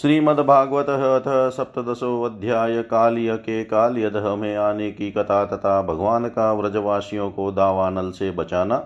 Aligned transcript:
श्रीमद्भागवत 0.00 0.88
अथ 0.88 1.50
सप्तशो 1.50 2.22
अध्याय 2.22 2.82
कालिय 2.82 3.36
के 3.36 3.64
कालियदह 3.64 4.34
में 4.36 4.56
आने 4.56 4.90
की 4.90 5.10
कथा 5.10 5.44
तथा 5.44 5.82
भगवान 5.82 6.28
का 6.28 6.52
व्रजवासियों 6.52 7.30
को 7.30 7.52
दावानल 7.52 8.10
से 8.10 8.30
बचाना। 8.30 8.76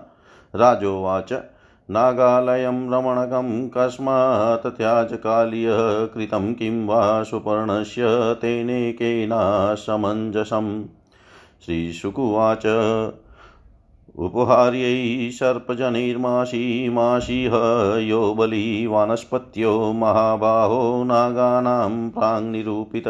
राजोवाच, 0.55 1.33
नागालयं 1.91 2.79
रमणकं 2.89 3.69
कस्मात् 3.69 4.77
त्याज 4.77 5.13
कालियः 5.13 6.05
कृतं 6.05 6.53
किं 6.53 6.85
वा 6.85 7.23
सुपर्णस्य 7.23 8.33
तेनेकेना 8.33 9.75
समञ्जसम् 9.75 10.85
श्रीशुकुवाच 11.65 12.63
उपहार्यै 14.17 15.31
सर्पजनैर्माशीमाशिह 15.31 17.51
यो 17.99 18.33
बली 18.33 18.87
वानस्पत्यो 18.87 19.93
महाबाहो 19.93 21.03
नागानां 21.03 22.09
प्राङ्निरूपित। 22.09 23.03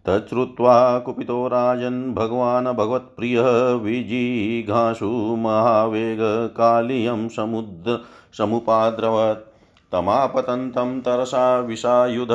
तच्छ्रुत्वा 0.08 0.98
कुपितो 0.98 1.46
राजन् 1.46 2.14
भगवान् 2.14 2.66
भगवत्प्रियः 2.66 3.72
विजिघासु 3.72 5.36
महावेगकालियं 5.38 7.28
समुद्र, 7.28 8.04
समुपाद्रवत्। 8.38 9.48
तमापतन्तं 9.92 11.00
तरसा 11.00 11.58
विषायुध 11.58 12.28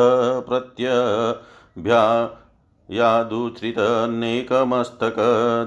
प्रत्यभ्या 0.48 2.30
यादुच्छ्रितनेकमस्तक 2.92 5.16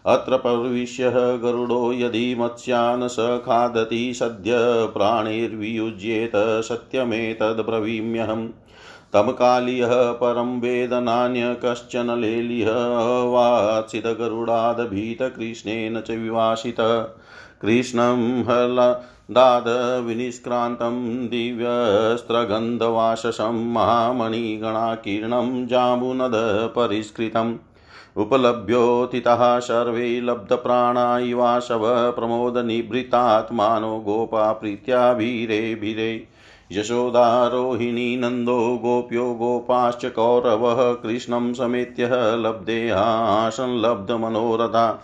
अत्र 0.05 0.37
प्रविश्य 0.37 1.39
गरुडो 1.43 1.93
यदि 1.93 2.35
मत्स्यान् 2.35 3.07
स 3.07 3.15
खादति 3.19 4.13
सद्य 4.13 4.53
प्राणैर्वियुज्येत 4.93 6.31
सत्यमेतद्ब्रवीम्यहम्। 6.35 8.49
तं 9.13 9.31
कालियः 9.31 10.11
परं 10.11 10.59
वेद 10.59 10.93
नान्य 10.93 11.57
कश्चन 11.65 12.19
लेलिह 12.19 12.67
वात्सितगरुडादभीतकृष्णेन 13.25 16.01
च 16.01 16.11
विवासितः। 16.11 17.05
कृष्णं 17.61 18.41
हलादादविनिष्क्रान्तं 18.41 21.27
दिव्यस्त्रगन्धवाशसं 21.27 23.73
महामणिगणाकीर्णं 23.73 25.67
जाम्बुनदपरिष्कृतम् 25.67 27.55
उपलभ्योतितः 28.17 29.59
सर्वे 29.59 30.21
लब्धप्राणा 30.21 31.19
इवाशव 31.19 32.11
प्रमोदनिभृतात्मानो 32.11 33.99
गोपा 33.99 34.51
प्रीत्या 34.51 35.13
भीरे 35.13 35.75
भीरे। 35.75 36.36
यशोदारोहिणी 36.71 38.15
नन्दो 38.15 38.77
गोप्यो 38.77 39.33
गोपाश्च 39.33 40.05
कौरवः 40.05 40.93
कृष्णं 40.93 41.53
समेत्य 41.53 42.09
लब्धेहासंलब्धमनोरथा 42.13 45.03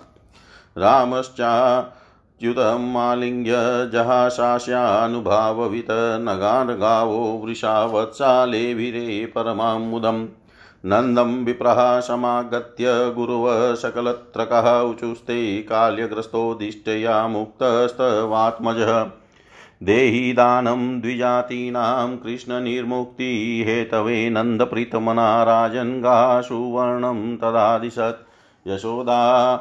रामश्चाच्युतमालिङ्ग्य 0.78 3.54
जहाशास्यानुभाववित 3.94 5.88
नगार्गावो 6.22 7.42
वृषावत्सालेभिरे 7.46 9.26
परमां 9.26 9.80
मुदम् 9.80 10.28
नन्दं 10.86 11.46
विप्रः 11.46 12.00
समागत्य 12.00 13.14
गुरुव 13.16 13.76
सकलत्रकः 13.76 14.80
उचुस्ते 14.80 15.62
काल्यग्रस्तोदिष्टया 15.62 17.28
मुक्तस्तवात्मजः। 17.28 19.23
देहि 19.84 20.34
दानं 20.34 21.02
द्विजातीनां 21.02 22.18
कृष्णनिर्मुक्तिहेतवे 22.18 24.30
नन्दप्रीतमना 24.30 25.44
राजन्गा 25.44 26.42
सुवर्णं 26.42 27.38
तदादिशत्। 27.38 28.28
यशोदा 28.68 29.56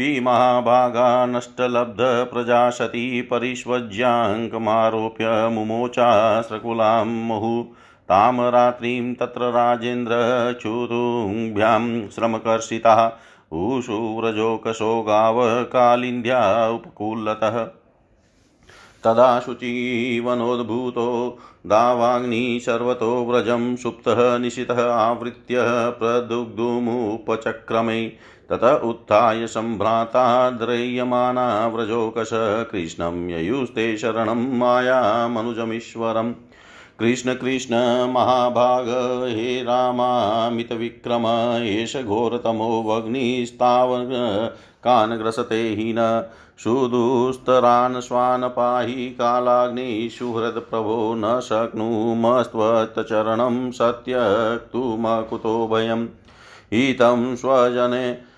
महाभागा 0.00 1.26
नष्टलब्धप्रजा 1.26 2.70
सती 2.70 3.22
परिष्वज्याङ्कमारोप्य 3.22 5.48
मुमोचा 5.48 6.42
सकुलां 6.42 7.06
मुहुः। 7.06 7.74
तां 8.08 8.50
रात्रिं 8.50 9.14
तत्र 9.14 9.40
राजेन्द्र 9.40 10.14
चुरुङ्भ्यां 10.62 12.08
श्रमकर्षितः। 12.08 13.12
ऊषु 13.52 13.92
व्रजोकशो 13.92 15.02
गावकालिन्द्या 15.02 16.68
उपकूलतः। 16.68 17.81
तदा 19.04 19.40
शुचीवनोद्भूतो 19.40 21.38
दावाग्नि 21.66 22.62
सर्वतो 22.66 23.24
व्रजं 23.24 23.76
सुप्तः 23.76 24.38
निशितः 24.38 24.92
आवृत्य 24.92 25.56
प्रदुग्धुमुपचक्रमे 25.98 28.12
तत 28.50 28.80
उत्थाय 28.84 29.46
सम्भ्राता 29.46 30.50
द्रयमाना 30.50 31.66
व्रजोकश 31.66 32.30
कृष्णं 32.72 33.30
ययुस्ते 33.30 33.96
शरणं 33.96 34.58
मायामनुजमीश्वरम् 34.58 36.32
कृष्ण 36.98 37.34
कृष्ण 37.34 37.74
महाभाग, 38.08 38.84
हे 39.28 39.62
रामामितविक्रम 39.62 41.22
एष 41.62 41.96
घोरतमो 41.96 42.82
वग्निस्तावन् 42.82 44.48
कान् 44.84 45.18
ग्रसते 45.18 45.54
हि 45.54 45.94
न 45.98 46.24
सुदुस्तरान् 46.58 48.00
स्वान् 48.00 48.48
पाहि 48.48 49.10
कालाग्निसुहृत्प्रभो 49.10 51.14
न 51.16 51.40
शक्नुमस्त्वत्चरणं 51.40 53.70
सत्यक्तुमकुतो 53.70 55.68
भयम्। 55.72 56.06
इतं 56.72 57.36
स्वजने 57.36 58.32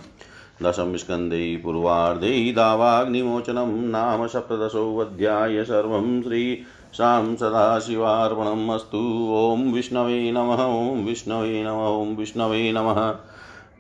दशमस्कन्धे 0.63 1.61
पूर्वार्धे 1.63 2.51
दावाग्निमोचनं 2.51 3.89
नाम 3.89 4.27
सप्तदशोऽध्याय 4.27 5.63
सर्वं 5.63 6.21
श्रीशां 6.21 7.35
सदाशिवार्पणम् 7.35 8.69
अस्तु। 8.69 9.29
ॐ 9.33 9.73
विष्णवे 9.73 10.31
नमः, 10.31 10.65
ॐ 10.65 11.05
विष्णवे 11.05 11.63
नमः, 11.63 11.71
ॐ 11.71 12.15
विष्णवे 12.15 12.71
नमः। 12.71 13.15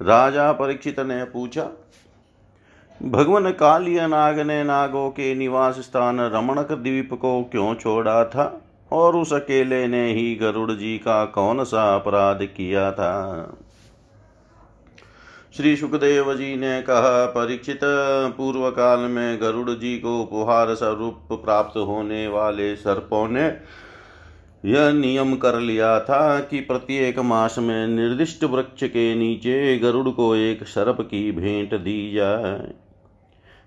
राजा 0.01 0.51
परीक्षित 0.51 0.99
ने 0.99 1.23
पूछा 1.23 1.67
भगवान 3.03 3.51
कालिया 3.51 4.07
नाग 4.07 4.39
ने 4.39 4.63
नागों 4.63 5.09
के 5.09 5.35
निवास 5.35 5.75
स्थान 5.75 6.19
रमणक 6.19 6.71
द्वीप 6.71 7.13
को 7.13 7.43
क्यों 7.43 7.75
छोड़ा 7.75 8.25
था? 8.25 8.61
और 8.91 9.15
उस 9.15 9.33
अकेले 9.33 9.87
ने 9.87 10.13
ही 10.13 10.35
गरुड़ 10.35 10.71
जी 10.71 10.97
का 10.97 11.25
कौन 11.25 11.63
सा 11.63 11.95
अपराध 11.95 12.39
किया 12.43 12.91
था? 12.91 13.57
श्री 15.57 15.75
सुखदेव 15.75 16.33
जी 16.33 16.55
ने 16.55 16.81
कहा, 16.81 17.25
परीक्षित 17.25 17.79
पूर्व 18.37 18.69
काल 18.69 18.99
में 18.99 19.41
गरुड़ 19.41 19.69
जी 19.69 19.99
को 19.99 20.21
उपहार 20.21 20.75
स्वरूप 20.75 21.27
प्राप्त 21.31 21.77
होने 21.77 22.27
वाले 22.27 22.75
सर्पों 22.75 23.27
ने 23.27 23.45
यह 24.65 24.91
नियम 24.91 25.35
कर 25.35 25.59
लिया 25.59 25.99
था 25.99 26.39
कि 26.39 26.59
प्रत्येक 26.59 27.19
मास 27.19 27.55
में 27.57 27.87
निर्दिष्ट 27.87 28.43
वृक्ष 28.43 28.83
के 28.83 29.15
नीचे 29.15 29.77
गरुड़ 29.79 30.09
को 30.09 30.35
एक 30.35 30.63
सर्प 30.63 31.01
की 31.01 31.31
भेंट 31.31 31.73
दी 31.73 32.11
जाए। 32.13 32.84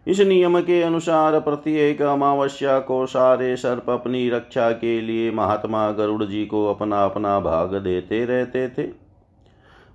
इस 0.09 0.21
नियम 0.21 0.61
के 0.61 0.83
अनुसार 0.83 1.39
प्रत्येक 1.41 2.01
अमावस्या 2.03 2.79
को 2.79 3.07
सारे 3.07 3.57
सर्प 3.57 3.91
अपनी 3.91 4.29
रक्षा 4.31 4.71
के 4.71 5.01
लिए 5.01 5.31
महात्मा 5.31 5.91
गरुड़ 5.91 6.25
जी 6.25 6.47
को 6.47 6.65
अपना 6.67 7.05
अपना 7.05 7.41
भाग 7.41 7.75
देते 7.75 8.25
रहते 8.25 8.69
थे। 8.69 8.89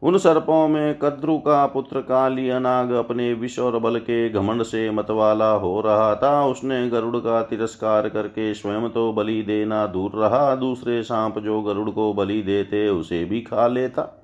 उन 0.02 0.18
सर्पों 0.18 0.68
में 0.68 1.00
कद्रु 1.00 1.38
का 1.38 1.66
पुत्र 1.66 2.02
काली 2.02 2.50
अनाग 2.50 2.92
अपने 2.92 3.34
विष 3.34 3.60
और 3.60 3.80
बल 3.80 4.00
के 4.00 4.30
घमंड 4.30 4.64
से 4.64 4.90
मतवाला 4.92 5.52
हो 5.52 5.82
रहा 5.82 6.16
था। 6.16 6.46
उसने 6.46 6.90
गरुड़ 6.90 7.18
का 7.18 7.42
तिरस्कार 7.42 8.10
करके 8.10 8.54
स्वयं 8.54 8.90
तो 8.90 9.12
बलि 9.14 9.42
देना 9.42 9.86
दूर 9.88 10.12
रहा। 10.16 10.56
दूसरे 10.56 11.04
सांप 11.04 11.40
जो 11.40 11.62
गरुड़ 11.62 11.90
को 11.90 12.14
बलि 12.14 12.42
देते, 12.42 12.90
उसे 12.90 13.26
भी 13.26 13.42
खा 13.42 13.68
लेता। 13.68 14.23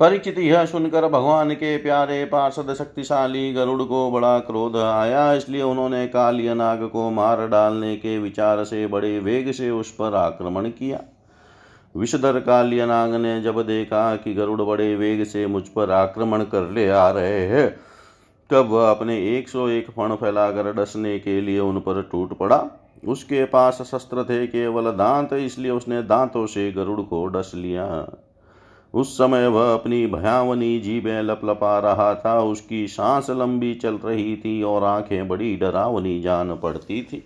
परिचित 0.00 0.38
यह 0.38 0.64
सुनकर 0.66 1.06
भगवान 1.08 1.50
के 1.50 1.76
प्यारे 1.76 2.24
पार्षद 2.24 2.72
शक्तिशाली 2.74 3.52
गरुड़ 3.52 3.82
को 3.82 4.10
बड़ा 4.10 4.38
क्रोध 4.38 4.76
आया, 4.76 5.32
इसलिए 5.32 5.62
उन्होंने 5.62 6.06
काली 6.06 6.54
नाग 6.54 6.82
को 6.84 7.10
मार 7.10 7.46
डालने 7.48 7.94
के 7.96 8.18
विचार 8.18 8.62
से 8.64 8.86
बड़े 8.86 9.18
वेग 9.18 9.50
से 9.52 9.70
उस 9.70 9.90
पर 9.90 10.14
आक्रमण 10.14 10.68
किया। 10.68 11.00
विषधर 11.94 12.38
कालियनाग 12.40 13.14
ने 13.14 13.40
जब 13.42 13.60
देखा 13.66 14.14
कि 14.16 14.34
गरुड़ 14.34 14.60
बड़े 14.62 14.94
वेग 14.96 15.24
से 15.24 15.46
मुझ 15.46 15.62
पर 15.68 15.90
आक्रमण 15.90 16.42
कर 16.44 16.70
ले 16.70 16.88
आ 16.88 17.08
रहे 17.10 17.40
हैं, 17.46 17.68
तब 18.50 18.68
वह 18.70 18.90
अपने 18.90 19.18
एक 19.28 19.48
सौ 19.48 19.68
एक 19.68 19.90
फण 19.90 20.14
फैलाकर 20.14 20.72
डसने 20.74 21.18
के 21.18 21.40
लिए 21.40 21.58
उन 21.60 21.78
पर 21.78 22.02
टूट 22.02 22.36
पड़ा। 22.38 22.64
उसके 23.04 23.44
पास 23.44 23.82
शस्त्र 23.84 24.24
थे, 24.24 24.46
केवल 24.46 24.90
दांत, 24.92 25.32
इसलिए 25.32 25.70
उसने 25.70 26.02
दांतों 26.04 26.46
से 26.46 26.70
गरुड़ 26.72 27.00
को 27.00 27.26
डस 27.26 27.52
लिया। 27.54 27.86
उस 28.96 29.14
समय 29.14 29.46
वह 29.46 29.72
अपनी 29.74 30.06
भयावनी 30.06 30.78
जीभें 30.80 31.22
लपलपा 31.22 31.78
रहा 31.78 32.14
था। 32.14 32.38
उसकी 32.40 32.86
सांस 32.88 33.30
लंबी 33.30 33.74
चल 33.74 33.94
रही 33.94 34.36
थी 34.36 34.62
और 34.62 34.84
आँखें 34.84 35.28
बड़ी 35.28 35.56
डरावनी 35.56 36.20
जान 36.20 36.56
पड़ती 36.56 37.02
थी। 37.02 37.16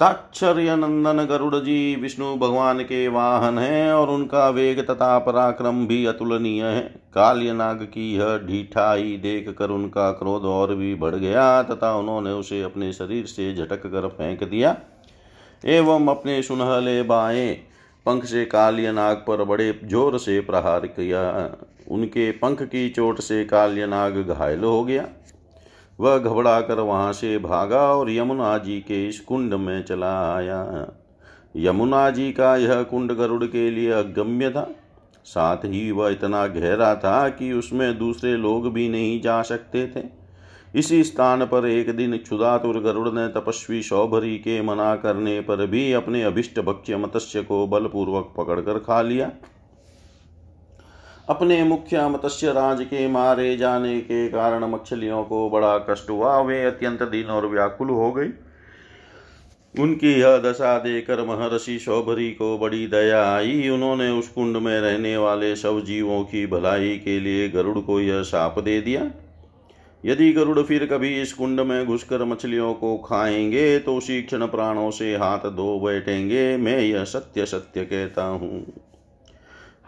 ताक्षर्य 0.00 0.76
नंदन 0.76 1.24
गरुड़ 1.24 1.54
जी, 1.54 1.96
विष्णु 1.96 2.34
भगवान 2.36 2.80
के 2.80 3.06
वाहन 3.08 3.58
हैं 3.58 3.92
और 3.92 4.10
उनका 4.10 4.48
वेग 4.48 4.80
तथा 4.80 5.18
पराक्रम 5.18 5.86
भी 5.86 6.04
अतुलनीय 6.06 6.64
है। 6.64 6.82
काल्यनाग 7.14 7.82
की 7.84 8.14
यह 8.16 8.36
ढीठाई 8.46 9.16
देख 9.16 9.48
कर 9.58 9.70
उनका 9.70 10.10
क्रोध 10.12 10.44
और 10.44 10.74
भी 10.74 10.94
बढ़ 10.94 11.14
गया 11.14 11.62
तथा 11.62 11.94
उन्होंने 11.96 12.30
उसे 12.30 12.62
अपने 12.62 12.92
शरीर 12.92 13.26
से 13.26 13.54
झटक 13.54 13.86
कर 13.86 14.08
फेंक 14.08 14.44
दिया 14.44 14.76
एवं 15.64 16.06
अपने 16.06 16.42
सुनहले 16.42 17.02
बाएँ 17.02 17.67
पंख 18.06 18.24
से 18.24 18.44
काल्यनाग 18.44 19.16
पर 19.26 19.44
बड़े 19.44 19.72
ज़ोर 19.84 20.18
से 20.18 20.38
प्रहार 20.40 20.86
किया। 20.86 21.22
उनके 21.90 22.30
पंख 22.32 22.62
की 22.62 22.88
चोट 22.88 23.20
से 23.20 23.44
काल्यनाग 23.44 24.18
घायल 24.28 24.64
हो 24.64 24.82
गया। 24.84 25.06
वह 25.98 26.18
घबरा 26.18 26.60
कर 26.60 26.80
वहाँ 26.80 27.12
से 27.12 27.36
भागा 27.38 27.80
और 27.94 28.10
यमुना 28.10 28.56
जी 28.58 28.78
के 28.80 29.06
इस 29.08 29.20
कुंड 29.20 29.54
में 29.54 29.82
चला 29.84 30.12
आया। 30.34 30.86
यमुना 31.56 32.08
जी 32.10 32.30
का 32.32 32.54
यह 32.56 32.82
कुंड 32.82 33.12
गरुड़ 33.12 33.44
के 33.44 33.70
लिए 33.70 33.90
अगम्य 33.90 34.50
था। 34.50 34.68
साथ 35.24 35.64
ही 35.64 35.90
वह 35.90 36.10
इतना 36.10 36.46
गहरा 36.46 36.94
था 36.94 37.28
कि 37.28 37.52
उसमें 37.52 37.98
दूसरे 37.98 38.36
लोग 38.36 38.72
भी 38.72 38.88
नहीं 38.88 39.20
जा 39.20 39.40
सकते 39.42 39.86
थे। 39.86 40.17
इसी 40.74 41.04
स्थान 41.04 41.44
पर 41.44 41.66
एक 41.66 41.96
दिन 41.96 42.16
क्षुदातुर 42.16 42.80
गरुड़ 42.80 43.08
ने 43.08 43.28
तपस्वी 43.28 43.82
सौभरी 43.82 44.36
के 44.38 44.62
मना 44.62 44.96
करने 44.96 45.40
पर 45.40 45.66
भी 45.66 45.92
अपने 45.92 46.22
अभिष्ट 46.22 46.60
भक्ष्य 46.60 46.96
मत्स्य 46.96 47.42
को 47.42 47.66
बलपूर्वक 47.66 48.34
पकड़कर 48.36 48.78
खा 48.78 49.02
लिया। 49.02 49.30
अपने 51.28 51.64
मुख्य 51.64 52.08
मत्स्य 52.08 52.52
राज 52.52 52.82
के 52.84 53.08
मारे 53.08 53.56
जाने 53.56 54.00
के 54.00 54.28
कारण 54.28 54.64
मछलियों 54.64 55.24
को 55.24 55.50
बड़ा 55.50 55.78
कष्ट 55.78 56.10
हुआ। 56.10 56.40
वे 56.40 56.64
अत्यंत 56.64 57.02
दिन 57.02 57.24
और 57.24 57.46
व्याकुल 57.46 57.88
हो 57.88 58.12
गई। 58.12 58.28
उनकी 59.82 60.12
यह 60.20 60.36
दशा 60.36 60.78
देकर 60.78 61.24
महर्षि 61.24 61.78
शोभरी 61.78 62.30
को 62.30 62.58
बड़ी 62.58 62.86
दया 62.86 63.34
आई। 63.34 63.68
उन्होंने 63.68 64.10
उस 64.10 64.28
कुंड 64.28 64.56
में 64.56 64.80
रहने 64.80 65.16
वाले 65.16 65.56
सब 65.56 65.84
जीवों 65.84 66.24
की 66.24 66.46
भलाई 66.46 66.98
के 66.98 67.20
लिए 67.20 67.48
गरुड़ 67.48 67.78
को 67.78 68.00
यह 68.00 68.22
साप 68.22 68.58
दे 68.58 68.80
दिया। 68.80 69.10
यदि 70.04 70.32
गरुड़ 70.32 70.62
फिर 70.62 70.86
कभी 70.86 71.20
इस 71.22 71.32
कुंड 71.32 71.60
में 71.60 71.86
घुसकर 71.86 72.24
मछलियों 72.24 72.72
को 72.74 72.96
खाएँगे 72.98 73.78
तो 73.78 73.96
उसी 73.96 74.22
क्षण 74.22 74.46
प्राणों 74.46 74.90
से 74.90 75.16
हाथ 75.16 75.38
धो 75.38 75.78
बैठेंगे। 75.80 76.56
मैं 76.56 76.78
यह 76.78 77.04
सत्य 77.04 77.46
सत्य 77.46 77.84
कहता 77.84 78.24
हूँ। 78.24 78.60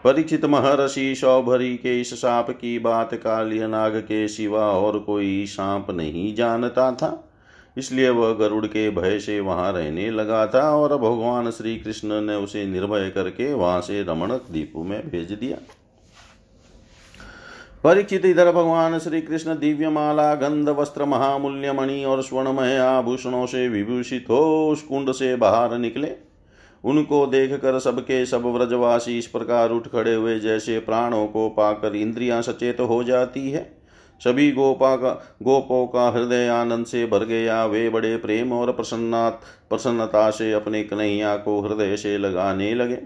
परीक्षित 0.03 0.45
महर्षि 0.45 1.15
सौभरी 1.15 1.75
के 1.77 1.99
इस 2.01 2.13
सांप 2.13 2.49
की 2.51 2.79
बात 2.79 3.13
कालियनाग 3.13 3.97
के 3.97 4.27
सिवा 4.27 4.71
और 4.71 4.99
कोई 4.99 5.45
सांप 5.45 5.91
नहीं 5.91 6.35
जानता 6.35 6.91
था। 6.91 7.27
इसलिए 7.77 8.09
वह 8.09 8.33
गरुड़ 8.33 8.65
के 8.65 8.89
भय 8.89 9.19
से 9.19 9.39
वहाँ 9.39 9.71
रहने 9.73 10.09
लगा 10.11 10.45
था 10.47 10.69
और 10.75 10.97
भगवान 10.97 11.51
श्री 11.51 11.77
कृष्ण 11.77 12.21
ने 12.21 12.35
उसे 12.35 12.65
निर्भय 12.65 13.09
करके 13.09 13.53
वहाँ 13.53 13.81
से 13.81 14.03
रमणक 14.03 14.45
द्वीप 14.49 14.73
में 14.75 15.09
भेज 15.09 15.31
दिया। 15.31 15.57
परीक्षित 17.83 18.25
इधर 18.25 18.51
भगवान 18.51 18.97
श्री 18.99 19.19
कृष्ण 19.21 19.53
दिव्य 19.59 19.89
माला 19.89 20.33
गंध 20.35 20.69
वस्त्र 20.69 21.05
महामूल्य 21.05 21.71
मणि 21.71 22.03
और 22.03 22.21
स्वर्णमय 22.23 22.77
आभूषणों 22.77 23.45
से 23.45 23.67
विभूषित 23.67 24.25
हो 24.29 24.69
उस 24.71 24.81
कुंड 24.81 25.11
से 25.11 25.35
बाहर 25.35 25.77
निकले। 25.77 26.11
उनको 26.83 27.25
देख 27.25 27.53
कर 27.53 27.79
सबके 27.79 28.25
सब 28.25 28.45
व्रजवासी 28.45 29.17
इस 29.17 29.27
प्रकार 29.27 29.71
उठ 29.71 29.87
खड़े 29.87 30.13
हुए 30.13 30.39
जैसे 30.39 30.77
प्राणों 30.79 31.25
को 31.27 31.47
पाकर 31.49 31.95
इंद्रियाँ 31.95 32.41
सचेत 32.41 32.79
हो 32.79 33.03
जाती 33.03 33.49
है। 33.51 33.63
सभी 34.21 34.51
गोपा 34.51 34.95
का, 34.95 35.11
गोपों 35.43 35.85
का 35.87 36.07
हृदय 36.09 36.47
आनंद 36.47 36.85
से 36.85 37.05
भर 37.05 37.25
गया। 37.25 37.65
वे 37.65 37.89
बड़े 37.89 38.15
प्रेम 38.17 38.51
और 38.53 38.71
प्रसन्ना 38.71 39.29
प्रसन्नता 39.69 40.29
से 40.29 40.51
अपने 40.51 40.83
कन्हैया 40.83 41.35
को 41.37 41.59
हृदय 41.61 41.95
से 41.97 42.17
लगाने 42.17 42.73
लगे। 42.75 42.97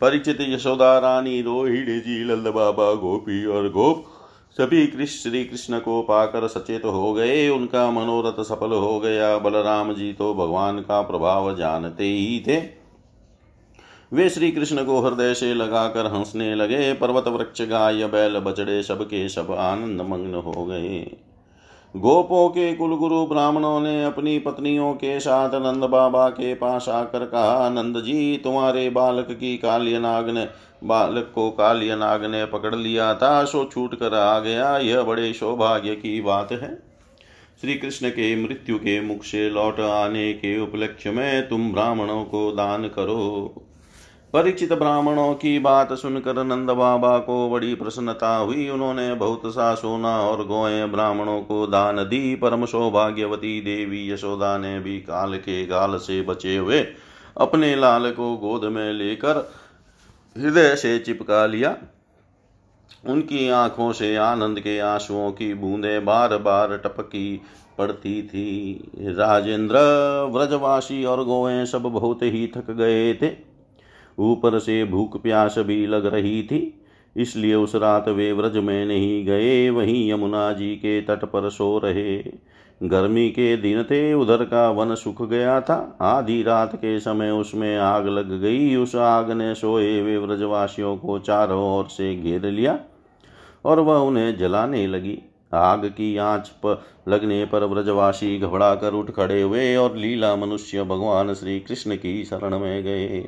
परिचित 0.00 0.38
यशोदा 0.40 0.98
रानी 0.98 1.40
रोहिणी 1.42 1.98
जी 2.00 2.24
लल्द 2.24 2.48
बाबा 2.48 2.92
गोपी 2.94 3.44
और 3.46 3.68
गोप 3.68 4.04
सभी 4.50 4.86
कृष्ण 4.86 5.30
श्री 5.30 5.44
कृष्ण 5.44 5.78
को 5.78 6.00
पाकर 6.02 6.46
सचेत 6.48 6.84
हो 6.84 7.12
गए। 7.12 7.48
उनका 7.48 7.90
मनोरथ 7.90 8.42
सफल 8.44 8.72
हो 8.72 8.98
गया। 9.00 9.36
बलराम 9.38 9.92
जी 9.94 10.12
तो 10.12 10.32
भगवान 10.34 10.78
का 10.78 11.00
प्रभाव 11.02 11.56
जानते 11.56 12.04
ही 12.04 12.40
थे। 12.46 12.58
वे 14.12 14.28
श्री 14.30 14.50
कृष्ण 14.50 14.84
को 14.84 15.00
हृदय 15.00 15.34
से 15.34 15.54
लगाकर 15.54 16.06
हंसने 16.06 16.54
लगे। 16.54 16.92
पर्वत 16.92 17.28
वृक्ष, 17.28 17.62
गाय, 17.62 18.06
बैल 18.06 18.38
बचड़े 18.38 18.82
सबके 18.82 19.28
सब 19.28 19.52
आनंद 19.52 20.00
मग्न 20.00 20.34
हो 20.34 20.64
गए। 20.64 21.16
गोपों 21.96 22.48
के 22.48 22.74
कुलगुरु 22.74 23.26
ब्राह्मणों 23.26 23.80
ने 23.80 24.04
अपनी 24.04 24.38
पत्नियों 24.38 24.92
के 24.94 25.20
साथ 25.20 25.50
नंद 25.54 25.84
बाबा 25.84 26.28
के 26.28 26.54
पास 26.54 26.88
आकर 26.88 27.24
कहा, 27.24 27.68
नंद 27.68 27.96
जी, 27.96 28.36
तुम्हारे 28.36 28.90
बालक 28.90 29.26
की 29.30 29.58
कालियनाग 29.58 30.28
ने, 30.28 30.48
बालक 30.84 31.32
को 31.34 31.50
कालियनाग 31.50 32.24
ने 32.24 32.44
पकड़ 32.44 32.74
लिया 32.74 33.14
था, 33.14 33.44
सो 33.44 33.64
छूट 33.64 33.94
कर 33.94 34.14
आ 34.14 34.40
गया। 34.40 34.78
यह 34.78 35.02
बड़े 35.02 35.32
सौभाग्य 35.32 35.94
की 35.94 36.20
बात 36.20 36.52
है। 36.52 36.82
श्री 37.60 37.74
कृष्ण 37.74 38.08
के 38.08 38.36
मृत्यु 38.36 38.78
के 38.78 39.00
मुख 39.00 39.24
से 39.24 39.50
लौट 39.50 39.80
आने 39.80 40.32
के 40.32 40.60
उपलक्ष्य 40.60 41.10
में 41.10 41.48
तुम 41.48 41.72
ब्राह्मणों 41.72 42.24
को 42.24 42.52
दान 42.52 42.84
करो। 42.84 43.54
परीक्षित 44.32 44.72
ब्राह्मणों 44.72 45.32
की 45.34 45.58
बात 45.58 45.92
सुनकर 45.92 46.42
नंद 46.44 46.70
बाबा 46.70 47.18
को 47.18 47.48
बड़ी 47.50 47.74
प्रसन्नता 47.74 48.36
हुई। 48.36 48.68
उन्होंने 48.68 49.14
बहुत 49.14 49.42
सा 49.46 49.74
सोना 49.74 50.20
और 50.20 50.44
गोए 50.46 50.84
ब्राह्मणों 50.86 51.40
को 51.42 51.66
दान 51.66 51.96
दी। 52.04 52.34
परम 52.34 52.64
सौभाग्यवती 52.64 53.60
देवी 53.60 54.10
यशोदा 54.12 54.56
ने 54.58 54.78
भी 54.80 54.98
काल 55.00 55.36
के 55.38 55.64
गाल 55.66 55.96
से 55.98 56.20
बचे 56.22 56.56
हुए 56.56 56.80
अपने 57.36 57.74
लाल 57.76 58.10
को 58.10 58.34
गोद 58.36 58.64
में 58.64 58.92
लेकर 58.92 59.50
हृदय 60.36 60.74
से 60.76 60.98
चिपका 60.98 61.44
लिया। 61.46 61.76
उनकी 63.06 63.48
आँखों 63.48 63.92
से 63.92 64.14
आनंद 64.16 64.60
के 64.60 64.78
आंसुओं 64.78 65.30
की 65.32 65.52
बूंदें 65.54 66.04
बार 66.04 66.36
बार 66.38 66.76
टपकी 66.78 67.40
पड़ती 67.78 68.22
थी। 68.22 68.90
राजेंद्र, 68.98 69.76
व्रजवासी 70.32 71.04
और 71.04 71.24
गोए 71.24 71.64
सब 71.66 71.82
बहुत 71.82 72.22
ही 72.22 72.46
थक 72.56 72.70
गए 72.70 73.14
थे। 73.14 73.49
ऊपर 74.18 74.58
से 74.58 74.84
भूख 74.84 75.22
प्यास 75.22 75.58
भी 75.58 75.86
लग 75.86 76.06
रही 76.06 76.42
थी, 76.42 76.76
इसलिए 77.16 77.54
उस 77.54 77.74
रात 77.74 78.08
वे 78.08 78.32
व्रज 78.32 78.56
में 78.56 78.86
नहीं 78.86 79.24
गए, 79.26 79.70
वहीं 79.70 80.10
यमुना 80.10 80.52
जी 80.52 80.74
के 80.76 81.00
तट 81.00 81.24
पर 81.24 81.48
सो 81.50 81.78
रहे। 81.78 82.18
गर्मी 82.80 83.28
के 83.30 83.56
दिन 83.56 83.82
थे, 83.82 84.12
उधर 84.14 84.44
का 84.44 84.68
वन 84.70 84.94
सूख 84.94 85.22
गया 85.28 85.60
था, 85.60 85.96
आधी 86.00 86.42
रात 86.42 86.74
के 86.74 86.98
समय 87.00 87.30
उसमें 87.30 87.76
आग 87.78 88.06
लग 88.08 88.40
गई, 88.40 88.76
उस 88.76 88.94
आग 88.96 89.30
ने 89.30 89.54
सोए 89.54 89.98
हुए 90.00 90.16
व्रजवासियों 90.16 90.96
को 90.96 91.18
चारों 91.18 91.62
ओर 91.70 91.88
से 91.88 92.14
घेर 92.16 92.46
लिया 92.46 92.78
और 93.64 93.80
वह 93.80 93.96
उन्हें 93.96 94.36
जलाने 94.38 94.86
लगी। 94.86 95.18
आग 95.54 95.84
की 95.86 96.16
आँच 96.16 96.48
पर 96.64 96.82
लगने 97.08 97.44
पर 97.44 97.64
व्रजवासी 97.64 98.38
घबरा 98.38 98.74
कर 98.74 98.94
उठ 98.94 99.10
खड़े 99.10 99.40
हुए 99.42 99.74
और 99.76 99.96
लीला 99.96 100.34
मनुष्य 100.36 100.82
भगवान 100.82 101.34
श्री 101.34 101.58
कृष्ण 101.60 101.96
की 101.96 102.24
शरण 102.24 102.58
में 102.58 102.82
गए। 102.84 103.26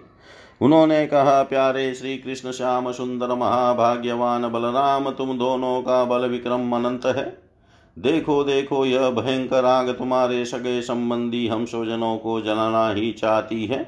उन्होंने 0.63 1.07
कहा, 1.07 1.43
प्यारे 1.43 1.95
श्री 1.95 2.17
कृष्ण 2.17 2.51
श्याम 2.51 2.93
सुंदर, 2.93 3.29
महाभाग्यवान 3.29 4.49
बलराम, 4.49 5.11
तुम 5.11 5.39
दोनों 5.39 5.83
का 5.83 6.05
बल 6.05 6.27
विक्रम 6.27 6.73
अनंत 6.73 7.07
है। 7.07 7.43
देखो 7.99 8.45
देखो, 8.45 8.87
यह 8.87 9.11
भयंकर 9.11 9.65
आग 9.65 9.91
तुम्हारे 9.91 10.45
सगे 10.45 10.83
संबंधी 10.83 11.49
हम 11.49 11.65
स्वजनों 11.65 12.17
को 12.17 12.41
जलाना 12.41 12.89
ही 12.91 13.13
चाहती 13.13 13.67
है। 13.67 13.85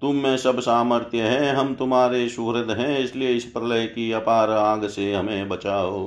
तुम 0.00 0.16
में 0.16 0.36
सब 0.36 0.60
सामर्थ्य 0.60 1.20
है, 1.20 1.54
हम 1.54 1.74
तुम्हारे 1.74 2.28
सुहृद 2.28 2.70
हैं, 2.70 2.98
इसलिए 2.98 3.30
इस 3.30 3.44
प्रलय 3.44 3.86
की 3.86 4.12
अपार 4.12 4.50
आग 4.50 4.86
से 4.88 5.14
हमें 5.14 5.48
बचाओ। 5.48 6.06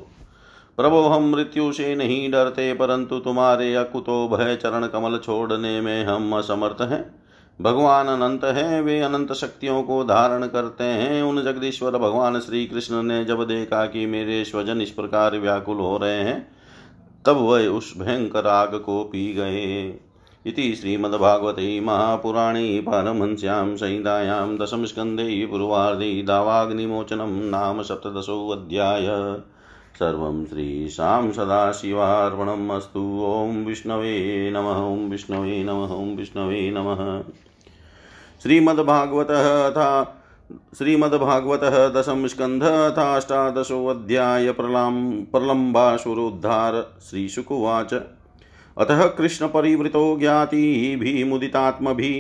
प्रभो, 0.77 1.01
हम 1.01 1.31
मृत्यु 1.31 1.71
से 1.71 1.95
नहीं 1.95 2.31
डरते, 2.31 2.73
परंतु 2.73 3.19
तुम्हारे 3.19 3.75
अकुतो 3.75 4.27
भय 4.27 4.55
चरण 4.55 4.87
कमल 4.87 5.17
छोड़ने 5.17 5.81
में 5.81 6.05
हम 6.05 6.37
असमर्थ 6.37 6.81
हैं। 6.81 7.24
भगवान 7.61 8.07
अनंत 8.07 8.43
है, 8.43 8.81
वे 8.81 9.01
अनंत 9.01 9.33
शक्तियों 9.33 9.83
को 9.83 10.03
धारण 10.03 10.47
करते 10.47 10.83
हैं। 10.83 11.23
उन 11.23 11.43
जगदीश्वर 11.43 11.91
भगवान 11.91 12.39
श्री 12.39 12.65
कृष्ण 12.65 13.03
ने 13.03 13.25
जब 13.25 13.47
देखा 13.47 13.85
कि 13.85 14.05
मेरे 14.05 14.45
स्वजन 14.45 14.81
इस 14.81 14.89
प्रकार 14.89 15.37
व्याकुल 15.37 15.77
हो 15.77 15.97
रहे 15.97 16.19
हैं, 16.19 16.47
तब 17.25 17.37
वह 17.37 17.67
उस 17.67 17.93
भयंकर 17.97 18.47
आग 18.47 18.75
को 18.75 19.03
पी 19.03 19.33
गए। 19.33 19.99
इति 20.45 20.75
श्रीमद्भागवते 20.75 21.81
महापुराणे 21.81 22.79
पारमहंस्यां 22.81 23.77
संहितायां 23.77 24.57
दशमस्कन्धे 24.57 25.45
पूर्वार्धे 25.45 26.23
दावाग्निमोचनं 26.23 27.49
नाम 27.49 27.81
सप्तदशोऽध्याय 27.81 29.07
सर्वं 29.99 30.45
श्रीशां 30.45 31.31
सदाशिवार्पणम् 31.31 32.71
अस्तु। 32.71 33.25
ॐ 33.25 33.65
विष्णवे 33.65 34.51
नमः, 34.51 34.77
ॐ 34.77 35.09
विष्णवे 35.09 35.63
नमः, 35.63 35.95
ॐ 35.95 36.15
विष्णवे 36.15 36.71
नमः। 36.71 37.23
श्रीमद्भागवतः 38.43 39.65
अथा 39.67 39.87
श्रीमद्भागवतः 40.77 41.75
दशम 41.87 42.27
स्कंध 42.27 42.63
अथाष्टादशोऽध्याय 42.63 44.51
प्रलां 44.51 44.93
प्रलम्बासुरोद्धार 45.23 46.73
श्रीशुकुवाच। 47.09 47.93
अतः 48.77 49.05
कृष्णपरिवृतो 49.07 50.17
ज्ञातिभिमुदितात्मभिः 50.19 52.17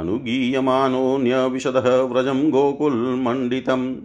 अनुगीयमानोऽन्यविशदः 0.00 1.88
व्रजं 2.02 2.50
गोकुलमण्डितम् 2.50 3.96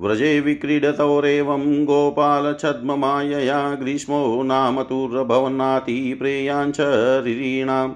व्रजे 0.00 0.40
विक्रीडतोरेवं 0.40 1.84
गोपालछद्ममायया 1.84 3.74
ग्रीष्मो 3.74 4.42
नाम 4.42 4.82
तुर्भवन्नाति 4.82 6.14
प्रेयाञ्च 6.14 6.76
रिरीणाम्। 7.24 7.94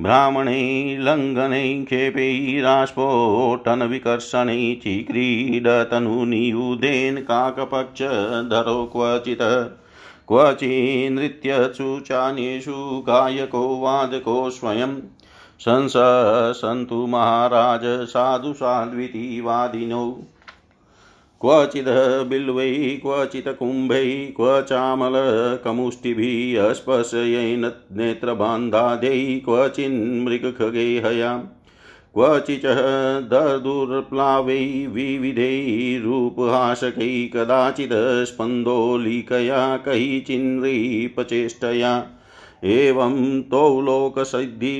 ब्राह्मणे 0.00 0.98
लङ्घने 1.00 1.84
खेपैरास्फोटनविकर्षणे 1.84 4.80
चिक्रीडतनुनियुधेन 4.82 7.16
काकपक्षधरो 7.16 8.90
क्वचित्। 8.92 9.42
क्वचिन्नृत्यसु 10.28 12.00
चान्येषु 12.00 13.04
गायको 13.06 13.80
वादको 13.80 14.50
स्वयं। 14.50 15.00
संसन्तु 15.60 17.06
महाराज 17.06 17.80
साधु 17.84 18.52
साध्विति 18.52 19.40
वादिनौ 19.40 20.16
क्वचिद् 21.40 22.28
बिल्वै, 22.28 22.98
क्वचित् 23.02 23.48
कुम्भै 23.48 24.32
क्व 24.36 24.62
चामलकमुष्टिभिः 24.62 26.68
अस्पशयेन 26.68 27.72
नेत्रबान्धादै, 27.92 29.42
क्वचिन्मृगखगेहयाम्। 29.44 31.42
क्वचिच 32.14 32.62
दर्दुर्प्लावै 33.30 34.62
विविधैरूपहासकै 34.92 37.08
कदाचित् 37.34 37.92
स्पन्दोलिकया 38.28 39.58
कैचिन्नृपचेष्टया 39.86 41.90
एवं 42.76 43.16
तौ 43.50 43.66
लोकसिद्धि 43.80 44.70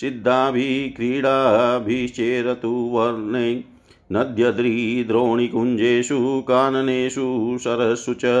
सिद्धाभिः 0.00 0.70
क्रीडाभिश्चेरतु 0.96 2.70
वर्णे 2.92 3.48
नद्यद्रिद्रोणिकुञ्जेषु 4.12 6.18
काननेषु 6.48 7.26
सरस्सु 7.64 8.14
च 8.24 8.32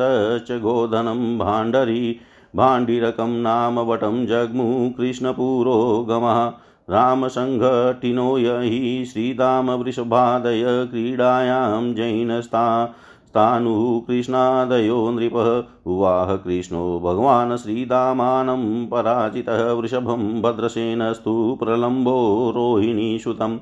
च 0.48 0.52
गोधनं 0.52 1.38
भाण्डरी, 1.38 2.20
भाण्डिरकं 2.56 3.30
नाम 3.30 3.80
वटं 3.80 4.26
जग्मु 4.26 4.94
कृष्णपुरोगमः 4.98 6.52
रामसङ्घटिनो 6.92 8.36
हि 8.36 9.06
श्रीदामवृषभादय 9.06 10.64
क्रीडायां 10.92 11.94
जैनस्ता 11.94 12.86
तानुः 13.36 14.00
कृष्णादयो 14.00 15.10
नृपः। 15.10 15.64
उवाह 15.92 16.36
कृष्णो, 16.36 17.00
भगवान् 17.00 17.58
श्रीदामानं 17.58 18.88
पराजितः। 18.88 19.72
वृषभं 19.72 20.42
भद्रसेनस्तु 20.42 21.58
प्रलम्बो 21.64 22.52
रोहिणीसुतम् 22.56 23.58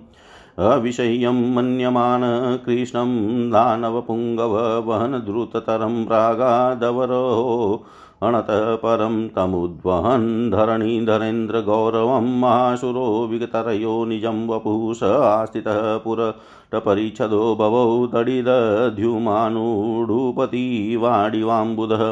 अविषय्यं 0.59 1.55
मन्यमान 1.55 2.21
कृष्णं 2.65 3.09
दानवपुङ्गव 3.49 4.83
वहन 4.87 5.11
द्रुततरं 5.11 6.05
प्रागादवरोः। 6.05 7.87
अणतः 8.23 8.75
परं 8.75 9.27
तमुद्वहन् 9.35 10.49
धरणीधरेन्द्रगौरवं 10.51 12.27
माशुरो 12.39 13.03
विगतरयो 13.31 13.93
निजं 14.05 14.39
वपुः 14.47 14.93
स 14.99 15.09
आस्थितः 15.25 15.77
पुरटपरिच्छदो 16.03 17.41
भवौ 17.59 17.83
तडिदध्युमानुडुपति 18.13 20.63
वाडिवाम्बुधः 21.01 22.03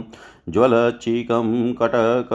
ज्वलच्चिकं 0.53 1.49
कटक 1.81 2.31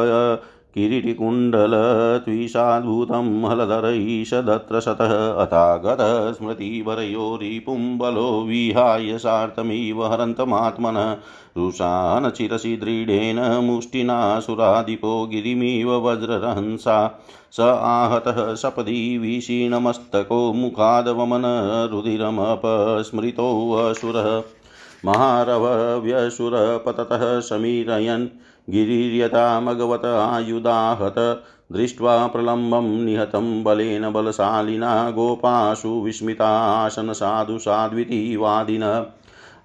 किरीटिकुण्डलत्विषाद्भूतं 0.80 3.46
हलधरैषदत्र 3.46 4.80
शतः 4.80 5.14
अथागतः 5.44 6.32
स्मृतिवरयोरिपुं 6.34 7.98
बलो 7.98 8.46
विहाय 8.48 9.18
सार्थमिव 9.18 10.06
हरन्तमात्मनः 10.06 11.12
रुषानचिरसि 11.58 12.76
दृढेन 12.84 13.40
मुष्टिना 13.64 14.40
सुराधिपो 14.40 15.26
गिरिमिव 15.32 15.96
वज्ररहंसा 16.08 17.20
स 17.54 17.60
आहतः 17.60 18.56
सपदि 18.56 19.18
विषीणमस्तको 19.18 20.54
मुखादवमन 20.54 21.44
रुधिरमपस्मृतोऽसुरः 21.92 24.42
महारवव्यसुरपततः 25.06 27.24
समीरयन् 27.50 28.28
गिरिर्यतामगवत 28.70 30.06
आयुधाहत 30.06 31.44
दृष्ट्वा 31.72 32.28
प्रलम्बं 32.28 32.82
निहतं 32.82 33.64
बलेन 33.64 34.12
बलशालिना 34.12 35.12
गोपाशु 35.12 35.90
विस्मितासन 35.90 37.14
साधु 37.14 37.58
साध्विति 37.58 38.36
वादिन 38.36 39.08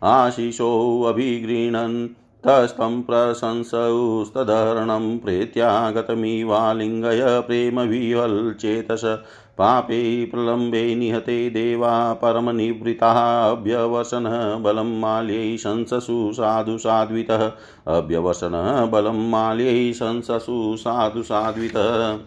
आशिषोऽभिगृह्णन्। 0.02 2.08
तस्तं 2.46 3.02
प्रशंसौस्तधरणं 3.02 5.18
प्रेत्यागतमिवालिङ्गय 5.18 7.40
प्रेमविहल्चेतस 7.40 9.18
पापे 9.58 10.24
प्रलम्बे 10.24 10.94
निहते 10.94 11.50
देवा 11.50 12.12
परमनिवृताः 12.12 13.50
अभ्यवसनः 13.50 14.54
बलं 14.54 15.00
माल्यै 15.00 15.56
शंससु 15.56 16.32
साधु 16.32 16.78
साध्वितः। 16.78 17.52
अभ्यवसनः 17.86 18.86
बलं 18.86 19.30
माल्यै 19.30 19.92
शंससु 19.92 20.76
साधु 20.78 21.22
साध्वितः। 21.22 22.18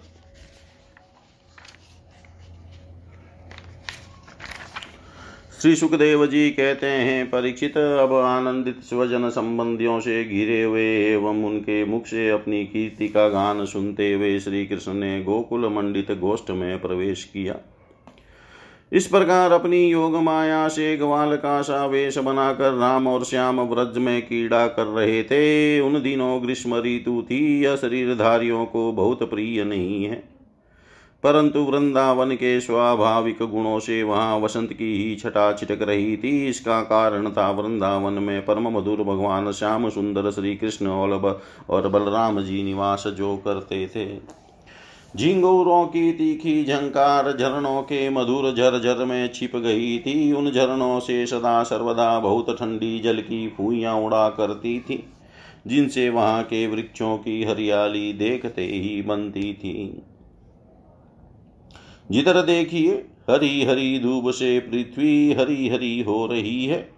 श्री 5.62 5.76
सुखदेव 5.76 6.26
जी 6.26 6.50
कहते 6.50 6.88
हैं, 6.88 7.26
परीक्षित, 7.30 7.78
अब 7.78 8.14
आनंदित 8.14 8.82
स्वजन 8.82 9.30
संबंधियों 9.30 10.00
से 10.00 10.24
घिरे 10.24 10.62
हुए 10.64 10.84
एवं 11.14 11.44
उनके 11.46 11.84
मुख 11.86 12.06
से 12.06 12.30
अपनी 12.30 12.64
कीर्ति 12.66 13.08
का 13.08 13.28
गान 13.30 13.66
सुनते 13.66 14.12
हुए 14.14 14.40
श्री 14.40 14.66
कृष्ण 14.66 14.94
ने 14.94 15.24
गोकुल 15.24 15.68
मंडित 15.70 16.12
गोष्ठ 16.12 16.52
में 16.52 16.82
प्रवेश 16.82 17.24
किया। 17.24 17.56
इस 18.92 19.08
प्रकार 19.08 19.52
अपनी 19.52 19.84
योग 19.88 20.16
माया 20.16 20.68
से 20.68 20.96
ग्वाल 20.98 21.36
का 21.36 21.62
सा 21.62 21.86
वेश 21.86 22.18
बनाकर 22.18 22.74
राम 22.74 23.08
और 23.08 23.24
श्याम 23.24 23.62
व्रज 23.62 23.98
में 23.98 24.22
कीड़ा 24.22 24.68
कर 24.68 24.86
रहे 24.86 25.24
थे। 25.24 25.80
उन 25.80 26.02
दिनों 26.02 26.42
ग्रीष्म 26.44 26.76
ऋतु 26.76 27.22
थी, 27.22 27.64
यह 27.64 27.76
शरीरधारियों 27.76 28.66
को 28.66 28.92
बहुत 28.92 29.30
प्रिय 29.30 29.64
नहीं 29.64 30.04
है। 30.06 30.37
परंतु 31.24 31.60
वृंदावन 31.62 32.32
के 32.32 32.60
स्वाभाविक 32.62 33.42
गुणों 33.44 33.78
से 33.80 34.02
वहाँ 34.04 34.38
वसंत 34.40 34.74
की 34.74 34.94
ही 34.96 35.16
छटा 35.16 35.52
छिटक 35.54 35.82
रही 35.82 36.16
थी। 36.18 36.48
इसका 36.48 36.82
कारण 36.82 37.30
था 37.30 37.50
वृंदावन 37.52 38.14
में 38.14 38.46
परम 38.46 38.68
मधुर 38.70 39.04
भगवान 39.04 39.52
श्याम 39.52 39.90
सुंदर 39.90 40.30
श्री 40.32 40.56
कृष्ण 40.56 40.88
और 40.88 41.88
बलराम 41.90 42.42
जी 42.42 42.64
निवास 42.64 43.04
जो 43.08 43.36
करते 43.38 43.86
थे। 43.88 44.06
झिंगूरों 45.16 45.86
की 45.86 46.12
तीखी 46.14 46.64
झंकार 46.66 47.32
झरनों 47.32 47.82
के 47.82 48.10
मधुर 48.10 48.52
झरझर 48.54 49.04
में 49.06 49.30
छिप 49.34 49.56
गई 49.56 49.98
थी। 50.00 50.32
उन 50.32 50.52
झरनों 50.52 51.00
से 51.00 51.26
सदा 51.26 51.62
सर्वदा 51.64 52.20
बहुत 52.20 52.56
ठंडी 52.60 53.00
जल 53.00 53.22
की 53.22 53.48
फूइयाँ 53.48 53.96
उड़ा 53.98 54.28
करती 54.30 54.80
थी, 54.80 55.04
जिनसे 55.68 56.10
वहाँ 56.10 56.44
के 56.44 56.66
वृक्षों 56.68 57.18
की 57.18 57.44
हरियाली 57.44 58.12
देखते 58.14 58.64
ही 58.64 59.02
बनती 59.02 59.54
थी। 59.54 60.04
जिधर 62.12 62.42
देखिए, 62.42 63.06
हरी 63.30 63.66
हरी 63.66 64.00
धूप 64.00 64.30
से 64.30 64.60
पृथ्वी 64.60 65.34
हरी 65.34 65.70
हरी 65.70 66.02
हो 66.02 66.26
रही 66.26 66.66
है। 66.66 66.90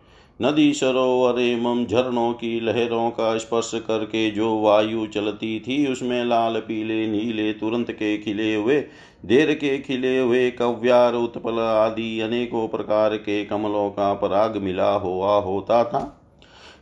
नदी 0.42 0.74
सरोवर 0.74 1.40
एवं 1.42 1.86
झरनों 1.86 2.34
की 2.34 2.60
लहरों 2.60 3.10
का 3.10 3.38
स्पर्श 3.38 3.72
करके 3.76 4.32
जो 4.32 4.60
वायु 4.60 5.08
चलती 5.08 5.60
थी, 5.60 5.92
उसमें 5.92 6.26
लाल, 6.26 6.60
पीले, 6.60 7.08
नीले, 7.08 7.54
तुरंत 7.54 7.92
के 7.92 8.18
खिले 8.18 8.56
हुए, 8.56 8.84
देर 9.26 9.54
के 9.54 9.78
खिले 9.80 10.20
हुए 10.20 10.52
कव्यार, 10.52 11.14
उत्पल 11.14 11.60
आदि 11.60 12.20
अनेकों 12.20 12.68
प्रकार 12.68 13.16
के 13.18 13.46
कमलों 13.46 13.90
का 13.90 14.14
पराग 14.14 14.58
मिला 14.58 14.92
हुआ 14.92 15.38
होता 15.38 15.84
था। 15.84 16.16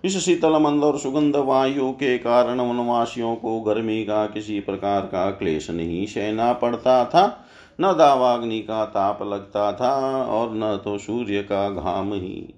इस 0.05 0.17
शीतल 0.17 0.57
मंद 0.57 0.83
और 0.83 0.99
सुगंध 0.99 1.35
वायु 1.35 1.91
के 1.91 2.17
कारण 2.17 2.59
वनवासियों 2.59 3.35
को 3.35 3.59
गर्मी 3.61 4.03
का 4.03 4.25
किसी 4.25 4.59
प्रकार 4.59 5.01
का 5.01 5.31
क्लेश 5.31 5.69
नहीं 5.71 6.05
सहना 6.05 6.53
पड़ता 6.53 7.05
था। 7.05 7.43
न 7.81 7.91
दावाग्नि 7.93 8.59
का 8.59 8.85
ताप 8.85 9.23
लगता 9.23 9.71
था 9.73 10.23
और 10.23 10.55
न 10.55 10.79
तो 10.83 10.97
सूर्य 10.97 11.41
का 11.41 11.69
घाम 11.69 12.13
ही। 12.13 12.53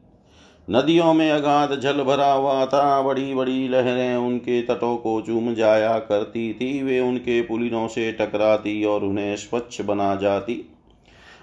नदियों 0.70 1.14
में 1.14 1.32
अगाध 1.32 1.80
जल 1.80 2.02
भरा 2.04 2.32
हुआ 2.32 2.66
था 2.66 3.02
बड़ी 3.02 3.34
बड़ी 3.34 3.68
लहरें 3.68 4.16
उनके 4.16 4.62
तटों 4.62 4.98
को 4.98 5.22
चूम 5.22 5.54
जाया 5.54 5.98
करती 6.00 6.54
थी, 6.54 6.84
वे 6.84 7.00
उनके 7.00 7.42
पुलिनों 7.42 7.88
से 7.88 8.12
टकराती 8.12 8.84
और 8.84 9.04
उन्हें 9.04 9.36
स्वच्छ 9.36 9.82
बना 9.82 10.16
जाती। 10.16 10.62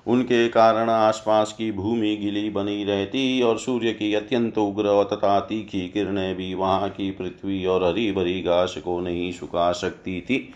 उनके 0.06 0.48
कारण 0.48 0.90
आसपास 0.90 1.52
की 1.52 1.72
भूमि 1.72 2.16
गिली 2.16 2.50
बनी 2.50 2.84
रहती 2.84 3.42
और 3.42 3.58
सूर्य 3.58 3.92
की 3.92 4.14
अत्यंत 4.14 4.58
उग्र 4.58 5.02
तथा 5.04 5.40
तीखी 5.40 5.88
किरणें 5.88 6.34
भी 6.36 6.54
वहाँ 6.54 6.88
की 6.88 7.10
पृथ्वी 7.10 7.64
और 7.66 7.84
हरी 7.84 8.12
भरी 8.12 8.40
घास 8.42 8.74
को 8.78 9.00
नहीं 9.00 9.32
सुखा 9.32 9.72
सकती 9.72 10.20
थी। 10.20 10.48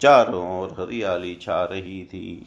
चारों 0.00 0.60
ओर 0.60 0.76
हरियाली 0.80 1.34
छा 1.42 1.64
रही 1.64 2.02
थी। 2.04 2.46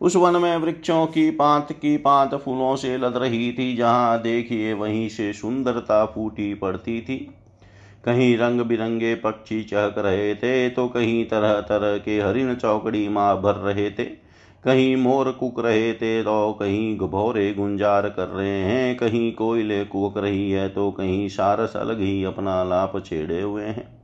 उस 0.00 0.16
वन 0.16 0.36
में 0.36 0.56
वृक्षों 0.56 1.06
की 1.06 1.30
पात 1.30 1.72
की 1.72 1.96
पात 1.96 2.34
फूलों 2.34 2.74
से 2.76 2.96
लद 2.98 3.16
रही 3.16 3.52
थी, 3.52 3.74
जहाँ 3.76 4.20
देखिए 4.22 4.72
वहीं 4.72 5.08
से 5.08 5.32
सुंदरता 5.32 6.04
फूटी 6.06 6.52
पड़ती 6.54 7.00
थी। 7.00 7.16
कहीं 8.04 8.36
रंग 8.38 8.60
बिरंगे 8.60 9.14
पक्षी 9.14 9.62
चहक 9.62 9.94
रहे 9.98 10.34
थे 10.34 10.68
तो 10.70 10.86
कहीं 10.88 11.24
तरह 11.24 11.60
तरह 11.60 11.96
के 11.98 12.20
हरिण 12.20 12.54
चौकड़ी 12.54 13.08
माँ 13.08 13.36
भर 13.42 13.54
रहे 13.54 13.90
थे। 13.90 14.04
कहीं 14.64 14.94
मोर 14.96 15.30
कुक 15.30 15.60
रहे 15.60 15.92
थे 15.92 16.22
तो 16.22 16.52
कहीं 16.52 16.96
भोरे 16.98 17.52
गुंजार 17.54 18.08
कर 18.08 18.28
रहे 18.28 18.62
हैं। 18.62 18.96
कहीं 18.96 19.32
कोयले 19.32 19.84
कुक 19.84 20.18
रही 20.18 20.50
है 20.50 20.68
तो 20.68 20.90
कहीं 20.90 21.28
सारस 21.28 21.76
अलग 21.76 22.00
ही 22.00 22.22
अपना 22.24 22.62
लाप 22.64 23.02
छेड़े 23.06 23.40
हुए 23.40 23.64
हैं। 23.64 23.95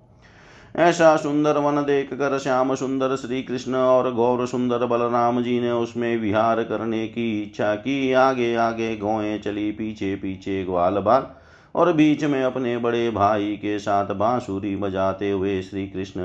ऐसा 0.76 1.16
सुंदर 1.16 1.58
वन 1.58 1.76
देख 1.76 2.14
कर 2.14 2.38
श्याम 2.38 2.74
सुंदर 2.74 3.16
श्री 3.16 3.42
कृष्ण 3.42 3.74
और 3.74 4.12
गौर 4.14 4.46
सुंदर 4.46 4.86
बलराम 4.86 5.42
जी 5.42 5.60
ने 5.60 5.70
उसमें 5.70 6.16
विहार 6.16 6.62
करने 6.62 7.06
की 7.08 7.42
इच्छा 7.42 7.74
की। 7.74 8.12
आगे 8.12 8.54
आगे 8.54 8.96
गौएँ 8.96 9.38
चली, 9.38 9.70
पीछे 9.70 10.14
पीछे 10.16 10.64
ग्वाल 10.64 10.92
बाल। 10.92 11.26
और 11.74 11.92
बीच 11.92 12.24
में 12.24 12.42
अपने 12.42 12.76
बड़े 12.78 13.10
भाई 13.10 13.52
के 13.56 13.78
साथ 13.78 14.14
बांसुरी 14.14 14.76
बजाते 14.76 15.30
हुए 15.30 15.62
श्री 15.62 15.86
कृष्ण 15.86 16.20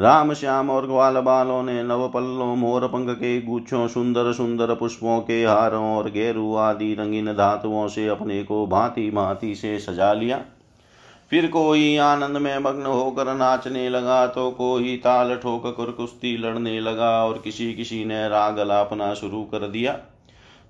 राम, 0.00 0.32
श्याम 0.32 0.70
और 0.70 0.86
ग्वाल 0.86 1.20
बालों 1.20 1.62
ने 1.62 1.82
नव 1.82 2.08
पल्लों, 2.08 2.56
मोर 2.56 2.86
पंख 2.86 3.10
के 3.10 3.40
गुच्छों 3.42 3.88
सुंदर 3.88 4.32
सुंदर 4.32 4.74
पुष्पों 4.74 5.20
के 5.20 5.44
हारों 5.44 5.96
और 5.96 6.10
गेरु 6.10 6.56
आदि 6.56 6.94
रंगीन 6.94 7.26
धातुओं 7.26 7.88
से 7.88 8.08
अपने 8.08 8.42
को 8.44 8.66
भांति 8.66 9.10
भांति 9.10 9.54
से 9.54 9.78
सजा 9.78 10.12
लिया। 10.12 10.44
फिर 11.32 11.46
कोई 11.46 11.96
आनंद 11.96 12.36
में 12.36 12.58
मग्न 12.58 12.86
होकर 12.86 13.32
नाचने 13.34 13.88
लगा 13.88 14.26
तो 14.26 14.50
कोई 14.50 14.96
ताल 14.96 15.34
ठोक 15.36 15.66
कर 15.66 15.90
कुश्ती 15.90 16.36
लड़ने 16.36 16.78
लगा 16.80 17.10
और 17.24 17.40
किसी 17.44 17.72
किसी 17.74 18.04
ने 18.04 18.28
राग 18.28 18.58
लापना 18.60 19.12
शुरू 19.14 19.42
कर 19.44 19.66
दिया। 19.68 19.96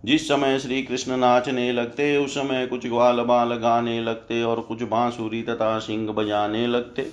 जिस 0.04 0.28
समय 0.28 0.58
श्री 0.58 0.82
कृष्ण 0.82 1.16
नाचने 1.16 1.72
लगते, 1.72 2.16
उस 2.16 2.34
समय 2.34 2.66
कुछ 2.66 2.86
ग्वाल 2.86 3.20
बाल 3.22 3.54
गाने 3.56 4.00
लगते 4.00 4.42
और 4.42 4.60
कुछ 4.60 4.82
बांसुरी 4.82 5.42
तथा 5.42 5.78
सिंह 5.78 6.12
बजाने 6.12 6.66
लगते। 6.66 7.06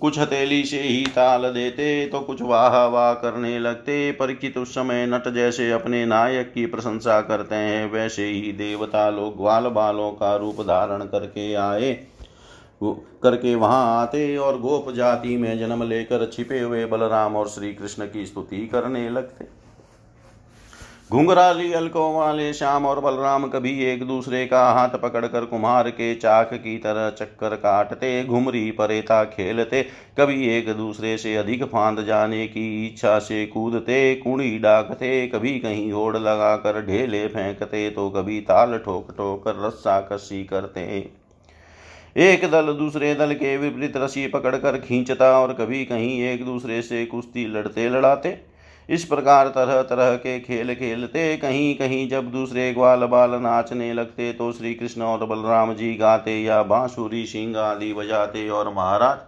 कुछ 0.00 0.18
हथेली 0.18 0.62
से 0.64 0.80
ही 0.80 1.04
ताल 1.06 1.50
देते 1.52 2.06
तो 2.06 2.20
कुछ 2.20 2.42
वाह 2.42 2.84
वाह 2.86 3.12
करने 3.14 3.58
लगते, 3.58 4.12
परिचित 4.12 4.58
उस 4.58 4.74
समय 4.74 5.06
नट 5.06 5.28
जैसे 5.34 5.70
अपने 5.72 6.04
नायक 6.06 6.52
की 6.52 6.66
प्रशंसा 6.66 7.20
करते 7.22 7.54
हैं, 7.54 7.90
वैसे 7.90 8.26
ही 8.26 8.52
देवता 8.52 9.08
लोग 9.10 9.36
ग्वाल 9.36 9.68
बालों 9.70 10.10
का 10.12 10.34
रूप 10.36 10.60
धारण 10.60 11.04
करके 11.06 11.52
आए। 11.54 11.92
करके 12.82 13.54
वहाँ 13.54 14.00
आते 14.00 14.36
और 14.36 14.60
गोप 14.60 14.90
जाति 14.90 15.36
में 15.36 15.58
जन्म 15.58 15.82
लेकर 15.82 16.28
छिपे 16.32 16.60
हुए 16.60 16.84
बलराम 16.86 17.36
और 17.36 17.48
श्री 17.48 17.72
कृष्ण 17.74 18.06
की 18.06 18.26
स्तुति 18.26 18.66
करने 18.66 19.08
लगते। 19.10 19.46
घुंघराली, 21.10 21.72
अलकों 21.72 22.12
वाले 22.14 22.52
श्याम 22.52 22.86
और 22.86 23.00
बलराम 23.00 23.46
कभी 23.48 23.70
एक 23.84 24.06
दूसरे 24.06 24.44
का 24.46 24.62
हाथ 24.72 24.96
पकड़कर 25.02 25.44
कुम्हार 25.44 25.88
के 25.90 26.14
चाक 26.14 26.50
की 26.54 26.76
तरह 26.78 27.08
चक्कर 27.10 27.54
काटते, 27.56 28.24
घुमरी 28.24 28.70
परेता 28.70 29.22
खेलते, 29.26 29.82
कभी 30.18 30.48
एक 30.48 30.68
दूसरे 30.76 31.16
से 31.18 31.34
अधिक 31.36 31.64
फांद 31.64 32.04
जाने 32.04 32.46
की 32.46 32.86
इच्छा 32.86 33.18
से 33.18 33.44
कूदते, 33.46 34.14
कुड़ी 34.14 34.58
डाकते, 34.58 35.26
कभी 35.28 35.58
कहीं 35.58 35.92
होड़ 35.92 36.16
लगाकर 36.16 36.84
ढेले 36.86 37.26
फेंकते 37.28 37.88
तो 37.90 38.08
कभी 38.10 38.40
ताल 38.40 38.78
ठोक 38.78 39.10
ठोक 39.10 39.44
कर 39.44 39.66
रस्सा 39.66 40.00
कसी 40.02 40.44
करते। 40.44 41.00
एक 42.18 42.44
दल 42.50 42.72
दूसरे 42.72 43.14
दल 43.14 43.32
के 43.34 43.56
विपरीत 43.56 43.96
रसी 43.96 44.26
पकड़कर 44.26 44.78
खींचता 44.78 45.30
और 45.40 45.52
कभी 45.54 45.84
कहीं 45.84 46.20
एक 46.22 46.44
दूसरे 46.44 46.80
से 46.82 47.04
कुश्ती 47.06 47.46
लड़ते 47.46 47.88
लड़ाते। 47.90 48.36
इस 48.88 49.04
प्रकार 49.04 49.48
तरह 49.48 49.82
तरह 49.82 50.14
के 50.16 50.38
खेल 50.40 50.74
खेलते, 50.74 51.36
कहीं 51.36 51.74
कहीं 51.76 52.08
जब 52.08 52.30
दूसरे 52.32 52.72
ग्वाल 52.74 53.04
बाल 53.06 53.34
नाचने 53.42 53.92
लगते 53.92 54.32
तो 54.32 54.50
श्री 54.52 54.74
कृष्ण 54.74 55.02
और 55.02 55.24
बलराम 55.26 55.72
जी 55.74 55.94
गाते 55.94 56.36
या 56.42 56.62
बांसुरी 56.64 57.24
सिंह 57.26 57.58
आदि 57.58 57.92
बजाते 57.92 58.48
और 58.48 58.72
महाराज। 58.74 59.18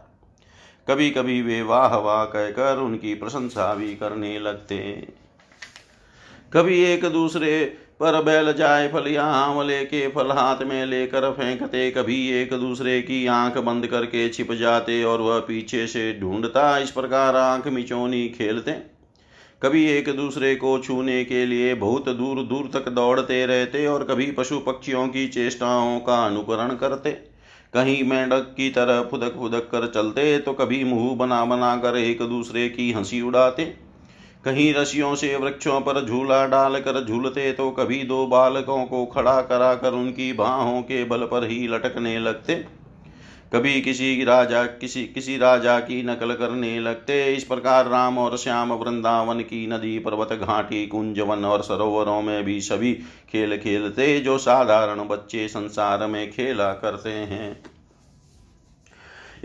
कभी 0.87 1.11
कभी 1.11 1.41
वे 1.43 1.61
वाह 1.63 1.97
वाह 1.97 2.25
कहकर 2.25 2.79
उनकी 2.79 3.15
प्रशंसा 3.15 3.73
भी 3.75 3.95
करने 3.95 4.39
लगते। 4.39 4.79
कभी 6.53 6.81
एक 6.85 7.05
दूसरे 7.05 7.53
पर 8.01 8.21
बैल 8.23 8.53
जाए 8.53 8.87
फल 8.89 9.09
या 9.09 9.25
आंवले 9.25 9.83
के 9.85 10.07
फल 10.09 10.31
हाथ 10.31 10.63
में 10.63 10.85
लेकर 10.87 11.31
फेंकते, 11.31 11.91
कभी 11.91 12.29
एक 12.33 12.53
दूसरे 12.53 13.01
की 13.03 13.27
आँख 13.29 13.59
बंद 13.59 13.87
करके 13.87 14.29
छिप 14.29 14.53
जाते 14.53 15.03
और 15.05 15.21
वह 15.21 15.39
पीछे 15.39 15.87
से 15.87 16.13
ढूंढता, 16.21 16.79
इस 16.79 16.91
प्रकार 16.91 17.37
आँख 17.37 17.67
मिचौनी 17.69 18.29
खेलते। 18.29 18.73
कभी 19.63 19.85
एक 19.87 20.09
दूसरे 20.17 20.55
को 20.57 20.79
छूने 20.79 21.25
के 21.25 21.45
लिए 21.47 21.75
बहुत 21.75 22.09
दूर 22.09 22.43
दूर 22.45 22.71
तक 22.75 22.89
दौड़ते 22.91 23.45
रहते 23.47 23.87
और 23.87 24.05
कभी 24.05 24.31
पशु 24.31 24.59
पक्षियों 24.59 25.07
की 25.09 25.27
चेष्टाओं 25.29 25.99
का 26.01 26.25
अनुकरण 26.27 26.75
करते। 26.77 27.11
कहीं 27.73 28.03
मेंढक 28.05 28.55
की 28.57 28.71
तरह 28.71 29.03
फुदक 29.03 29.35
फुदक 29.35 29.69
कर 29.73 29.87
चलते 29.87 30.39
तो 30.39 30.53
कभी 30.53 30.83
मुँह 30.85 31.15
बना 31.17 31.45
बना 31.45 31.77
कर 31.77 31.97
एक 31.97 32.23
दूसरे 32.23 32.69
की 32.69 32.91
हँसी 32.93 33.21
उड़ाते। 33.21 33.90
कहीं 34.45 34.73
रस्सियों 34.75 35.15
से 35.15 35.35
वृक्षों 35.37 35.81
पर 35.81 36.05
झूला 36.07 36.47
डालकर 36.47 37.05
झूलते 37.05 37.53
तो 37.53 37.71
कभी 37.71 38.03
दो 38.03 38.27
बालकों 38.27 38.85
को 38.85 39.05
खड़ा 39.07 39.41
करा 39.43 39.75
कर 39.75 39.93
उनकी 39.93 40.33
बाहों 40.33 40.83
के 40.83 41.05
बल 41.05 41.19
पर 41.19 41.45
ही 41.45 41.67
लटकने 41.69 42.19
लगते। 42.19 42.55
कभी 43.53 43.81
किसी 43.81 44.25
राजा, 44.25 44.65
किसी 44.65 45.05
किसी 45.05 45.37
राजा 45.39 45.79
की 45.81 46.03
नकल 46.03 46.33
करने 46.33 46.79
लगते। 46.81 47.35
इस 47.35 47.45
प्रकार 47.45 47.89
राम 47.89 48.19
और 48.19 48.37
श्याम 48.37 48.73
वृंदावन 48.73 49.41
की 49.41 49.67
नदी, 49.67 49.99
पर्वत, 49.99 50.33
घाटी, 50.33 50.87
कुंजवन 50.87 51.45
और 51.45 51.63
सरोवरों 51.63 52.23
में 52.23 52.45
भी 52.45 52.61
सभी 52.61 52.93
खेल 53.33 53.57
खेलते, 53.59 54.21
जो 54.21 54.39
साधारण 54.39 55.07
बच्चे 55.09 55.49
संसार 55.49 56.07
में 56.07 56.31
खेला 56.31 56.73
करते 56.73 57.11
हैं। 57.11 57.80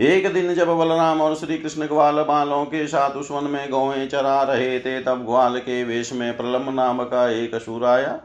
एक 0.00 0.32
दिन 0.32 0.54
जब 0.54 0.68
बलराम 0.68 1.20
और 1.20 1.34
श्री 1.34 1.58
कृष्ण 1.58 1.86
ग्वाल 1.86 2.14
बालों 2.14 2.64
के 2.64 2.86
साथ 2.86 3.10
उस 3.10 3.30
वन 3.30 3.44
में 3.44 3.70
गौएँ 3.70 4.06
चरा 4.06 4.42
रहे 4.42 4.80
थे, 4.80 5.00
तब 5.00 5.24
ग्वाल 5.24 5.58
के 5.58 5.84
वेश 5.84 6.12
में 6.12 6.36
प्रलम 6.36 6.70
नाम 6.70 7.02
का 7.02 7.30
एक 7.30 7.54
असुर 7.54 7.84
आया। 7.84 8.20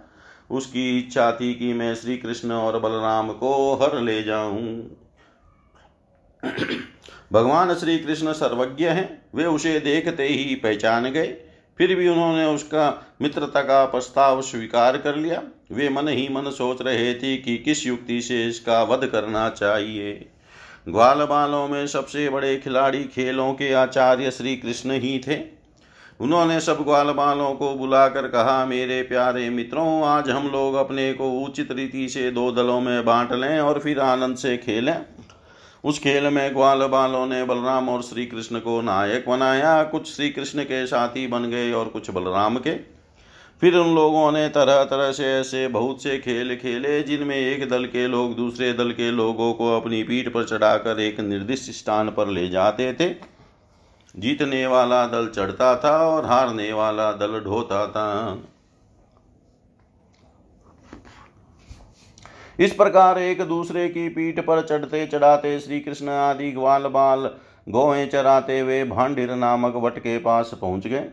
उसकी 0.52 1.00
इच्छा 1.00 1.32
थी 1.32 1.54
कि 1.54 1.74
मैं 1.74 1.96
श्री 1.96 2.18
कृष्ण 2.18 2.52
और 2.52 2.80
बलराम 2.80 3.32
को 3.32 3.76
हर 3.76 4.02
ले 4.02 4.24
जाऊँ। 4.24 4.98
भगवान 7.34 7.76
श्री 7.76 8.00
कृष्ण 8.00 8.34
सर्वज्ञ 8.34 8.86
हैं। 8.86 9.26
वे 9.36 9.46
उसे 9.46 9.80
देखते 9.80 10.24
ही 10.24 10.56
पहचान 10.56 11.12
गए। 11.12 11.28
फिर 11.78 11.96
भी 11.96 12.08
उन्होंने 12.08 12.46
उसका 12.46 13.16
मित्रता 13.22 13.62
का 13.62 13.86
प्रस्ताव 13.86 14.42
स्वीकार 14.42 14.98
कर 14.98 15.16
लिया। 15.16 15.44
वे 15.72 15.90
मन 15.90 16.08
ही 16.08 16.30
मन 16.32 16.50
सोच 16.50 16.82
रहे 16.82 17.14
थे 17.14 17.38
कि 17.38 17.58
किस 17.58 17.88
युक्ति 17.88 18.22
से 18.22 18.46
इसका 18.48 18.84
वध 18.84 19.06
करना 19.06 19.50
चाहिए। 19.50 20.26
ग्वाल 20.90 21.24
बालों 21.26 21.68
में 21.68 21.88
सबसे 21.88 22.30
बड़े 22.30 22.58
खिलाड़ी 22.58 23.04
खेलों 23.04 23.54
के 23.54 23.74
आचार्य 23.74 24.32
श्री 24.32 24.56
कृष्ण 24.56 24.92
ही 24.92 25.22
थे। 25.28 25.40
उन्होंने 26.20 26.60
सब 26.60 26.84
ग्वाल 26.84 27.12
बालों 27.12 27.54
को 27.54 27.76
बुलाकर 27.76 28.28
कहा, 28.28 28.66
मेरे 28.66 29.02
प्यारे 29.02 29.50
मित्रों, 29.50 30.04
आज 30.04 30.30
हम 30.30 30.48
लोग 30.48 30.76
अपने 30.76 31.14
को 31.14 31.32
उचित 31.32 31.72
रीति 31.72 32.10
से 32.10 32.32
दो 32.32 32.52
दलों 32.52 32.82
में 32.82 33.06
बांट 33.06 33.34
लें 33.34 33.60
और 33.60 33.80
फिर 33.80 34.00
आनंद 34.00 34.38
से 34.38 34.58
खेलें। 34.58 35.06
उस 35.84 36.00
खेल 36.00 36.24
में 36.24 36.54
ग्वाल 36.54 36.88
बालों 36.88 37.26
ने 37.26 37.44
बलराम 37.44 37.90
और 37.90 38.02
श्री 38.02 38.26
कृष्ण 38.26 38.60
को 38.60 38.82
नायक 38.82 39.30
बनाया। 39.30 39.84
कुछ 39.84 40.16
श्री 40.16 40.30
कृष्ण 40.30 40.64
के 40.64 40.88
साथी 40.88 41.28
बन 41.28 41.44
गए 41.44 41.72
और 41.72 41.86
कुछ 41.86 42.12
बलराम 42.12 42.58
के। 42.58 43.01
फिर 43.62 43.76
उन 43.76 43.94
लोगों 43.96 44.32
ने 44.32 44.48
तरह 44.50 44.84
तरह 44.84 45.12
से 45.12 45.26
ऐसे 45.32 45.68
बहुत 45.68 46.04
से 46.04 46.18
खेल 46.20 46.56
खेले, 46.56 47.02
जिनमें 47.04 47.36
एक 47.36 47.68
दल 47.70 47.86
के 47.86 48.08
लोग 48.08 48.36
दूसरे 48.36 48.72
दल 48.74 48.92
के 48.92 49.10
लोगों 49.12 49.52
को 49.54 49.76
अपनी 49.76 50.02
पीठ 50.04 50.30
पर 50.30 50.46
चढ़ाकर 50.46 51.00
एक 51.00 51.20
निर्दिष्ट 51.20 51.72
स्थान 51.72 52.10
पर 52.10 52.28
ले 52.28 52.48
जाते 52.50 52.92
थे। 52.94 53.10
जीतने 54.16 54.66
वाला 54.68 55.06
दल 55.08 55.28
चढ़ता 55.28 55.76
था 55.76 55.92
और 56.08 56.26
हारने 56.26 56.72
वाला 56.74 57.12
दल 57.12 57.40
ढोता 57.40 57.86
था। 57.88 58.38
इस 62.60 62.74
प्रकार 62.74 63.20
एक 63.20 63.42
दूसरे 63.48 63.88
की 63.90 64.10
पीठ 64.10 64.40
पर 64.40 64.62
चढ़ते 64.62 65.06
चढ़ाते 65.08 65.60
श्री 65.60 65.80
कृष्ण 65.80 66.10
आदि 66.10 66.52
ग्वाल 66.52 66.88
बाल 66.90 67.30
गोहे 67.68 68.06
चराते 68.08 68.60
हुए 68.60 68.84
भांडिर 68.88 69.36
नामक 69.36 69.76
वट 69.76 70.00
के 70.00 70.18
पास 70.20 70.52
पहुँच 70.62 70.88
गए। 70.88 71.10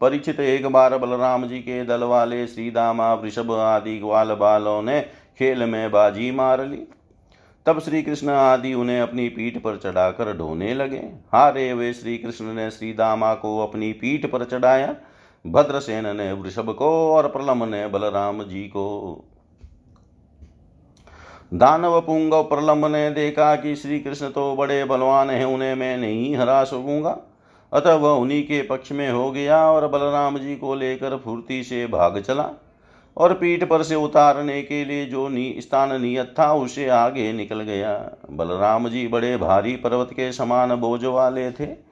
परिचित 0.00 0.40
एक 0.40 0.66
बार 0.66 0.96
बलराम 0.98 1.46
जी 1.46 1.58
के 1.58 1.84
दल 1.84 2.02
वाले 2.02 2.46
श्रीदामा, 2.46 3.12
वृषभ 3.14 3.52
आदि 3.52 3.98
ग्वाल 3.98 4.34
बालों 4.34 4.80
ने 4.82 5.00
खेल 5.38 5.64
में 5.64 5.90
बाजी 5.90 6.30
मार 6.30 6.64
ली। 6.66 6.86
तब 7.66 7.80
श्री 7.80 8.02
कृष्ण 8.02 8.28
आदि 8.28 8.72
उन्हें 8.74 9.00
अपनी 9.00 9.28
पीठ 9.28 9.58
पर 9.58 9.76
चढ़ाकर 9.76 10.36
ढोने 10.36 10.72
लगे। 10.74 11.02
हारे 11.32 11.70
हुए 11.70 11.92
श्री 11.92 12.16
कृष्ण 12.18 12.44
ने 12.44 12.70
श्रीदामा 12.70 13.34
को 13.34 13.58
अपनी 13.58 13.92
पीठ 13.92 14.26
पर 14.26 14.44
चढ़ाया। 14.44 14.94
भद्रसेन 15.44 16.16
ने 16.16 16.32
वृषभ 16.32 16.70
को 16.70 16.90
और 17.12 17.28
प्रलम 17.28 17.64
ने 17.64 17.86
बलराम 17.86 18.42
जी 18.42 18.62
को। 18.66 19.24
दानव 21.54 22.00
पुंग 22.00 22.32
प्रलम्ब 22.32 22.86
ने 22.86 23.10
देखा 23.10 23.54
कि 23.56 23.76
श्री 23.76 24.00
कृष्ण 24.00 24.28
तो 24.30 24.54
बड़े 24.56 24.84
बलवान 24.84 25.30
हैं, 25.30 25.44
उन्हें 25.44 25.74
मैं 25.74 25.96
नहीं 25.98 26.36
हरा 26.36 26.62
सकूँगा। 26.64 27.18
अतः 27.72 27.94
वह 27.94 28.10
उन्हीं 28.10 28.42
के 28.42 28.62
पक्ष 28.62 28.92
में 28.92 29.10
हो 29.10 29.30
गया 29.30 29.70
और 29.70 29.86
बलराम 29.88 30.38
जी 30.38 30.56
को 30.56 30.74
लेकर 30.74 31.16
फुर्ती 31.16 31.62
से 31.64 31.86
भाग 31.86 32.20
चला 32.20 32.48
और 33.16 33.34
पीठ 33.34 33.64
पर 33.64 33.82
से 33.82 33.94
उतारने 33.94 34.62
के 34.62 34.84
लिए 34.84 35.06
जो 35.06 35.28
नी, 35.28 35.54
स्थान 35.58 36.00
नियत 36.02 36.34
था 36.38 36.52
उसे 36.54 36.88
आगे 36.88 37.32
निकल 37.32 37.60
गया। 37.60 37.94
बलराम 38.30 38.88
जी 38.88 39.06
बड़े 39.08 39.36
भारी 39.36 39.76
पर्वत 39.76 40.08
के 40.12 40.32
समान 40.32 40.74
बोझ 40.76 41.04
वाले 41.04 41.50
थे। 41.50 41.89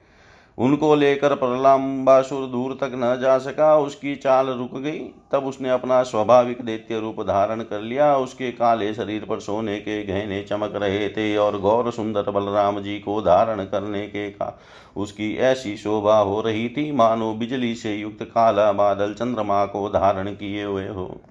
उनको 0.59 0.95
लेकर 0.95 1.35
प्रलम्बासुर 1.35 2.45
दूर 2.45 2.73
तक 2.73 2.91
न 2.95 3.17
जा 3.21 3.37
सका। 3.37 3.77
उसकी 3.77 4.15
चाल 4.15 4.47
रुक 4.47 4.77
गई। 4.77 4.99
तब 5.31 5.45
उसने 5.45 5.69
अपना 5.69 6.03
स्वाभाविक 6.03 6.61
दैत्य 6.61 6.99
रूप 6.99 7.21
धारण 7.21 7.61
कर 7.61 7.81
लिया। 7.81 8.15
उसके 8.17 8.51
काले 8.51 8.93
शरीर 8.93 9.25
पर 9.25 9.39
सोने 9.39 9.79
के 9.79 10.03
गहने 10.03 10.43
चमक 10.43 10.73
रहे 10.75 11.09
थे 11.09 11.37
और 11.37 11.59
गौर 11.59 11.91
सुंदर 11.91 12.31
बलराम 12.31 12.79
जी 12.79 12.99
को 12.99 13.21
धारण 13.21 13.63
करने 13.63 14.07
के 14.07 14.29
का 14.29 14.59
उसकी 14.95 15.35
ऐसी 15.35 15.77
शोभा 15.77 16.17
हो 16.17 16.41
रही 16.41 16.69
थी। 16.69 16.91
मानो 16.91 17.33
बिजली 17.33 17.75
से 17.75 17.95
युक्त 17.95 18.23
काला 18.23 18.71
बादल 18.71 19.13
चंद्रमा 19.13 19.65
को 19.65 19.89
धारण 19.89 20.27
किए 20.27 20.63
हुए 20.63 20.87
हो। 20.87 21.21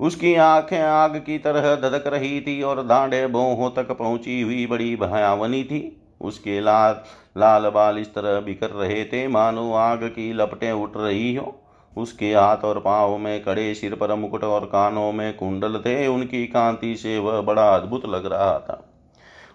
उसकी 0.00 0.34
आँखें 0.34 0.80
आग 0.80 1.16
की 1.16 1.38
तरह 1.38 1.74
धधक 1.76 2.06
रही 2.06 2.40
थी 2.40 2.62
और 2.62 2.82
दांडे 2.82 3.26
बोहों 3.26 3.70
तक 3.70 3.90
पहुँची 3.90 4.40
हुई 4.40 4.66
बड़ी 4.66 4.96
भयावनी 4.96 5.64
थी। 5.64 5.99
उसके 6.20 6.60
लाल 6.60 7.00
लाल 7.36 7.68
बाल 7.68 7.98
इस 7.98 8.14
तरह 8.14 8.40
बिखर 8.40 8.70
रहे 8.70 9.04
थे। 9.04 9.28
मानो 9.28 9.72
आग 9.72 10.04
की 10.04 10.32
लपटें 10.32 10.72
उठ 10.72 10.96
रही 10.96 11.34
हो। 11.34 11.56
उसके 11.96 12.34
हाथ 12.34 12.56
और 12.56 12.80
पाँव 12.80 13.18
में 13.18 13.42
कड़े 13.42 13.74
सिर 13.74 13.94
पर 13.94 14.14
मुकुट 14.14 14.44
और 14.44 14.64
कानों 14.64 15.12
में 15.12 15.36
कुंडल 15.36 15.78
थे। 15.78 16.06
उनकी 16.06 16.46
कांति 16.46 16.96
से 16.96 17.18
वह 17.18 17.40
बड़ा 17.40 17.68
अद्भुत 17.74 18.06
लग 18.06 18.26
रहा 18.26 18.58
था। 18.58 18.89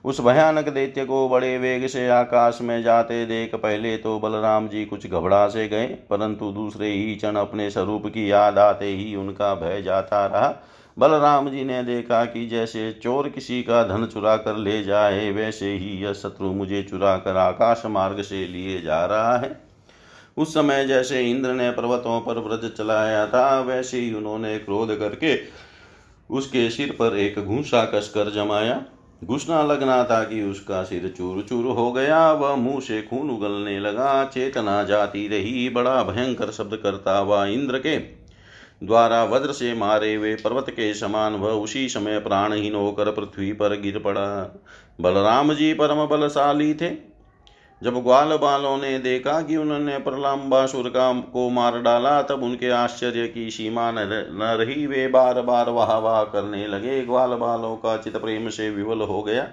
उस 0.05 0.19
भयानक 0.21 0.67
दैत्य 0.69 1.03
को 1.05 1.27
बड़े 1.29 1.57
वेग 1.57 1.85
से 1.87 2.07
आकाश 2.09 2.59
में 2.61 2.81
जाते 2.83 3.25
देख 3.25 3.55
पहले 3.55 3.95
तो 3.97 4.19
बलराम 4.19 4.67
जी 4.67 4.83
कुछ 4.85 5.07
घबरा 5.07 5.47
से 5.47 5.67
गए, 5.67 5.85
परंतु 6.09 6.51
दूसरे 6.51 6.89
ही 6.89 7.15
क्षण 7.15 7.35
अपने 7.35 7.69
स्वरूप 7.69 8.05
की 8.07 8.29
याद 8.31 8.59
आते 8.59 8.85
ही 8.87 9.15
उनका 9.15 9.53
भय 9.55 9.81
जाता 9.81 10.25
रहा। 10.25 10.53
बलराम 10.97 11.49
जी 11.49 11.63
ने 11.63 11.81
देखा 11.83 12.23
कि 12.25 12.45
जैसे 12.47 12.91
चोर 13.03 13.29
किसी 13.29 13.61
का 13.63 13.83
धन 13.85 14.05
चुरा 14.05 14.37
कर 14.37 14.57
ले 14.57 14.81
जाए, 14.83 15.31
वैसे 15.31 15.73
ही 15.73 15.97
यह 16.03 16.13
शत्रु 16.13 16.53
मुझे 16.53 16.83
चुरा 16.83 17.17
कर 17.17 17.37
आकाश 17.37 17.85
मार्ग 17.87 18.21
से 18.21 18.45
लिए 18.47 18.81
जा 18.81 19.05
रहा 19.05 19.37
है। 19.37 19.59
उस 20.37 20.53
समय 20.53 20.85
जैसे 20.85 21.29
इंद्र 21.31 21.53
ने 21.53 21.71
पर्वतों 21.71 22.21
पर 22.21 22.39
व्रज 22.39 22.71
चलाया 22.71 23.25
था, 23.27 23.59
वैसे 23.61 23.99
ही 23.99 24.13
उन्होंने 24.13 24.57
क्रोध 24.59 24.97
करके 24.99 25.39
उसके 26.29 26.69
सिर 26.69 26.95
पर 26.99 27.17
एक 27.17 27.39
घूसा 27.39 27.85
कसकर 27.85 28.33
जमाया। 28.33 28.83
घुसना 29.23 29.61
लगना 29.63 30.03
था 30.03 30.23
कि 30.23 30.41
उसका 30.43 30.83
सिर 30.83 31.13
चूर 31.17 31.41
चूर 31.41 31.65
हो 31.65 31.91
गया। 31.91 32.31
वह 32.31 32.55
मुँह 32.55 32.79
से 32.79 33.01
खून 33.01 33.29
उगलने 33.29 33.79
लगा। 33.79 34.25
चेतना 34.25 34.83
जाती 34.83 35.27
रही। 35.27 35.69
बड़ा 35.69 36.03
भयंकर 36.03 36.51
शब्द 36.51 36.75
करता 36.75 37.17
हुआ 37.17 37.45
इंद्र 37.45 37.79
के 37.79 37.97
द्वारा 38.83 39.23
वज्र 39.23 39.51
से 39.51 39.73
मारे 39.73 40.13
हुए 40.15 40.35
पर्वत 40.35 40.69
के 40.69 40.93
समान 40.93 41.33
वह 41.33 41.51
उसी 41.51 41.87
समय 41.89 42.19
प्राणहीन 42.19 42.75
होकर 42.75 43.11
पृथ्वी 43.11 43.51
पर 43.53 43.79
गिर 43.81 43.99
पड़ा। 43.99 44.61
बलराम 45.01 45.53
जी 45.53 45.73
परम 45.73 46.05
बलशाली 46.07 46.73
थे। 46.73 47.14
जब 47.83 48.03
ग्वाल 48.03 48.37
बालों 48.37 48.77
ने 48.77 48.99
देखा 48.99 49.41
कि 49.41 49.57
उन्होंने 49.57 49.97
प्रलंबासुर 49.97 50.89
का 50.89 51.21
को 51.33 51.49
मार 51.49 51.81
डाला, 51.81 52.21
तब 52.21 52.43
उनके 52.43 52.69
आश्चर्य 52.69 53.27
की 53.27 53.49
सीमा 53.51 53.91
न 53.91 53.97
रही। 54.59 54.87
वे 54.87 55.07
बार 55.07 55.41
बार 55.41 55.69
वाह 55.69 55.97
वाह 55.97 56.23
करने 56.23 56.67
लगे। 56.67 57.01
ग्वाल 57.01 57.29
बालों 57.29 57.75
का 57.75 57.97
चित 57.97 58.17
प्रेम 58.17 58.49
से 58.49 58.69
विवल 58.69 59.01
हो 59.01 59.21
गया। 59.23 59.47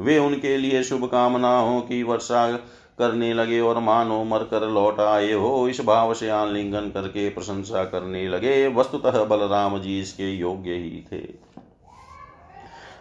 वे 0.00 0.18
उनके 0.18 0.56
लिए 0.56 0.82
शुभकामनाओं 0.82 1.80
की 1.80 2.02
वर्षा 2.02 2.52
करने 2.98 3.34
लगे 3.34 3.60
और 3.60 3.78
मानो 3.78 4.24
मरकर 4.24 4.68
लौट 4.68 5.00
आए 5.00 5.32
हो। 5.32 5.68
इस 5.68 5.80
भाव 5.80 6.14
से 6.14 6.28
आलिंगन 6.28 6.90
करके 6.90 7.28
प्रशंसा 7.30 7.84
करने 7.84 8.28
लगे। 8.28 8.68
वस्तुतः 8.68 9.24
बलराम 9.24 9.78
जी 9.78 10.00
इसके 10.00 10.30
योग्य 10.30 10.70
ही 10.70 11.06
थे। 11.12 11.20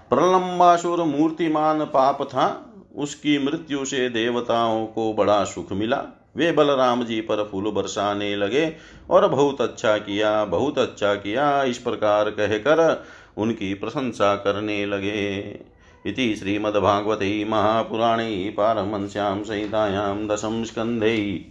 प्रलंबासुर 0.10 1.04
मूर्तिमान 1.04 1.86
पाप 1.86 2.24
था। 2.24 2.72
उसकी 2.95 3.38
मृत्यु 3.45 3.86
से 3.86 4.10
देवताओं 4.10 4.86
को 4.86 5.13
बड़ा 5.13 5.43
सुख 5.43 5.71
मिला। 5.71 6.03
वे 6.38 6.51
बलराम 6.51 7.03
जी 7.03 7.21
पर 7.21 7.47
फूल 7.51 7.71
बरसाने 7.71 8.36
लगे 8.36 8.75
और 9.10 9.27
बहुत 9.27 9.62
अच्छा 9.62 9.97
किया, 9.97 10.45
बहुत 10.45 10.77
अच्छा 10.77 11.15
किया, 11.15 11.63
इस 11.63 11.77
प्रकार 11.77 12.29
कहकर 12.29 13.03
उनकी 13.38 13.73
प्रशंसा 13.73 14.36
करने 14.36 14.86
लगे। 14.86 15.39
इति 16.06 16.36
श्रीमद्भागवते 16.36 17.45
महापुराणे 17.45 18.53
पारमंस्यां 18.58 19.43
संहितायां 19.43 20.27
दशम 20.27 20.63
स्कन्धे 20.63 21.45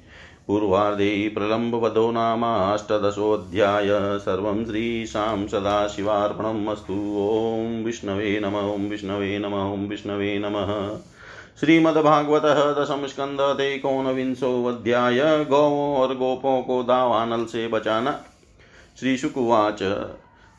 पूर्वार्धे 0.47 1.29
प्रलम्बवधो 1.29 2.11
नामाष्टदशोऽध्याय। 2.13 3.89
सर्वं 4.19 4.65
श्रीशां 4.65 5.47
सदाशिवार्पणम् 5.47 6.69
अस्तु। 6.69 6.93
ॐ 6.93 7.85
विष्णवे 7.85 8.41
नम, 8.41 8.57
ॐ 8.57 8.89
विष्णवे 8.89 9.39
नम, 9.39 9.55
ॐ 9.55 9.89
विष्णवे 9.89 10.39
नमः। 10.39 10.73
श्रीमद्भागवत 11.61 12.43
दशम 12.79 13.07
स्कंद 13.07 13.41
विंशो 14.07 14.49
अध्याय 14.67 15.19
गौ 15.45 15.69
और 15.95 16.15
गोपों 16.15 16.63
को 16.63 16.83
दावानल 16.83 17.45
से 17.45 17.67
बचाना। 17.69 18.15
श्री 19.01 19.17
शुकुवाच 19.17 19.79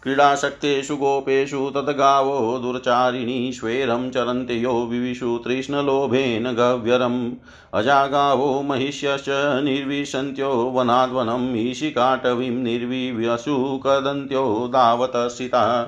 क्रीडाशक्तेषु 0.04 0.96
गोपेषु 0.96 1.70
तद्गावो 1.70 2.58
दुर्चारिणी 2.60 3.52
स्वेरं 3.54 4.10
चरन्ति 4.12 4.64
यो 4.64 4.74
विविषु 4.86 5.38
तृष्णलोभेन 5.38 6.52
गव्यरम्। 6.52 7.32
अजागावो 7.74 8.62
महिष्यश्च 8.62 9.30
निर्विशन्त्यो 9.64 10.52
वनाद्वनम् 10.76 11.56
ईशिकाटवीं 11.58 12.50
निर्विव्यसु 12.50 13.82
कदन्त्यो 13.86 14.46
दावतर्षिता 14.68 15.84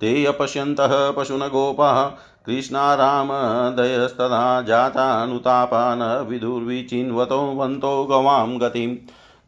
ते 0.00 0.24
अपश्यन्तः 0.24 1.10
पशुनगोपाः 1.10 2.02
कृष्णारामदयस्तदा 2.46 4.62
जातानुतापा 4.62 5.94
न 5.94 6.26
विदुर्विचिन्वतो 6.28 7.38
वन्तो 7.38 8.04
गवां 8.04 8.60
गतिम् 8.60 8.96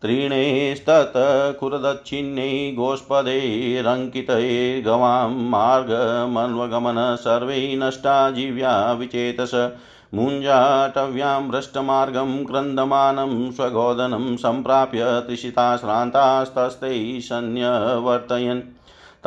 त्रीणेस्तत्खुरदच्छिन्नै 0.03 2.77
गोष्पदैरङ्कितये 2.79 4.83
गवां 4.83 5.31
मार्गमन्वगमन 5.31 7.17
सर्वै 7.21 7.77
नष्टा 7.77 8.31
जीव्या 8.31 8.93
विचेतस। 8.93 9.71
मुञ्जाटव्यां 10.15 11.49
भ्रष्टमार्गं 11.49 12.45
क्रन्दमानं 12.45 13.51
स्वगोदनं 13.51 14.37
सम्प्राप्य 14.37 15.23
त्रिषिता 15.27 15.77
श्रान्तास्तस्तैः 15.77 17.21
सन्न्यवर्तयन् 17.21 18.78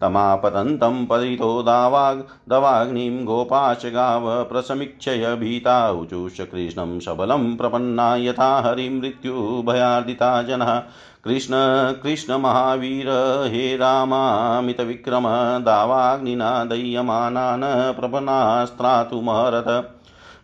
तमापतन्तं 0.00 1.06
पतितो 1.06 1.62
दावाग्, 1.62 2.22
दवाग्निं 2.48 3.24
गोपाश्च 3.24 3.86
गाव 3.86 4.44
प्रसमीक्षय 4.44 5.36
भीता 5.40 5.90
ऊचुष 5.90 6.40
कृष्णं 6.40 7.00
सबलं 7.00 7.56
प्रपन्ना 7.56 8.16
यथा 8.16 8.60
हरिमृत्युभयार्दिता 8.60 10.42
जनः। 10.42 10.82
कृष्ण 11.24 11.54
कृष्ण 12.02 12.34
महावीर, 12.34 13.44
हे 13.46 13.76
रामामितविक्रम, 13.76 15.64
दावाग्निना 15.64 16.64
दह्यमानान् 16.64 18.00
प्रपन्नास्त्रातुमहरत 18.00 19.96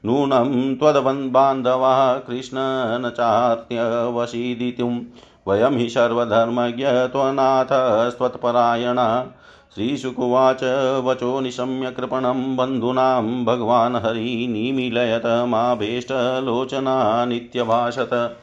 नूनं 0.06 0.76
त्वदवन्बान्धवः 0.76 2.18
कृष्ण 2.18 2.56
न 2.98 3.12
चार्त्यवशीदितुं। 3.16 5.00
वयं 5.48 5.78
हि 5.78 5.88
सर्वधर्मज्ञ 5.88 6.86
त्वनाथस्त्वत्परायणा 6.86 9.26
श्रीशुकुवाच 9.74 10.60
वचो 11.04 11.40
निशम्य 11.40 11.90
कृपणं 11.90 12.56
बन्धूनां 12.56 13.44
भगवान् 13.44 13.96
हरिनिमीलयत 13.96 15.22
माभीष्टलोचना 15.26 17.24
नित्यभाषत। 17.24 18.36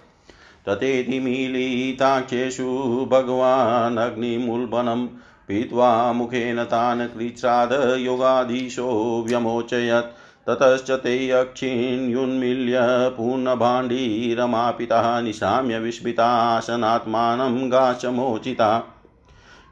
ततेति 0.65 1.19
मीलिताख्येषु 1.19 3.07
भगवान् 3.11 3.97
अग्निमुल्बनं 3.97 5.07
पीत्वा 5.47 6.13
मुखेन 6.13 6.63
तान् 6.63 7.07
कृच्छ्रादयोगाधीशो 7.07 9.23
व्यमोचयत्। 9.27 10.22
ततश्च 10.49 10.91
ते 10.91 11.29
अक्षिण्युन्मील्य 11.29 12.79
पूर्णभाण्डीरमापितः 13.17 15.21
निशाम्य 15.21 15.79
विस्मितासनात्मानं 15.79 17.71
गाचमोचिता। 17.71 18.83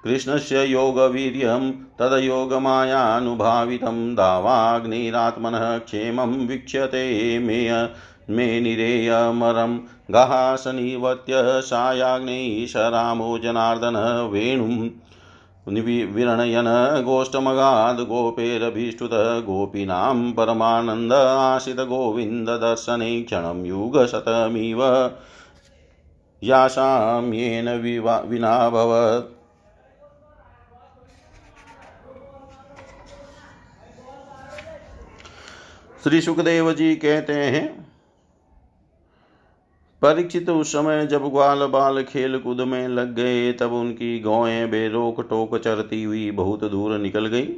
कृष्णस्य 0.04 0.64
योगवीर्यं 0.64 1.72
तदयोगमायानुभावितं 1.72 4.16
दावाग्निरात्मनः 4.16 5.78
क्षेमं 5.78 6.48
वीक्ष्यते 6.48 7.40
मे 7.40 7.88
मे 8.30 8.60
निरेयमरं 8.60 9.80
गहासनिवत्य 10.12 11.34
सायाग्नैः 11.38 12.66
स 12.66 12.74
रामो 12.76 13.38
जनार्दन 13.38 14.30
वेणुं 14.32 14.90
विरणयन 15.68 16.68
गोष्ठमगाद् 17.06 18.02
गोपेरभीष्टुत 18.02 19.10
गोपीनां 19.46 20.32
परमानन्द 20.32 21.14
आशितगोविन्ददर्शने 21.14 23.22
क्षणं 23.22 23.66
युगशतमिव 23.66 25.10
यासां 26.42 27.34
येन 27.34 27.70
विनाभवत्। 28.30 29.30
श्री 36.04 36.22
सुखदेव 36.22 36.74
जी 36.74 36.96
कहते 36.96 37.34
हैं 37.34 37.91
परीक्षित 40.02 40.50
उस 40.50 40.72
समय 40.72 41.08
जब 41.08 41.30
ग्वाल 41.30 41.66
बाल 41.66 42.04
खेल 42.04 42.38
कूद 42.38 42.62
में 42.62 42.88
लग 42.88 43.16
गए, 43.16 43.52
तब 43.54 43.74
उनकी 43.74 44.20
गौएँ 44.20 44.68
बेरोक 44.68 45.22
टोक 45.22 45.58
चरती 45.58 46.04
हुई 46.04 46.32
बहुत 46.32 46.64
दूर 46.64 46.98
निकल 46.98 47.26
गई। 47.26 47.50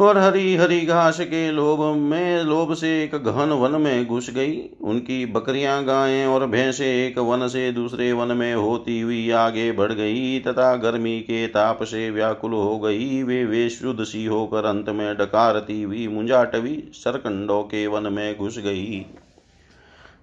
और 0.00 0.18
हरी 0.18 0.56
हरी 0.56 0.80
घास 0.80 1.20
के 1.20 1.50
लोभ 1.50 1.96
में, 1.96 2.42
लोभ 2.42 2.74
से 2.74 3.04
एक 3.04 3.14
घन 3.14 3.50
वन 3.52 3.80
में 3.80 4.06
घुस 4.06 4.30
गई। 4.30 4.60
उनकी 4.80 5.26
बकरियाँ 5.26 5.84
गायें 5.84 6.26
और 6.26 6.46
भैंसे 6.46 7.06
एक 7.06 7.18
वन 7.18 7.48
से 7.48 7.72
दूसरे 7.72 8.12
वन 8.12 8.36
में 8.36 8.54
होती 8.54 9.00
हुई 9.00 9.30
आगे 9.30 9.72
बढ़ 9.72 9.92
गई, 9.92 10.40
तथा 10.40 10.76
गर्मी 10.76 11.20
के 11.20 11.46
ताप 11.46 11.82
से 11.82 12.10
व्याकुल 12.10 12.52
हो 12.52 12.78
गई। 12.78 13.22
वे 13.22 13.44
वे 13.44 13.68
शुद्ध 13.70 14.04
सी 14.04 14.24
होकर 14.24 14.64
अंत 14.64 14.88
में 14.88 15.16
डकारती 15.16 15.82
हुई 15.82 16.08
मुंजाटवी 16.08 16.90
सरकंडों 16.92 17.62
के 17.62 17.86
वन 17.86 18.12
में 18.12 18.38
घुस 18.38 18.58
गई। 18.58 19.06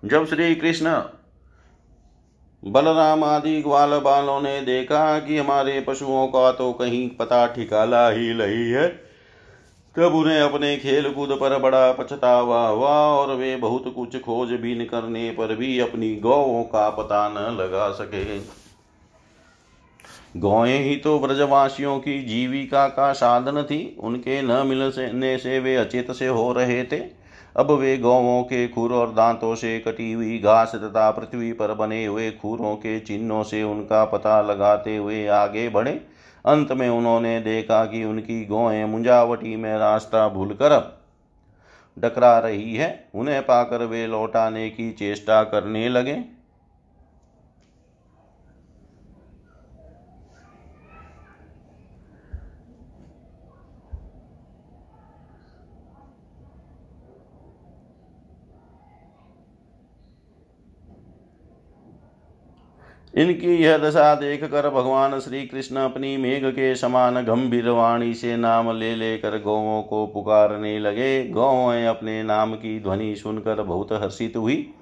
जब 0.04 0.26
श्री 0.28 0.54
कृष्ण 0.56 0.92
बलराम 2.64 3.24
आदि 3.24 3.62
ग्वाल 3.62 3.98
बालों 4.00 4.40
ने 4.42 4.60
देखा 4.62 5.20
कि 5.20 5.38
हमारे 5.38 5.80
पशुओं 5.82 6.28
का 6.28 6.52
तो 6.52 6.72
कहीं 6.74 7.10
पता 7.10 7.46
ठिकाला 7.48 8.08
ही 8.10 8.34
नहीं 8.34 8.72
है, 8.72 8.88
तब 9.96 10.16
उन्हें 10.16 10.40
अपने 10.40 10.76
खेल 10.78 11.10
कूद 11.10 11.30
पर 11.32 11.58
बड़ा 11.60 11.92
पछतावा 11.92 12.68
हुआ 12.68 12.96
और 13.10 13.36
वे 13.36 13.56
बहुत 13.56 13.94
कुछ 13.96 14.18
खोजबीन 14.22 14.86
करने 14.86 15.30
पर 15.32 15.56
भी 15.56 15.80
अपनी 15.80 16.16
गौों 16.16 16.64
का 16.64 16.90
पता 16.90 17.28
न 17.30 17.56
लगा 17.58 17.90
सके। 17.92 18.40
गौएँ 20.40 20.78
ही 20.80 20.96
तो 20.96 21.20
ब्रजवासियों 21.20 22.00
की 22.00 22.22
जीविका 22.24 22.88
का 22.88 23.12
साधन 23.14 23.64
थी, 23.64 23.98
उनके 24.00 24.42
न 24.42 24.66
मिलने 24.68 25.38
से 25.38 25.60
वे 25.60 25.76
अचेत 25.76 26.12
से 26.12 26.28
हो 26.28 26.52
रहे 26.54 26.84
थे। 26.84 27.19
अब 27.58 27.72
वे 27.72 27.98
गौवों 27.98 28.44
के 28.44 28.68
खुर 28.68 28.94
और 28.94 29.14
दांतों 29.14 29.56
से 29.56 29.80
कटी 29.80 30.12
हुई 30.12 30.38
घास 30.40 30.72
तथा 30.76 31.12
पृथ्वी 31.12 31.52
पर 31.54 31.74
बने 31.74 32.06
हुए 32.06 32.32
खुरों 32.32 32.76
के 32.76 33.00
चिन्हों 33.00 33.44
से 33.44 33.64
उनका 33.64 34.06
पता 34.06 34.42
लगाते 34.42 34.98
हुए 34.98 35.28
आगे 35.28 35.70
बढ़े। 35.70 35.92
अंत 36.46 36.72
में 36.72 36.90
उन्होंने 36.90 37.40
देखा 37.42 37.86
कि 37.86 38.04
उनकी 38.04 38.46
गौएँ 38.46 38.86
मुंजावटी 38.86 39.56
में 39.56 39.78
रास्ता 39.78 40.28
भूलकर 40.30 41.00
डकरा 42.00 42.40
रही 42.40 42.76
है। 42.76 43.10
उन्हें 43.16 43.42
पाकर 43.42 43.86
वे 43.86 44.08
लौटाने 44.08 44.70
की 44.70 44.92
चेष्टा 44.92 45.44
करने 45.44 45.90
लगे। 45.90 46.39
इनकी 63.20 63.56
यह 63.56 63.78
दशा 63.78 64.16
देख 64.16 64.44
कर 64.44 64.70
भगवान 64.70 65.20
श्री 65.20 65.46
कृष्ण 65.46 65.76
अपनी 65.76 66.18
मेघ 66.18 66.46
के 66.46 66.76
समान 66.76 67.26
गंभीर 67.26 67.70
वाणी 67.70 68.14
से 68.14 68.38
नाम 68.38 68.78
ले 68.78 68.96
लेकर 68.96 69.42
गौों 69.42 69.82
को 69.84 70.08
पुकारने 70.08 70.80
लगे। 70.80 71.28
गौएँ 71.28 71.86
अपने 71.86 72.24
नाम 72.24 72.54
की 72.54 72.80
ध्वनि 72.80 73.16
सुनकर 73.16 73.62
बहुत 73.62 73.92
हर्षित 73.92 74.34
हुई। 74.38 74.74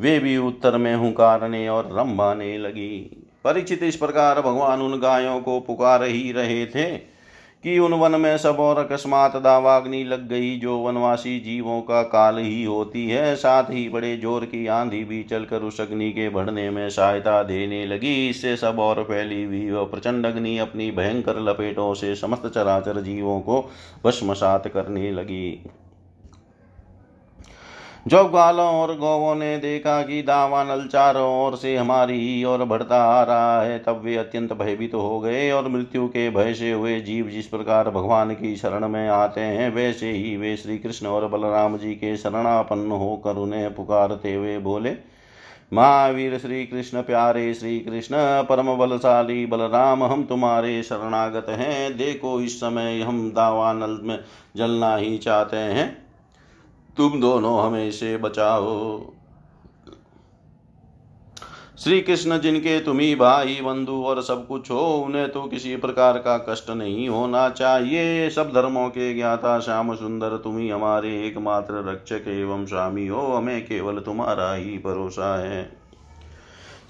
वे 0.00 0.18
भी 0.18 0.36
उत्तर 0.36 0.76
में 0.76 0.94
हुकारने 0.94 1.68
और 1.68 1.88
रंभाने 1.92 2.58
लगी। 2.58 3.24
परिचित 3.44 3.82
इस 3.82 3.96
प्रकार 3.96 4.40
भगवान 4.40 4.80
उन 4.80 5.00
गायों 5.00 5.40
को 5.40 5.60
पुकार 5.60 6.02
ही 6.02 6.32
रहे 6.32 6.66
थे। 6.66 7.15
कि 7.66 7.78
उन 7.78 7.94
वन 7.94 8.14
में 8.20 8.36
सब 8.38 8.56
और 8.60 8.78
अकस्मात 8.78 9.36
दावाग्नि 9.36 10.02
लग 10.04 10.28
गई, 10.28 10.58
जो 10.58 10.76
वनवासी 10.78 11.38
जीवों 11.40 11.80
का 11.82 12.02
काल 12.02 12.38
ही 12.38 12.62
होती 12.64 13.08
है। 13.08 13.34
साथ 13.36 13.70
ही 13.70 13.88
बड़े 13.88 14.16
ज़ोर 14.16 14.44
की 14.44 14.66
आंधी 14.66 15.02
भी 15.04 15.22
चलकर 15.22 15.62
उस 15.62 15.80
अग्नि 15.80 16.10
के 16.10 16.28
बढ़ने 16.28 16.68
में 16.70 16.88
सहायता 16.90 17.42
देने 17.42 17.84
लगी। 17.86 18.28
इससे 18.28 18.56
सब 18.56 18.78
और 18.78 19.02
फैली 19.02 19.42
हुई 19.44 19.70
वह 19.70 19.84
प्रचंड 19.84 20.26
अग्नि 20.26 20.56
अपनी 20.58 20.90
भयंकर 20.90 21.40
लपेटों 21.40 21.92
से 21.94 22.14
समस्त 22.14 22.46
चराचर 22.46 23.00
जीवों 23.00 23.40
को 23.40 23.60
भस्मसात 24.04 24.68
करने 24.68 25.10
लगी। 25.10 25.60
जब 28.06 28.28
ग्वालों 28.30 28.66
और 28.66 28.94
गौवों 28.96 29.34
ने 29.34 29.56
देखा 29.58 30.00
कि 30.02 30.20
दावानल 30.22 30.86
चारों 30.86 31.24
ओर 31.36 31.56
से 31.56 31.74
हमारी 31.76 32.18
ही 32.18 32.44
ओर 32.44 32.64
बढ़ता 32.64 33.02
आ 33.04 33.22
रहा 33.22 33.62
है, 33.62 33.78
तब 33.78 34.00
वे 34.04 34.16
अत्यंत 34.16 34.52
भयभीत 34.52 34.92
तो 34.92 35.00
हो 35.00 35.18
गए 35.20 35.50
और 35.50 35.68
मृत्यु 35.68 36.06
के 36.08 36.28
भय 36.30 36.54
से 36.54 36.70
हुए 36.72 37.00
जीव 37.00 37.28
जिस 37.28 37.46
प्रकार 37.46 37.90
भगवान 37.90 38.30
की 38.30 38.54
शरण 38.56 38.88
में 38.88 39.08
आते 39.08 39.40
हैं, 39.40 39.74
वैसे 39.74 40.10
ही 40.10 40.36
वे 40.36 40.56
श्री 40.56 40.78
कृष्ण 40.78 41.06
और 41.06 41.28
बलराम 41.28 41.76
जी 41.78 41.94
के 41.94 42.16
शरणापन्न 42.16 42.90
होकर 42.92 43.36
उन्हें 43.36 43.74
पुकारते 43.74 44.34
हुए 44.34 44.58
बोले, 44.60 44.94
महावीर 45.72 46.38
श्री 46.38 46.64
कृष्ण 46.66 47.02
प्यारे 47.02 47.52
श्री 47.54 47.78
कृष्ण 47.80 48.16
परम 48.42 48.74
बलशाली 48.76 49.44
बलराम, 49.46 50.04
हम 50.04 50.24
तुम्हारे 50.24 50.82
शरणागत 50.82 51.46
हैं। 51.50 51.96
देखो, 51.96 52.40
इस 52.40 52.60
समय 52.60 53.00
हम 53.00 53.30
दावानल 53.30 54.00
में 54.02 54.18
जलना 54.56 54.96
ही 54.96 55.16
चाहते 55.18 55.56
हैं। 55.56 56.05
तुम 56.96 57.20
दोनों 57.20 57.60
हमें 57.60 57.90
से 57.90 58.16
बचाओ। 58.16 59.00
श्री 61.78 62.00
कृष्ण 62.00 62.38
जिनके 62.40 62.80
तुम 62.80 62.98
ही 62.98 63.14
भाई, 63.14 63.60
बंधु 63.64 63.92
और 63.92 64.22
सब 64.22 64.46
कुछ 64.46 64.70
हो, 64.70 64.94
उन्हें 64.96 65.32
तो 65.32 65.42
किसी 65.42 65.76
प्रकार 65.76 66.18
का 66.18 66.38
कष्ट 66.38 66.70
नहीं 66.70 67.08
होना 67.08 67.48
चाहिए। 67.50 68.30
सब 68.30 68.52
धर्मों 68.52 68.88
के 68.88 69.14
ज्ञाता 69.14 69.60
श्याम 69.60 69.94
सुंदर, 69.94 70.36
तुम 70.36 70.58
ही 70.58 70.68
हमारे 70.68 71.26
एकमात्र 71.26 71.74
रक्षक 71.88 72.28
एवं 72.28 72.66
स्वामी 72.66 73.06
हो। 73.06 73.20
हमें 73.20 73.66
केवल 73.66 73.98
तुम्हारा 73.98 74.52
ही 74.52 74.78
भरोसा 74.78 75.40
है। 75.44 75.85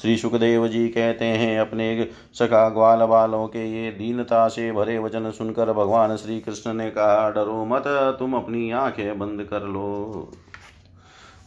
श्री 0.03 0.17
सुखदेव 0.17 0.69
जी 0.69 0.89
कहते 0.89 1.25
हैं, 1.25 1.61
अपने 1.61 2.09
सखा 2.35 2.69
ग्वाल 2.69 2.99
बालों 2.99 3.47
के 3.47 3.85
ये 3.85 3.91
दीनता 3.91 4.49
से 4.49 4.73
भरे 4.73 4.99
वचन 4.99 5.31
सुनकर 5.31 5.73
भगवान 5.73 6.17
श्री 6.17 6.41
कृष्ण 6.41 6.75
ने 6.75 6.91
कहा, 6.91 7.31
डरो 7.31 7.65
मत, 7.65 7.85
तुम 8.19 8.35
अपनी 8.35 8.71
आँखें 8.71 9.19
बंद 9.19 9.43
कर 9.43 9.63
लो। 9.63 10.33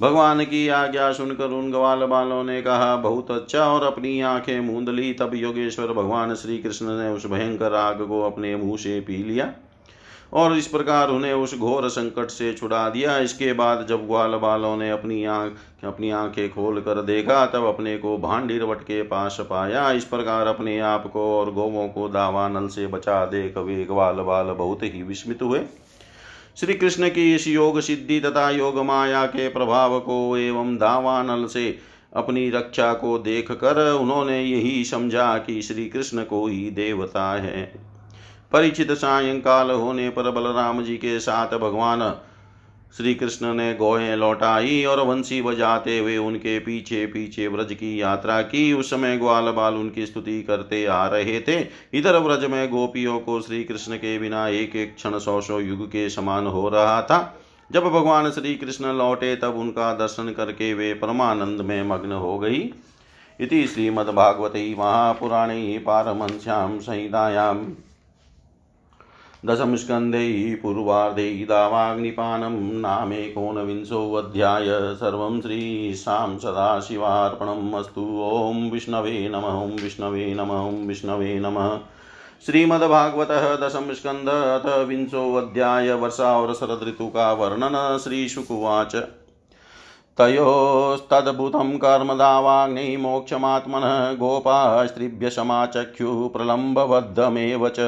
भगवान 0.01 0.43
की 0.43 0.67
आज्ञा 0.67 1.12
सुनकर 1.12 1.45
उन 1.45 1.71
ग्वाल 1.71 2.05
बालों 2.05 2.43
ने 2.43 2.62
कहा, 2.62 2.95
बहुत 2.95 3.31
अच्छा 3.31 3.59
और 3.59 3.83
अपनी 3.83 4.21
आँखें 4.21 4.59
मूंद 4.59 4.89
ली, 4.89 5.13
तब 5.13 5.31
योगेश्वर 5.33 5.88
भगवान 5.88 6.35
श्री 6.35 6.57
कृष्ण 6.57 6.85
ने 6.85 7.09
उस 7.09 7.25
भयंकर 7.25 7.73
आग 7.73 8.01
को 8.01 8.21
अपने 8.21 8.55
मुँह 8.55 8.77
से 8.77 8.99
पी 8.99 9.23
लिया। 9.23 9.53
और 10.33 10.57
इस 10.57 10.67
प्रकार 10.67 11.09
उन्हें 11.09 11.33
उस 11.33 11.57
घोर 11.57 11.87
संकट 11.89 12.27
से 12.27 12.53
छुड़ा 12.53 12.89
दिया। 12.89 13.17
इसके 13.17 13.53
बाद 13.53 13.85
जब 13.89 14.05
ग्वाल 14.07 14.35
बालों 14.35 14.75
ने 14.77 14.89
अपनी 14.91 15.23
आँख, 15.25 15.55
अपनी 15.83 16.09
आँखें 16.11 16.49
खोल 16.49 16.79
कर 16.81 17.01
देखा, 17.01 17.45
तब 17.45 17.65
अपने 17.65 17.97
को 17.97 18.17
भांडीरवट 18.17 18.81
के 18.81 19.01
पास 19.03 19.37
पाया। 19.41 19.91
इस 19.91 20.05
प्रकार 20.05 20.47
अपने 20.47 20.79
आप 20.79 21.07
को 21.07 21.39
और 21.39 21.51
गोवों 21.51 21.87
को 21.87 22.07
दावानल 22.09 22.67
से 22.67 22.87
बचा 22.87 23.25
दे 23.25 23.49
कवि 23.49 23.83
ग्वाल 23.85 24.15
बाल 24.15 24.45
बहुत 24.45 24.83
ही 24.83 25.03
विस्मित 25.03 25.41
हुए। 25.41 25.61
श्री 26.57 26.73
कृष्ण 26.73 27.09
की 27.09 27.35
इस 27.35 27.47
योग 27.47 27.79
सिद्धि 27.79 28.19
तथा 28.19 28.49
योग 28.49 28.79
माया 28.79 29.25
के 29.25 29.47
प्रभाव 29.49 29.99
को 29.99 30.37
एवं 30.37 30.75
दावानल 30.75 31.45
से 31.45 31.79
अपनी 32.15 32.49
रक्षा 32.49 32.93
को 32.93 33.17
देख 33.17 33.51
कर 33.51 33.93
उन्होंने 33.93 34.41
यही 34.41 34.83
समझा 34.85 35.37
कि 35.37 35.61
श्री 35.61 35.85
कृष्ण 35.89 36.23
को 36.23 36.47
ही 36.47 36.69
देवता 36.69 37.31
है। 37.31 37.89
परिचित 38.51 38.91
सायंकाल 38.91 39.71
होने 39.71 40.09
पर 40.09 40.31
बलराम 40.31 40.81
जी 40.83 40.95
के 40.97 41.19
साथ 41.19 41.57
भगवान 41.59 42.12
श्री 42.97 43.13
कृष्ण 43.15 43.53
ने 43.53 43.73
गोए 43.73 44.15
लौटाई 44.15 44.83
और 44.85 44.99
वंशी 44.99 45.41
बजाते 45.41 45.97
हुए 45.99 46.17
उनके 46.17 46.59
पीछे 46.59 47.05
पीछे 47.05 47.47
व्रज 47.47 47.73
की 47.73 48.01
यात्रा 48.01 48.41
की। 48.41 48.71
उस 48.73 48.89
समय 48.89 49.17
ग्वाल 49.17 49.51
बाल 49.51 49.73
उनकी 49.73 50.05
स्तुति 50.05 50.41
करते 50.43 50.85
आ 50.85 51.05
रहे 51.07 51.39
थे। 51.41 51.59
इधर 51.93 52.17
व्रज 52.17 52.45
में 52.45 52.69
गोपियों 52.69 53.19
को 53.19 53.39
श्री 53.41 53.63
कृष्ण 53.63 53.95
के 53.95 54.17
बिना 54.19 54.47
एक 54.47 54.75
एक 54.75 54.95
क्षण 54.95 55.17
सौ 55.19 55.39
सौ 55.41 55.59
युग 55.59 55.88
के 55.88 56.09
समान 56.09 56.47
हो 56.47 56.67
रहा 56.69 57.01
था। 57.01 57.19
जब 57.71 57.83
भगवान 57.83 58.29
श्री 58.31 58.55
कृष्ण 58.55 58.93
लौटे 58.93 59.35
तब 59.35 59.57
उनका 59.57 59.93
दर्शन 59.93 60.33
करके 60.38 60.73
वे 60.73 60.93
परमानंद 60.93 61.62
में 61.62 61.83
मग्न 61.83 62.12
हो 62.12 62.38
गई। 62.39 62.73
इति 63.39 63.65
श्रीमद्भागवते 63.67 64.75
महापुराणे 64.79 65.77
पारमश्याम 65.77 66.79
संहितायाम। 66.79 67.65
दशमस्कन्धे 69.45 70.56
पूर्वार्धे 70.56 71.45
दावाग्निपानं 71.45 72.80
नामेकोनविंशोऽध्याय 72.80 74.65
सर्वं 74.95 75.41
श्रीशां 75.41 76.38
सदाशिवार्पणम् 76.38 77.73
अस्तु। 77.73 78.02
ॐ 78.23 78.69
विष्णवे 78.69 79.30
नमः, 79.30 79.62
ॐ 79.63 79.69
विष्णवे 79.69 80.34
नमः, 80.34 80.60
ॐ 80.60 80.88
विष्णवे 80.88 81.39
नमः। 81.39 81.78
श्रीमद्भागवतः 82.45 83.55
दशमस्कन्ध 83.55 84.30
अथ 84.30 84.88
विंशोऽध्याय 84.88 85.93
वर्षा 85.93 86.38
और 86.38 86.53
शरद 86.53 86.88
ऋतु 86.88 87.07
का 87.07 87.34
वर्णन 87.34 87.97
श्रीशुकुवाच। 88.03 88.95
तयोस्तद्भुतं 90.18 91.78
कर्मदावाग्नि 91.78 92.97
मोक्षमात्मनः 92.97 94.13
गोपाः 94.13 94.86
स्त्रिभ्यशमाचख्युः 94.86 96.30
प्रलम्बबद्धमेव 96.30 97.70
च। 97.70 97.80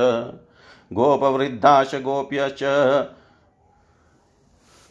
गोपवृद्धाश्च 0.94 1.96
गोप्यश्च। 1.96 2.64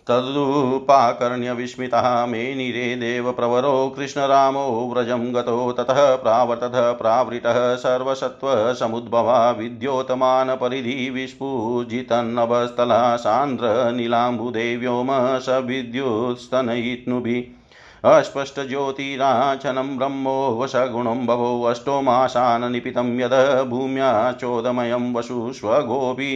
तदुपाकर्ण्यविस्मितः 0.09 2.27
मेनिरे 2.27 2.97
देवप्रवरो 2.97 3.95
कृष्णरामो 3.97 4.95
व्रजं 4.95 5.35
गतो 5.35 5.73
ततः 5.73 6.17
प्रावर्तत 6.17 6.73
प्रावृतः 6.75 7.77
सर्वसत्त्वसमुद्भवा 7.77 9.51
विद्योतमानपरिधि 9.51 11.11
विस्फुजितन्नभस्थला 11.11 13.17
सान्द्रनीलाम्बुदे 13.17 14.77
व्योम 14.77 15.39
स 15.39 15.63
विद्युत्स्तनयित्नुभिः 15.65 17.60
अस्पष्टज्योतिराचनं 18.05 19.97
ब्रह्मो 19.99 20.59
वशगुणं 20.61 21.27
बभो 21.27 21.63
अष्टोमाशान् 21.63 22.71
निपितं 22.73 23.19
यद 23.21 23.35
भूम्या 23.69 24.33
चोदमयं 24.33 25.13
वशुष्वगोपि 25.15 26.33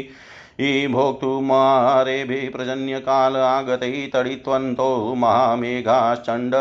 भोक्तुमारेभिः 0.92 2.50
प्रजन्यकाल 2.50 3.36
आगतै 3.36 4.10
तडित्वन्तो 4.14 5.14
महामेघाश्चण्ड। 5.14 6.54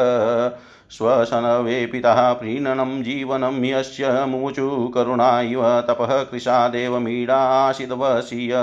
श्वसनवेपितः 0.92 2.32
प्रीणनं 2.34 3.04
जीवनं 3.04 3.64
यस्य 3.66 4.26
मुमुचु 4.26 4.92
करुणा 4.96 5.42
इव 5.42 5.64
तपः 5.82 6.24
कृशादेव 6.24 7.00
मीडाशितवशीय 7.00 8.54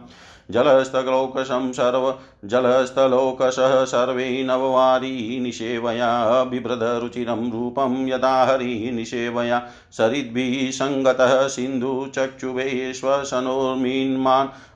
जलस्थलोकशं 0.50 1.72
सर्व 1.72 2.14
जलस्थलोकशः 2.44 3.84
सर्वे 3.84 4.42
नववारी 4.42 5.40
निषेवया, 5.40 6.44
बिभ्रदरुचिरं 6.44 7.50
रूपं 7.52 8.08
यदा 8.08 8.44
हरि 8.44 8.90
निषेवया। 8.94 9.62
सरिद्भिः 9.92 10.70
सङ्गतः 10.70 11.46
सिन्धुचक्षुवे 11.48 12.92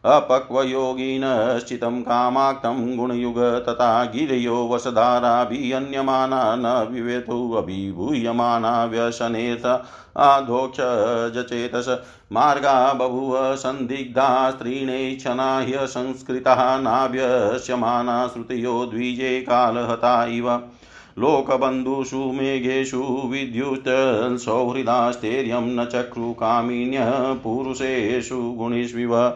अपक्वयोगिनश्चितं 0.04 2.02
कामाक्तं 2.02 2.96
गुणयुग 2.96 3.38
तथा 3.38 4.04
गिरयो 4.04 4.68
वसधाराभिहन्यमाना 4.68 6.56
न 6.56 6.88
विवेतु 6.92 7.52
अभिभूयमाना 7.52 8.84
व्यसनेथ 8.84 9.66
आधोक्षजचेतस 10.16 11.88
मार्गा 12.32 12.92
बभूव 12.92 13.56
सन्दिग्धा 13.56 14.50
स्त्रीणेक्षणा 14.50 15.58
ह्यसंस्कृताः 15.58 16.78
नाभ्यस्यमाना 17.58 18.26
श्रुतयो 18.26 18.86
द्विजे 18.86 19.40
कालहता 19.40 20.24
इव। 20.24 20.62
लोकबन्धुषु 21.18 22.16
मेघेषु 22.16 23.22
विद्युत्सौहृदास्तेर्यं 23.26 25.60
न 25.60 25.84
चक्रुकामिन्यः 25.84 27.34
पुरुषेषु 27.34 28.36
गुणेष्विव। 28.36 29.32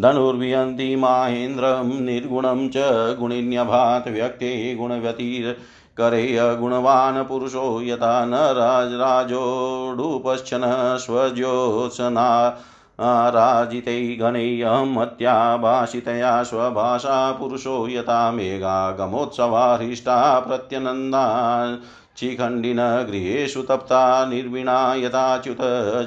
धनुर्वियन्ति 0.00 0.96
माहेन्द्रं 0.96 2.00
निर्गुणं 2.00 2.68
च 2.68 2.74
गुणिन्यभात 3.18 4.08
व्यक्ते 4.08 4.74
गुणव्यतिर् 4.74 5.54
करे 5.98 6.36
अगुणवान् 6.36 7.24
पुरुषो 7.24 7.82
यथा 7.82 8.24
न 8.24 8.34
राजराजोडुपश्चन 8.34 10.96
स्वज्योत्सना 11.00 12.58
राजितै 13.00 14.16
गणैयमत्याभाषितया 14.20 16.42
स्वभाषा 16.42 17.32
पुरुषो 17.32 17.88
यथा 17.88 18.30
मेघागमोत्सवा 18.30 19.76
हृष्टा 19.76 20.40
प्रत्यनन्दा। 20.40 21.78
शिखण्डिन 22.20 23.06
गृहेषु 23.10 23.62
तप्ता 23.62 24.24
निर्विणा 24.24 24.94
यथाच्युत 24.94 25.58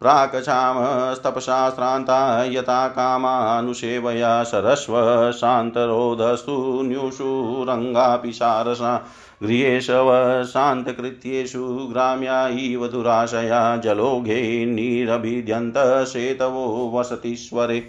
प्राक्क्षामस्तपशास्त्रान्ता 0.00 2.44
यथा 2.44 2.88
कामानुसेवया 2.88 4.42
सरस्व 4.42 5.32
शान्तरोधस्तु 5.32 6.82
न्यूषु 6.82 7.66
रङ्गापि 7.68 8.32
सारसा 8.32 9.04
गृहेशव 9.42 10.10
शान्तकृत्येषु 10.44 11.88
ग्राम्या 11.92 12.48
इव 12.48 12.86
दुराशया 12.86 13.76
जलोघे 13.76 14.64
निरभिद्यन्त 14.66 15.74
सेतवो 16.06 16.90
वसतीश्वरे। 16.94 17.80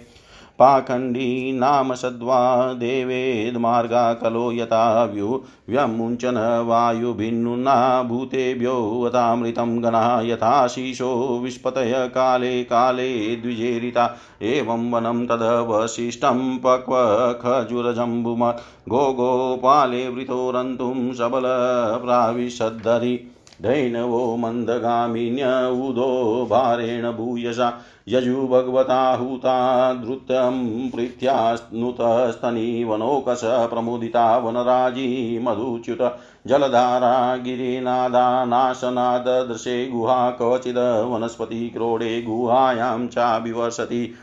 पाखण्डी 0.58 1.52
नाम 1.52 1.94
सद्वा 1.94 2.72
देवेद्मार्गा 2.72 4.14
कलो 4.14 4.52
यथा 4.52 5.04
व्यु 5.04 5.40
व्यमुञ्चन 5.68 6.64
वायुभिन्नुना 6.66 8.02
भूतेभ्यो 8.02 9.04
वतामृतं 9.04 9.82
गणा 9.82 10.20
यथाशीषो 10.24 11.40
विस्पतय 11.42 12.08
काले 12.08 12.64
काले 12.64 13.36
द्विजेरिता। 13.36 14.16
एवं 14.42 14.90
वनं 14.90 15.26
तदवशिष्टं 15.26 16.58
पक्वखजुरजम्बुम 16.58 18.52
गोगोपाले 18.88 20.08
वृतोरन्तुं 20.08 21.14
सबलप्राविशद्धरि 21.14 23.28
धैनवो 23.62 24.36
मन्दगामिन्य 24.36 25.44
उदो 25.88 26.46
भारेण 26.50 27.12
भूयसा। 27.12 27.80
यजु 28.08 28.46
भगवताहुता 28.46 29.92
धृतं 29.92 30.90
प्रीत्यानुतस्तनीवनोकश 30.90 33.40
प्रमुदिता 33.44 34.38
वनराजी 34.38 35.38
मधुच्युत 35.38 36.18
जलधारा 36.46 37.36
गिरिनादानाशनाददृशे 37.36 39.86
गुहा 39.86 40.30
क्वचिद् 40.30 41.12
वनस्पतिक्रोडे 41.12 42.22
गुहायां 42.22 43.06
चाभिवसति 43.06 44.14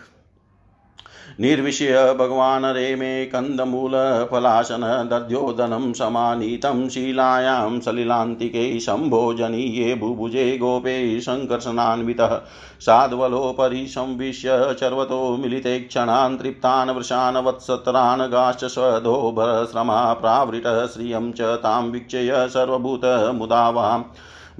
निर्विश्य 1.39 2.13
भगवान् 2.19 2.65
रेमे 2.65 3.25
कन्दमूलफलाशन 3.25 4.81
दध्योदनं 5.11 5.91
समानीतं 5.93 6.87
शिलायां 6.89 7.79
सलिलान्तिके 7.79 8.79
शम्भोजनीये 8.79 9.95
बुभुजे 9.95 10.57
गोपे 10.57 11.21
सङ्कर्षणान्वितः 11.21 12.35
साध्वलोपरि 12.81 13.85
संविश्य 13.87 14.75
चर्वतो 14.79 15.37
मिलिते 15.37 15.79
क्षणान् 15.79 16.37
तृप्तान् 16.37 16.89
वृषान् 16.89 17.37
वत्सतरान् 17.37 18.29
गाश्च 18.31 18.65
स्वधोभरश्रमा 18.65 20.13
प्रावृतः 20.13 20.85
श्रियं 20.85 21.31
च 21.31 21.41
तां 21.41 21.83
वीक्षय 21.91 22.47
सर्वभूतमुदावाम् 22.49 24.03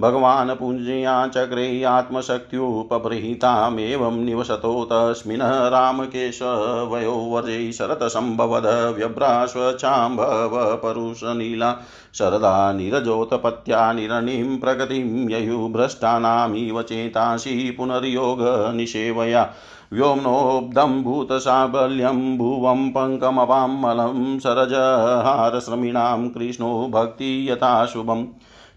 भगवान् 0.00 0.50
पुञ्जया 0.56 1.26
चक्रे 1.26 1.82
आत्मशक्त्युपबृहितामेवं 1.82 4.16
निवसतो 4.24 4.88
तस्मिन् 4.92 5.42
रामकेशवयो 5.72 7.14
वर्जै 7.32 7.72
शरतसम्भवद 7.72 8.96
व्यभ्राश्वचाम्भव 8.96 10.76
परुषनीला 10.82 11.76
शरदा 12.14 12.72
निरजोत्पत्त्या 12.72 13.92
निरणीं 13.92 14.58
प्रगतिं 14.58 15.30
ययुभ्रष्टानामिव 15.30 16.82
चेतांसि 16.82 17.74
पुनर्योगनिषेवया 17.78 19.54
व्योम्नोब्धं 19.92 21.02
भूतसाबल्यं 21.02 22.38
भुवं 22.38 22.90
पङ्कमपां 22.90 23.80
मलं 23.80 24.38
सरजहारश्रमिणां 24.38 26.28
कृष्णो 26.28 26.88
भक्ति 26.88 27.50
यथा 27.50 27.86
शुभम् 27.86 28.26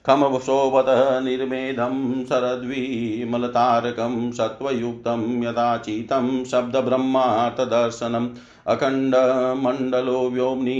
खमवशोभत 0.06 0.86
निर्मेधं 1.24 2.24
शरद्विमलतारकं 2.24 4.16
सत्त्वयुक्तं 4.32 5.20
यदाचितं 5.42 6.26
शब्दब्रह्मार्थदर्शनम् 6.50 8.28
अखण्डमण्डलो 8.66 10.18
व्योम्नि 10.30 10.76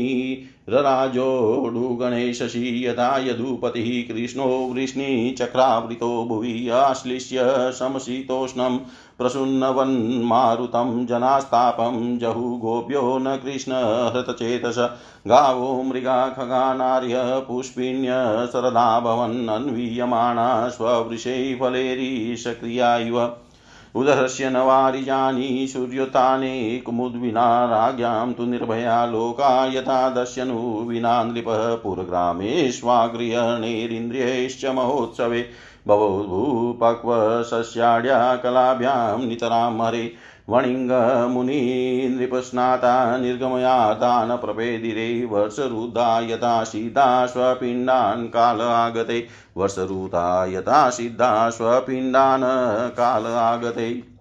रराजोडुगणेशशी 0.68 2.64
यदा 2.84 3.08
यदुपतिः 3.18 3.88
कृष्णो 4.12 4.46
वृष्णिचक्रावृतो 4.72 6.10
भुवि 6.28 6.68
आश्लिष्य 6.74 7.46
समशीतोष्णं 7.78 8.78
प्रसुन्नवन्मारुतं 9.18 11.06
जनास्तापं 11.06 12.18
जहु 12.18 12.56
गोप्यो 12.56 13.18
न 13.18 13.36
कृष्णहृतचेतस 13.36 14.90
गावो 15.28 15.82
मृगा 15.82 16.28
खगानार्य 16.28 17.44
पुष्पिण्य 17.48 18.08
शरदाभवन् 18.52 19.48
अन्वीयमाणा 19.48 20.68
स्ववृषै 20.68 21.58
फलेरीशक्रिया 21.60 22.96
इव। 22.96 23.32
उदरस्य 23.96 24.50
न 24.50 24.56
वारिजानि 24.56 25.68
सूर्योताने 25.72 26.78
कुमुद्विना 26.78 27.64
राज्ञां 27.64 28.32
तु 28.32 28.44
निर्भया 28.44 29.06
लोका 29.06 29.66
यथा 29.66 30.10
दस्यनु 30.10 30.84
विना 30.84 31.24
नृपः 31.24 31.74
पुरग्रामेष्वागृहणैरिन्द्रियैश्च 31.74 34.64
महोत्सवे 34.64 35.46
भवभूपक्वसस्याढ्या 35.88 38.36
कलाभ्यां 38.36 39.26
नितरां 39.26 39.86
हरे 39.86 40.12
वणिङ्गमुनिनृपस्नाता 40.48 43.16
निर्गमयाता 43.16 44.36
प्रपेदिरे 44.36 45.24
वर्षरुदा 45.24 46.20
यथा 46.20 46.64
सिद्धा 46.64 47.26
स्वपिण्डान् 47.26 48.28
काल 48.28 48.60
आगते 48.60 49.26
वर्षरुता 49.56 50.46
यथा 50.46 50.90
सिद्धा 50.90 51.50
स्वपिण्डान् 51.50 52.90
काल 52.90 53.26
आगते 53.26 54.13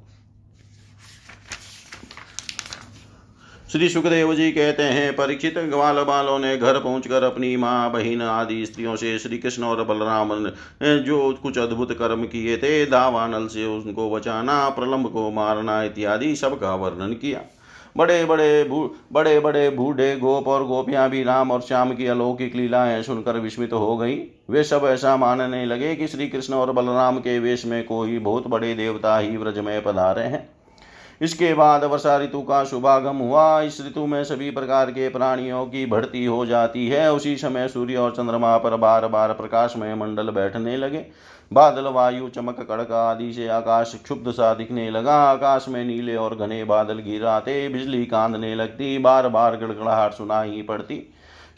श्री 3.73 3.87
सुखदेव 3.89 4.33
जी 4.33 4.51
कहते 4.51 4.83
हैं, 4.83 5.13
परीक्षित 5.13 5.57
ग्वाल 5.59 6.03
बालों 6.03 6.37
ने 6.39 6.57
घर 6.57 6.79
पहुंचकर 6.79 7.23
अपनी 7.23 7.55
माँ, 7.57 7.91
बहन 7.91 8.21
आदि 8.21 8.65
स्त्रियों 8.65 8.95
से 8.95 9.17
श्री 9.19 9.37
कृष्ण 9.37 9.63
और 9.63 9.83
बलराम 9.83 10.33
ने 10.33 10.99
जो 10.99 11.33
कुछ 11.43 11.57
अद्भुत 11.57 11.93
कर्म 11.93 12.25
किए 12.25 12.57
थे, 12.57 12.85
दावानल 12.85 13.47
से 13.47 13.65
उनको 13.65 14.09
बचाना, 14.11 14.69
प्रलंब 14.69 15.07
को 15.07 15.31
मारना 15.31 15.83
इत्यादि 15.83 16.35
सबका 16.35 16.75
वर्णन 16.75 17.13
किया। 17.13 17.41
बड़े 17.97 18.25
बड़े 18.25 18.63
बड़े 19.13 19.39
बड़े 19.39 19.69
बूढ़े 19.69 20.15
गोप 20.15 20.47
और 20.47 20.67
गोपियाँ 20.67 21.09
भी 21.09 21.23
राम 21.23 21.51
और 21.51 21.61
श्याम 21.61 21.93
की 21.93 22.07
अलौकिक 22.07 22.55
लीलाएँ 22.55 23.03
सुनकर 23.03 23.39
विस्मित 23.39 23.73
हो 23.73 23.97
गई। 23.97 24.15
वे 24.49 24.63
सब 24.63 24.81
ऐसा 24.85 25.17
मानने 25.17 25.65
लगे 25.65 25.95
कि 25.95 26.07
श्री 26.07 26.27
कृष्ण 26.27 26.53
और 26.53 26.71
बलराम 26.71 27.17
के 27.17 27.39
वेश 27.39 27.65
में 27.65 27.83
कोई 27.83 28.19
बहुत 28.19 28.47
बड़े 28.47 28.73
देवता 28.75 29.17
ही 29.17 29.37
व्रज 29.37 29.59
में 29.59 29.81
पधारे 29.83 30.23
हैं। 30.23 30.49
इसके 31.21 31.53
बाद 31.53 31.83
वर्षा 31.83 32.17
ऋतु 32.17 32.41
का 32.41 32.63
शुभागम 32.63 33.17
हुआ। 33.17 33.61
इस 33.61 33.79
ऋतु 33.81 34.05
में 34.05 34.23
सभी 34.23 34.49
प्रकार 34.51 34.91
के 34.91 35.09
प्राणियों 35.09 35.65
की 35.65 35.85
भर्ती 35.85 36.25
हो 36.25 36.45
जाती 36.45 36.87
है। 36.87 37.11
उसी 37.13 37.35
समय 37.37 37.67
सूर्य 37.67 37.95
और 37.95 38.11
चंद्रमा 38.11 38.57
पर 38.57 38.75
बार 38.75 39.07
बार 39.07 39.33
प्रकाशमय 39.33 39.95
मंडल 39.95 40.29
बैठने 40.29 40.77
लगे। 40.77 41.05
बादल, 41.51 41.87
वायु, 41.87 42.27
चमक, 42.27 42.59
कड़क 42.59 42.91
आदि 42.91 43.31
से 43.33 43.47
आकाश 43.47 43.93
क्षुब्ध 44.03 44.31
सा 44.31 44.53
दिखने 44.53 44.89
लगा। 44.91 45.15
आकाश 45.23 45.65
में 45.69 45.83
नीले 45.85 46.15
और 46.15 46.35
घने 46.35 46.63
बादल 46.63 46.99
गिराते 46.99 47.67
बिजली 47.69 48.05
कांदने 48.05 48.53
लगती। 48.55 48.97
बार 48.97 49.27
बार 49.29 49.57
गड़गड़ाहट 49.57 50.13
सुनाई 50.13 50.61
पड़ती। 50.61 51.01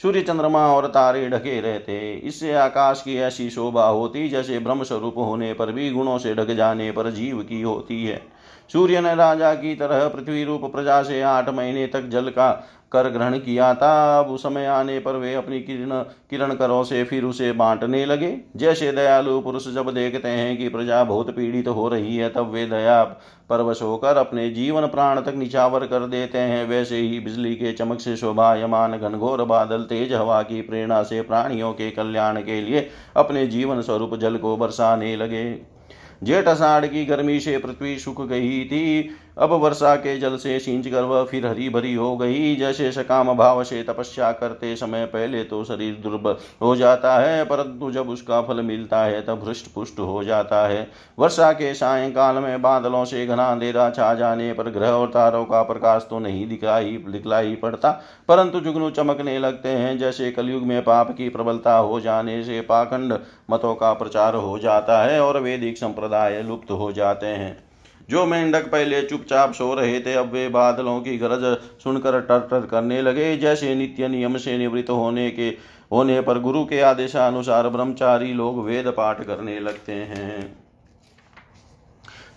सूर्य, 0.02 0.22
चंद्रमा 0.22 0.68
और 0.68 0.88
तारे 0.88 1.28
ढके 1.30 1.60
रहते। 1.62 2.14
इससे 2.14 2.54
आकाश 2.54 3.02
की 3.02 3.18
ऐसी 3.18 3.50
शोभा 3.50 3.88
होती 3.88 4.28
जैसे 4.30 4.60
ब्रह्म 4.60 4.84
स्वरूप 4.84 5.18
होने 5.18 5.54
पर 5.54 5.72
भी 5.72 5.90
गुणों 5.92 6.18
से 6.18 6.34
ढक 6.36 6.52
जाने 6.52 6.92
पर 6.92 7.10
जीव 7.10 7.38
की 7.40 7.62
होती 7.62 8.06
है। 8.06 8.22
सूर्य 8.70 9.02
ने 9.02 9.16
राजा 9.16 9.54
की 9.54 9.76
तरह 9.76 10.08
पृथ्वी 10.08 10.44
रूप 10.44 10.72
प्रजा 10.72 11.02
से 11.04 11.22
आठ 11.22 11.50
महीने 11.50 11.86
तक 11.88 12.08
जल 12.10 12.30
का 12.30 12.52
कर 12.92 13.10
ग्रहण 13.10 13.38
किया 13.38 13.74
था। 13.74 14.20
अब 14.20 14.30
उस 14.32 14.44
समय 14.44 14.66
आने 14.66 14.98
पर 15.00 15.16
वे 15.16 15.34
अपनी 15.34 15.60
किरण 15.60 15.92
किरण 16.30 16.54
करों 16.56 16.84
से 16.84 17.04
फिर 17.04 17.24
उसे 17.24 17.52
बांटने 17.52 18.06
लगे। 18.06 18.38
जैसे 18.56 18.92
दयालु 18.92 19.40
पुरुष 19.42 19.68
जब 19.68 19.94
देखते 19.94 20.30
हैं 20.30 20.58
कि 20.58 20.70
प्रजा 20.70 21.04
बहुत 21.04 21.30
पीड़ित 21.36 21.68
हो 21.68 21.88
रही 21.90 22.16
है, 22.18 22.30
तब 22.30 22.52
वे 22.52 22.66
दया 22.66 23.04
परवश 23.50 23.82
होकर 23.82 24.18
अपने 24.18 24.50
जीवन 24.50 24.88
प्राण 24.88 25.22
तक 25.22 25.36
निछावर 25.36 25.86
कर 25.88 26.08
देते 26.08 26.38
हैं। 26.38 26.66
वैसे 26.68 26.98
ही 26.98 27.20
बिजली 27.20 27.56
के 27.56 27.74
चमक 27.74 28.00
से 28.00 28.16
शोभायमान 28.18 28.98
घनघोर 28.98 29.44
बादल 29.44 29.84
तेज 29.84 30.14
हवा 30.14 30.42
की 30.42 30.62
प्रेरणा 30.62 31.04
से 31.04 31.22
प्राणियों 31.22 31.72
के 31.74 31.92
कल्याण 31.92 32.42
के 32.42 32.62
लिए 32.62 32.90
अपने 33.16 33.48
जीवन 33.48 33.82
स्वरूप 33.82 34.16
जल 34.16 34.38
को 34.38 34.58
बरसाने 34.58 35.16
लगे। 35.16 35.75
जेठ 36.24 36.48
अषाढ़ 36.48 36.86
की 36.86 37.06
गर्मी 37.06 37.40
से 37.40 37.58
पृथ्वी 37.58 37.98
सूख 38.00 38.22
गई 38.22 38.66
थी। 38.66 39.16
अब 39.38 39.52
वर्षा 39.54 39.96
के 39.96 40.18
जल 40.20 40.36
से 40.38 40.58
सींच 40.60 40.88
कर 40.88 41.04
वह 41.04 41.24
फिर 41.24 41.46
हरी 41.48 41.70
भरी 41.70 41.94
हो 41.94 42.16
गई। 42.18 42.56
जैसे 42.56 42.92
सकाम 42.92 43.34
भाव 43.34 43.64
से 43.64 43.82
तपस्या 43.84 44.32
करते 44.32 44.76
समय 44.76 45.06
पहले 45.06 45.44
तो 45.44 45.64
शरीर 45.64 46.00
दुर्बल 46.04 46.36
हो 46.62 46.76
जाता 46.76 47.18
है, 47.18 47.44
परंतु 47.46 47.92
जब 47.92 48.10
उसका 48.10 48.42
फल 48.42 48.62
मिलता 48.62 49.04
है 49.04 49.22
तब 49.22 49.44
हृष्ट 49.48 49.68
पुष्ट 49.74 50.00
हो 50.00 50.24
जाता 50.24 50.66
है। 50.68 50.88
वर्षा 51.20 51.52
के 51.52 51.74
सायंकाल 51.74 52.36
में 52.36 52.62
बादलों 52.62 53.04
से 53.06 53.26
घना 53.26 53.46
अंधेरा 53.46 53.90
छा 53.90 54.14
जाने 54.14 54.52
पर 54.54 54.70
ग्रह 54.70 54.90
और 54.90 55.08
तारों 55.08 55.44
का 55.46 55.62
प्रकाश 55.64 56.08
तो 56.10 56.20
नहीं 56.20 56.48
दिखाई, 56.48 56.98
दिखलाई 57.08 57.56
पड़ता, 57.56 57.92
परंतु 58.30 58.60
जुगनू 58.60 58.90
चमकने 58.92 59.38
लगते 59.40 59.70
हैं। 59.70 59.98
जैसे 59.98 60.32
कलयुग 60.32 60.64
में 60.64 60.82
पाप 60.84 61.12
की 61.12 61.30
प्रबलता 61.30 61.78
हो 61.78 62.00
जाने 62.00 62.44
से 62.44 62.62
पाखंड 62.62 63.20
मतों 63.52 63.76
का 63.76 63.94
प्रचार 63.94 64.36
हो 64.36 64.58
जाता 64.60 65.04
है 65.04 65.20
और 65.22 65.42
वैदिक 65.42 65.78
संप्रदाय 65.78 66.42
लुप्त 66.42 66.72
हो 66.72 66.92
जाते 66.92 67.26
हैं। 67.28 67.65
जो 68.10 68.26
मेंढक 68.26 68.68
पहले 68.68 69.02
चुपचाप 69.02 69.54
सो 69.54 69.74
रहे 69.74 70.00
थे, 70.00 70.14
अब 70.14 70.32
वे 70.32 70.48
बादलों 70.50 71.00
की 71.02 71.18
गरज 71.18 71.58
सुनकर 71.84 72.20
टर 72.22 72.40
टर 72.42 72.66
करने 72.66 73.02
लगे। 73.02 73.38
जैसे 73.38 73.76
नित्य 73.76 74.08
नियम 74.08 74.38
से 74.38 74.58
निवृत्त 74.58 74.90
होने 74.90 75.30
के, 75.32 75.48
होने 75.92 76.20
पर 76.22 76.40
गुरु 76.40 76.64
के 76.66 76.82
आदेशानुसार 76.82 77.70
ब्रह्मचारी 77.70 78.34
लोग 78.34 78.64
वेद 78.66 78.88
पाठ 78.88 79.24
करने 79.24 79.60
लगते 79.60 79.94
हैं। 79.94 80.66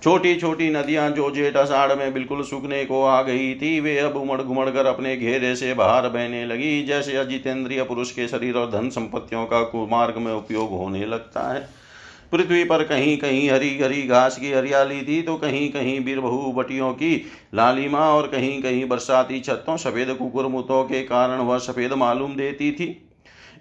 छोटी 0.02 0.34
छोटी 0.36 0.68
नदियाँ 0.70 1.10
जो 1.10 1.30
जेठ 1.30 1.56
अषाढ़ 1.56 1.92
में 1.92 2.12
बिल्कुल 2.14 2.42
सूखने 2.42 2.84
को 2.84 3.02
आ 3.04 3.22
गई 3.22 3.54
थी, 3.54 3.80
वे 3.80 3.98
अब 3.98 4.16
उमड़ 4.16 4.40
घुमड़ 4.42 4.68
कर 4.70 4.86
अपने 4.86 5.16
घेरे 5.16 5.54
से 5.56 5.74
बाहर 5.74 6.08
बहने 6.08 6.44
लगी। 6.46 6.82
जैसे 6.82 7.16
अजितेंद्रिय 7.16 7.82
पुरुष 7.82 8.10
के 8.10 8.28
शरीर 8.28 8.56
और 8.56 8.70
धन 8.70 8.88
संपत्तियों 8.88 9.44
का 9.46 9.62
कुमार्ग 9.62 10.16
में 10.16 10.32
उपयोग 10.32 10.70
होने 10.70 11.04
लगता 11.06 11.52
है। 11.52 11.68
पृथ्वी 12.32 12.64
पर 12.64 12.82
कहीं 12.84 13.16
कहीं 13.18 13.50
हरी 13.50 13.78
हरी 13.78 14.02
घास 14.02 14.38
की 14.38 14.52
हरियाली 14.52 15.02
थी 15.02 15.20
तो 15.22 15.36
कहीं 15.36 15.68
कहीं 15.72 16.04
बीरबहू 16.04 16.52
बटियों 16.52 16.92
की 16.92 17.14
लालिमा 17.54 18.08
और 18.10 18.26
कहीं 18.26 18.62
कहीं 18.62 18.88
बरसाती 18.88 19.40
छतों 19.40 19.76
सफ़ेद 19.76 20.14
कुकुरमुतों 20.16 20.84
के 20.84 21.02
कारण 21.02 21.40
वह 21.40 21.58
सफ़ेद 21.58 21.92
मालूम 21.92 22.36
देती 22.36 22.72
थी। 22.72 23.07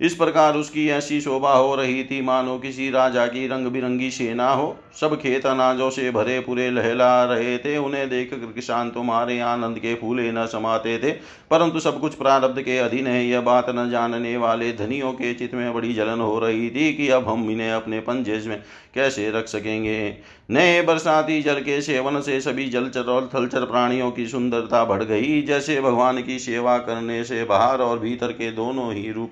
इस 0.01 0.13
प्रकार 0.13 0.55
उसकी 0.55 0.89
ऐसी 0.89 1.21
शोभा 1.21 1.53
हो 1.53 1.75
रही 1.75 2.03
थी, 2.03 2.21
मानो 2.21 2.57
किसी 2.59 2.89
राजा 2.89 3.25
की 3.27 3.47
रंग 3.47 3.67
बिरंगी 3.67 4.11
सेना 4.11 4.51
हो। 4.51 4.79
सब 5.01 5.21
खेत 5.21 5.45
अनाजों 5.45 5.89
से 5.89 6.11
भरे 6.11 6.39
पूरे 6.39 6.71
लहला 6.71 7.23
रहे 7.23 7.57
थे, 7.57 7.77
उन्हें 7.77 8.09
देख 8.09 8.29
कर 8.31 8.51
किसान 8.51 8.89
तुम्हारे 8.89 9.39
आनंद 9.39 9.79
के 9.79 9.95
फूले 9.95 10.31
न 10.31 10.45
समाते 10.45 10.97
थे। 10.97 11.11
परंतु 11.51 11.79
सब 11.79 11.99
कुछ 11.99 12.13
प्रारब्ध 12.13 12.61
के 12.61 12.77
अधीन 12.77 13.07
है, 13.07 13.27
यह 13.27 13.41
बात 13.41 13.65
न 13.69 13.89
जानने 13.89 14.37
वाले 14.37 14.73
धनियों 14.73 15.11
के 15.11 15.33
चित्त 15.33 15.55
में 15.55 15.73
बड़ी 15.73 15.93
जलन 15.93 16.19
हो 16.19 16.39
रही 16.39 16.69
थी 16.69 16.93
कि 16.93 17.09
अब 17.09 17.27
हम 17.27 17.51
इन्हें 17.51 17.71
अपने 17.71 17.99
पंजेज 17.99 18.47
में 18.47 18.63
कैसे 18.95 19.31
रख 19.31 19.47
सकेंगे। 19.47 20.17
नए 20.49 20.81
बरसाती 20.81 21.41
जल 21.41 21.59
के 21.61 21.81
सेवन 21.81 22.19
से 22.21 22.39
सभी 22.41 22.67
जलचर 22.69 23.09
और 23.11 23.29
थलचर 23.33 23.65
प्राणियों 23.65 24.11
की 24.11 24.27
सुंदरता 24.27 24.83
बढ़ 24.85 25.03
गई। 25.03 25.41
जैसे 25.41 25.79
भगवान 25.81 26.21
की 26.23 26.37
सेवा 26.39 26.77
करने 26.77 27.23
से 27.23 27.43
बाहर 27.43 27.81
और 27.81 27.99
भीतर 27.99 28.31
के 28.31 28.51
दोनों 28.51 28.93
ही 28.93 29.11
रूप 29.11 29.31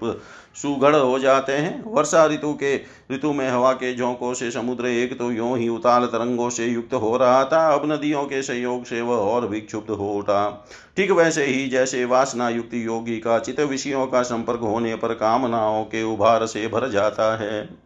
सुगढ़ 0.56 0.96
हो 0.96 1.20
जाते 1.20 1.54
हैं। 1.54 1.84
वर्षा 1.86 2.26
ऋतु 2.26 2.52
के 2.54 2.76
ऋतु 3.12 3.32
में 3.34 3.50
हवा 3.50 3.72
के 3.74 3.96
झोंकों 3.96 4.34
से 4.34 4.52
समुद्र 4.52 4.88
एक 4.88 5.18
तो 5.20 5.32
यूँ 5.32 5.58
ही 5.58 5.70
उताल 5.70 6.06
तरंगों 6.06 6.50
से 6.50 6.66
युक्त 6.66 6.94
हो 6.94 7.16
रहा 7.18 7.44
था। 7.44 7.68
अब 7.74 7.92
नदियों 7.92 8.26
के 8.26 8.42
सहयोग 8.42 8.84
से 8.84 9.02
वह 9.02 9.16
और 9.16 9.48
भी 9.48 9.62
क्षुब्ध 9.62 9.92
हो 9.92 10.12
उठा। 10.14 10.68
ठीक 10.98 11.12
वैसे 11.12 11.46
ही 11.46 11.68
जैसे 11.68 12.06
वासना 12.06 12.50
युक्त 12.50 12.74
योगी 12.74 13.18
का 13.20 13.40
चित्त 13.40 13.60
विषयों 13.62 14.06
का 14.08 14.22
संपर्क 14.24 14.60
होने 14.60 14.96
पर 14.96 15.14
कामनाओं 15.14 15.84
के 15.86 16.04
उभार 16.04 16.46
से 16.46 16.68
भर 16.68 16.90
जाता 16.90 17.36
है। 17.38 17.85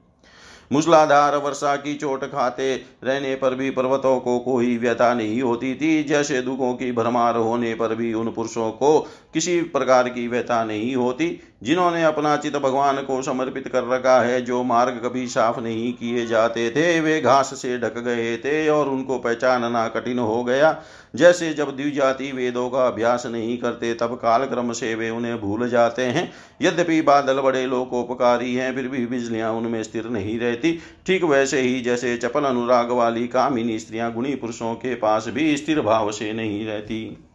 मूसलाधार 0.71 1.35
वर्षा 1.35 1.75
की 1.75 1.95
चोट 1.95 2.23
खाते 2.23 2.75
रहने 3.03 3.35
पर 3.35 3.55
भी 3.55 3.69
पर्वतों 3.69 4.19
को 4.19 4.39
कोई 4.39 4.77
व्यथा 4.77 5.13
नहीं 5.13 5.41
होती 5.41 5.75
थी। 5.75 6.03
जैसे 6.03 6.41
दुखों 6.41 6.73
की 6.73 6.91
भरमार 6.91 7.37
होने 7.37 7.73
पर 7.75 7.95
भी 7.95 8.13
उन 8.13 8.31
पुरुषों 8.31 8.71
को 8.71 9.07
किसी 9.33 9.61
प्रकार 9.61 10.09
की 10.09 10.27
व्यथा 10.27 10.63
नहीं 10.63 10.95
होती। 10.95 11.39
जिन्होंने 11.63 12.03
अपना 12.03 12.37
चित 12.37 12.55
भगवान 12.57 12.97
को 12.97 13.21
समर्पित 13.21 13.67
कर 13.67 13.83
रखा 13.83 14.21
है, 14.21 14.41
जो 14.41 14.63
मार्ग 14.63 15.01
कभी 15.05 15.27
साफ़ 15.27 15.59
नहीं 15.59 15.93
किए 15.93 16.25
जाते 16.25 16.69
थे, 16.69 16.99
वे 16.99 17.21
घास 17.21 17.49
से 17.61 17.77
ढक 17.79 17.97
गए 17.97 18.37
थे 18.37 18.69
और 18.69 18.89
उनको 18.89 19.17
पहचानना 19.19 19.87
कठिन 19.87 20.19
हो 20.19 20.43
गया। 20.43 20.81
जैसे 21.15 21.53
जब 21.53 21.75
द्विजाति 21.77 22.31
वेदों 22.31 22.69
का 22.69 22.87
अभ्यास 22.87 23.25
नहीं 23.25 23.57
करते, 23.57 23.93
तब 23.93 24.15
काल 24.15 24.45
क्रम 24.45 24.71
से 24.71 24.95
वे 24.95 25.09
उन्हें 25.09 25.41
भूल 25.41 25.69
जाते 25.69 26.01
हैं। 26.01 26.31
यद्यपि 26.61 27.01
बादल 27.01 27.39
बड़े 27.39 27.65
लोकोपकारी 27.65 28.55
हैं, 28.55 28.75
फिर 28.75 28.87
भी 28.87 29.05
बिजलियाँ 29.05 29.53
उनमें 29.53 29.83
स्थिर 29.83 30.05
नहीं 30.05 30.39
रहती। 30.39 30.79
ठीक 31.05 31.23
वैसे 31.23 31.61
ही 31.61 31.81
जैसे 31.81 32.17
चपल 32.17 32.43
अनुराग 32.43 32.91
वाली 32.91 33.27
कामिनी 33.27 33.79
स्त्रियाँ 33.79 34.13
गुणी 34.13 34.35
पुरुषों 34.35 34.75
के 34.75 34.95
पास 34.95 35.25
भी 35.27 35.57
स्थिर 35.57 35.81
भाव 35.81 36.11
से 36.11 36.33
नहीं 36.33 36.65
रहती। 36.65 37.25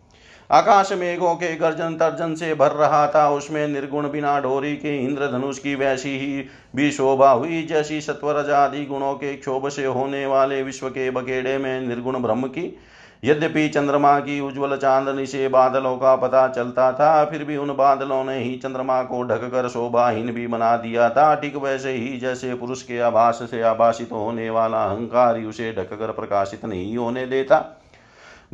आकाश 0.50 0.92
मेघों 0.92 1.34
के 1.34 1.54
गर्जन 1.56 1.94
तर्जन 1.94 2.34
से 2.34 2.54
भर 2.54 2.70
रहा 2.70 3.06
था। 3.06 3.28
उसमें 3.30 3.66
निर्गुण 3.68 4.10
बिना 4.10 4.40
ढोरी 4.40 4.74
के 4.76 4.96
इंद्रधनुष 5.04 5.58
की 5.58 5.74
वैसी 5.74 6.18
ही 6.18 6.44
भी 6.76 6.90
शोभा 6.90 7.30
हुई। 7.30 7.62
जैसी 7.62 8.00
सत्वर 8.00 8.50
आदि 8.52 8.84
गुणों 8.84 9.14
के 9.14 9.34
क्षोभ 9.34 9.68
से 9.68 9.84
होने 9.84 10.26
वाले 10.26 10.62
विश्व 10.62 10.88
के 10.88 11.10
बकेड़े 11.10 11.58
में 11.58 11.80
निर्गुण 11.80 12.18
ब्रह्म 12.22 12.46
की। 12.48 12.76
यद्यपि 13.24 13.68
चंद्रमा 13.68 14.18
की 14.18 14.40
उज्ज्वल 14.40 14.76
चांदनी 14.76 15.26
से 15.26 15.48
बादलों 15.48 15.96
का 15.96 16.16
पता 16.16 16.46
चलता 16.48 16.92
था, 16.92 17.24
फिर 17.24 17.44
भी 17.44 17.56
उन 17.56 17.74
बादलों 17.76 18.24
ने 18.24 18.38
ही 18.38 18.56
चंद्रमा 18.56 19.02
को 19.02 19.22
ढककर 19.22 19.68
शोभाहीन 19.68 20.32
भी 20.32 20.46
बना 20.46 20.76
दिया 20.76 21.08
था। 21.10 21.34
ठीक 21.34 21.56
वैसे 21.56 21.92
ही 21.92 22.18
जैसे 22.18 22.54
पुरुष 22.54 22.82
के 22.82 22.98
आभास 23.00 23.38
से 23.50 23.62
आभाषित 23.62 24.12
होने 24.12 24.50
वाला 24.50 24.84
अहंकार 24.84 25.40
उसे 25.40 25.72
ढककर 25.72 26.12
प्रकाशित 26.12 26.64
नहीं 26.64 26.96
होने 26.96 27.26
देता। 27.26 27.58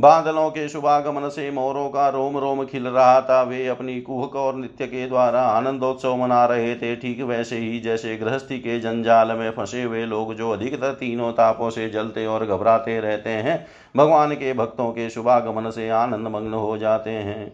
बादलों 0.01 0.49
के 0.51 0.69
शुभागमन 0.69 1.29
से 1.29 1.51
मोरों 1.51 1.89
का 1.89 2.09
रोम 2.09 2.37
रोम 2.39 2.65
खिल 2.65 2.87
रहा 2.89 3.21
था। 3.21 3.43
वे 3.43 3.67
अपनी 3.67 4.01
कुहक 4.01 4.37
और 4.37 4.57
नृत्य 4.57 4.87
के 4.87 5.07
द्वारा 5.09 5.43
आनंदोत्सव 5.43 6.17
मना 6.17 6.45
रहे 6.47 6.75
थे। 6.75 6.95
ठीक 6.97 7.21
वैसे 7.21 7.57
ही 7.57 7.81
जैसे 7.81 8.17
गृहस्थी 8.17 8.59
के 8.59 8.79
जंजाल 8.81 9.33
में 9.33 9.51
फंसे 9.51 9.83
हुए 9.83 10.05
लोग 10.05 10.35
जो 10.35 10.51
अधिकतर 10.51 10.93
तीनों 10.93 11.33
तापों 11.33 11.71
से 11.71 11.89
जलते 11.91 12.27
और 12.27 12.47
घबराते 12.47 12.99
रहते 13.01 13.31
हैं, 13.31 13.67
भगवान 13.97 14.35
के 14.35 14.53
भक्तों 14.53 14.91
के 14.91 15.11
शुभागमन 15.11 15.71
से 15.71 15.89
आनंद 15.89 16.29
मग्न 16.29 16.55
हो 16.55 16.77
जाते 16.79 17.11
हैं। 17.11 17.53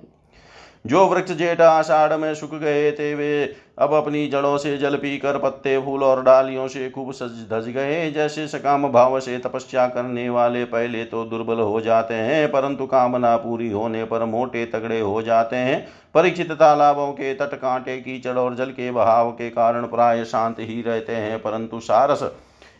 जो 0.86 1.07
वृक्ष 1.07 1.32
जेठ 1.32 1.61
आषाढ़ 1.61 2.12
में 2.12 2.34
सुख 2.34 2.55
गए 2.55 2.90
थे, 2.92 3.14
वे 3.14 3.57
अब 3.79 3.93
अपनी 3.93 4.27
जड़ों 4.29 4.57
से 4.59 4.77
जल 4.79 4.97
पीकर 4.97 5.39
पत्ते, 5.39 5.79
फूल 5.79 6.03
और 6.03 6.22
डालियों 6.22 6.66
से 6.68 6.89
खूब 6.91 7.12
सज 7.12 7.45
धज 7.51 7.68
गए। 7.68 8.11
जैसे 8.11 8.47
सकाम 8.49 8.89
भाव 8.89 9.18
से 9.20 9.37
तपस्या 9.39 9.87
करने 9.89 10.29
वाले 10.29 10.64
पहले 10.64 11.05
तो 11.05 11.24
दुर्बल 11.24 11.61
हो 11.61 11.81
जाते 11.81 12.14
हैं, 12.14 12.49
परंतु 12.49 12.87
कामना 12.87 13.37
पूरी 13.37 13.70
होने 13.70 14.05
पर 14.05 14.24
मोटे 14.24 14.64
तगड़े 14.66 15.01
हो 15.01 15.22
जाते 15.22 15.57
हैं। 15.57 15.87
परीक्षित 16.14 16.53
तालाबों 16.53 17.11
के 17.12 17.35
तट 17.35 17.55
कांटे 17.55 17.97
कीचड़ 17.99 18.37
और 18.39 18.55
जल 18.55 18.70
के 18.70 18.91
बहाव 18.91 19.31
के 19.33 19.51
कारण 19.51 19.87
प्राय 19.87 20.24
शांत 20.24 20.61
ही 20.61 20.81
रहते 20.83 21.12
हैं, 21.12 21.39
परंतु 21.39 21.81
सारस 21.81 22.22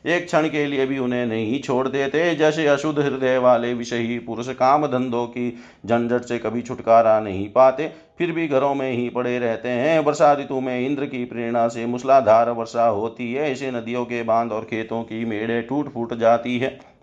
एक 0.07 0.26
क्षण 0.26 0.48
के 0.48 0.64
लिए 0.66 0.86
भी 0.86 0.98
उन्हें 0.98 1.24
नहीं 1.26 1.61
छोड़ 1.61 1.86
देते। 1.88 2.34
जैसे 2.34 2.66
अशुद्ध 2.66 2.98
हृदय 2.98 3.38
वाले 3.38 3.72
विषयी 3.74 4.18
पुरुष 4.18 4.48
काम 4.48 4.86
धंधों 4.86 5.26
की 5.26 5.48
झंझट 5.86 6.24
से 6.24 6.38
कभी 6.38 6.62
छुटकारा 6.62 7.18
नहीं 7.20 7.48
पाते, 7.50 7.90
फिर 8.18 8.32
भी 8.32 8.48
घरों 8.48 8.74
में 8.74 8.90
ही 8.92 9.09
पड़े 9.09 9.38
रहते 9.38 9.68
हैं। 9.68 9.98
वर्षा 10.00 10.32
ऋतु 10.32 10.61
में 10.61 10.80
इंद्र 10.80 11.07
की 11.07 11.24
प्रेरणा 11.24 11.68
से 11.68 11.86
मूसलाधार 11.86 12.50
वर्षा 12.50 12.86
होती 12.86 13.32
है। 13.32 13.50
ऐसे 13.52 13.70
नदियों 13.70 14.04
के 14.04 14.22
बाँध 14.22 14.52
और 14.52 14.64
खेतों 14.64 15.02
की 15.02 15.24
मेड़े 15.24 15.61
टूट 15.62 15.92
फूट 15.92 16.14
जाती 16.14 16.59
है। 16.59 16.95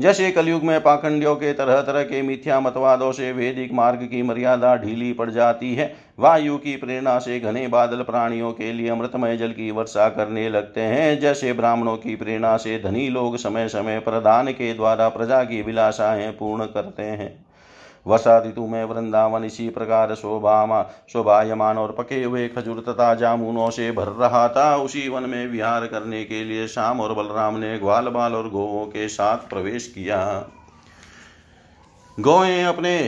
जैसे 0.00 0.30
कलयुग 0.30 0.62
में 0.62 0.80
पाखंडियों 0.80 1.34
के 1.36 1.52
तरह 1.52 1.80
तरह 1.82 2.02
के 2.02 2.22
मिथ्या 2.22 2.60
मतवादों 2.60 3.12
से 3.12 3.32
वैदिक 3.32 3.72
मार्ग 3.72 3.98
की 3.98 4.22
मर्यादा 4.22 4.76
ढीली 4.76 5.12
पड़ 5.12 5.30
जाती 5.30 5.74
है। 5.74 5.94
वायु 6.18 6.56
की 6.58 6.76
प्रेरणा 6.76 7.18
से 7.18 7.40
घने 7.40 7.66
बादल 7.68 8.02
प्राणियों 8.02 8.52
के 8.52 8.72
लिए 8.72 8.88
अमृतमय 8.88 9.36
जल 9.36 9.52
की 9.52 9.70
वर्षा 9.70 10.08
करने 10.08 10.48
लगते 10.48 10.80
हैं। 10.80 11.18
जैसे 11.20 11.52
ब्राह्मणों 11.52 11.96
की 11.96 12.16
प्रेरणा 12.16 12.56
से 12.56 12.78
धनी 12.78 13.08
लोग 13.08 13.36
समय 13.36 13.68
समय 13.68 13.98
प्रदान 13.98 14.52
के 14.52 14.74
द्वारा 14.74 15.08
प्रजा 15.08 15.44
की 15.44 15.62
विलासाएँ 15.62 16.30
पूर्ण 16.30 16.64
करते 16.64 17.02
हैं। 17.02 17.47
वर्षा 18.06 18.38
ऋतु 18.38 18.66
में 18.66 18.84
वृंदावन 18.84 19.44
इसी 19.44 19.68
प्रकार 19.68 20.14
शोभा 20.14 20.82
शोभायमान 21.12 21.78
और 21.78 21.92
पके 21.92 22.22
हुए 22.22 22.48
खजूर 22.48 22.84
तथा 22.88 23.14
जामुनों 23.14 23.70
से 23.70 23.92
भर 23.92 24.08
रहा 24.08 24.48
था 24.48 24.76
उसी 24.76 25.08
वन 25.08 25.22
में 25.22 25.46
विहार 25.46 25.86
करने 25.86 26.24
के 26.24 26.44
लिए 26.44 26.68
श्याम 26.68 27.00
और 27.00 27.14
बलराम 27.14 27.56
ने 27.56 27.78
ग्वाल 27.78 28.08
बाल 28.08 28.34
और 28.34 28.48
गोवों 28.48 28.86
के 28.86 29.08
साथ 29.08 29.48
प्रवेश 29.50 29.86
किया। 29.86 30.44
गोए 32.20 32.62
अपने 32.62 32.98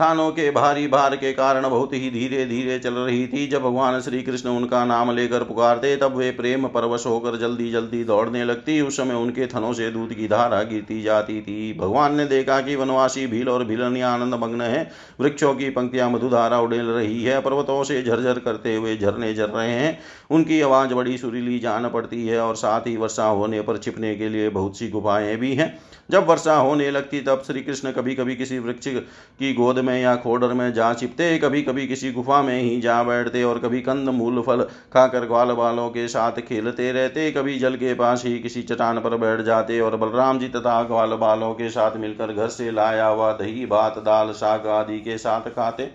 थानों 0.00 0.30
के 0.30 0.50
भारी 0.50 0.86
भार 0.88 1.14
के 1.16 1.32
कारण 1.32 1.68
बहुत 1.68 1.92
ही 1.92 2.10
धीरे 2.10 2.44
धीरे 2.46 2.78
चल 2.78 2.94
रही 2.94 3.26
थी। 3.26 3.46
जब 3.46 3.62
भगवान 3.62 4.00
श्री 4.00 4.22
कृष्ण 4.22 4.48
उनका 4.48 4.84
नाम 4.84 5.10
लेकर 5.10 5.42
पुकारते, 5.42 5.96
तब 5.96 6.16
वे 6.16 6.30
प्रेम 6.30 6.66
परवश 6.66 7.06
होकर 7.06 7.36
जल्दी 7.36 7.70
जल्दी 7.70 8.02
दौड़ने 8.04 8.44
लगती। 8.44 8.80
उस 8.80 8.96
समय 8.96 9.14
उनके 9.14 9.46
थनों 9.46 9.72
से 9.72 9.90
दूध 9.90 10.12
की 10.14 10.28
धारा 10.28 10.62
गिरती 10.62 11.02
जाती 11.02 11.40
थी। 11.40 11.78
भगवान 11.78 12.14
ने 12.14 12.24
देखा 12.24 12.60
कि 12.60 12.76
वनवासी 12.76 13.26
भील 13.26 13.48
और 13.48 13.64
भिलनी 13.64 14.00
आनंद 14.00 14.34
मग्न 14.34 14.60
है। 14.60 14.90
वृक्षों 15.20 15.54
की 15.54 15.70
पंक्तियाँ 15.70 16.10
मधुधारा 16.10 16.60
उड़ेल 16.60 16.86
रही 16.86 17.22
है। 17.24 17.40
पर्वतों 17.40 17.84
से 17.84 18.02
झरझर 18.02 18.38
करते 18.38 18.74
हुए 18.74 18.96
झरने 18.96 19.34
झर 19.34 19.48
रहे 19.48 19.70
हैं। 19.70 19.98
उनकी 20.30 20.60
आवाज़ 20.60 20.94
बड़ी 20.94 21.16
सुरीली 21.18 21.58
जान 21.58 21.88
पड़ती 21.88 22.26
है 22.28 22.40
और 22.40 22.56
साथ 22.56 22.86
ही 22.86 22.96
वर्षा 22.96 23.26
होने 23.26 23.60
पर 23.60 23.76
छिपने 23.76 24.14
के 24.14 24.28
लिए 24.28 24.48
बहुत 24.48 24.78
सी 24.78 24.88
गुफाएँ 24.88 25.36
भी 25.36 25.54
हैं। 25.54 25.78
जब 26.10 26.26
वर्षा 26.26 26.54
होने 26.54 26.90
लगती 26.90 27.20
तब 27.20 27.42
श्री 27.46 27.60
कृष्ण 27.62 27.92
कभी 27.92 28.14
कभी 28.14 28.36
किसी 28.36 28.58
वृक्ष 28.58 28.86
की 28.86 29.52
गोद 29.54 29.78
में 29.78 30.00
या 30.02 30.14
खोडर 30.16 30.52
में 30.52 30.72
जा 30.72 30.92
छिपते 30.94 31.38
कभी 31.38 31.62
कभी 31.62 31.86
किसी 31.86 32.12
गुफा 32.12 32.40
में 32.42 32.60
ही 32.60 32.80
जा 32.80 33.02
बैठते 33.02 33.42
और 33.42 33.58
कभी 33.58 33.80
कंद, 33.80 34.08
मूल 34.08 34.40
फल 34.42 34.62
खाकर 34.92 35.26
ग्वाल 35.26 35.52
बालों 35.52 35.88
के 35.90 36.06
साथ 36.08 36.40
खेलते 36.40 36.90
रहते, 36.92 37.30
कभी 37.30 37.58
जल 37.58 37.76
के 37.76 37.94
पास 37.94 38.24
ही 38.24 38.38
किसी 38.38 38.62
चट्टान 38.62 39.00
पर 39.00 39.16
बैठ 39.16 39.40
जाते 39.40 39.80
और 39.80 39.96
बलराम 39.96 40.38
जी 40.38 40.48
तथा 40.48 40.82
ग्वाल 40.82 41.14
बालों 41.16 41.52
के 41.54 41.68
साथ 41.68 41.96
मिलकर 41.96 42.32
घर 42.32 42.48
से 42.48 42.70
लाया 42.70 43.06
हुआ 43.06 43.32
दही, 43.32 43.66
भात, 43.66 43.98
दाल, 43.98 44.30
साग 44.32 44.66
आदि 44.66 44.98
के 45.00 45.18
साथ 45.18 45.48
खाते। 45.50 45.90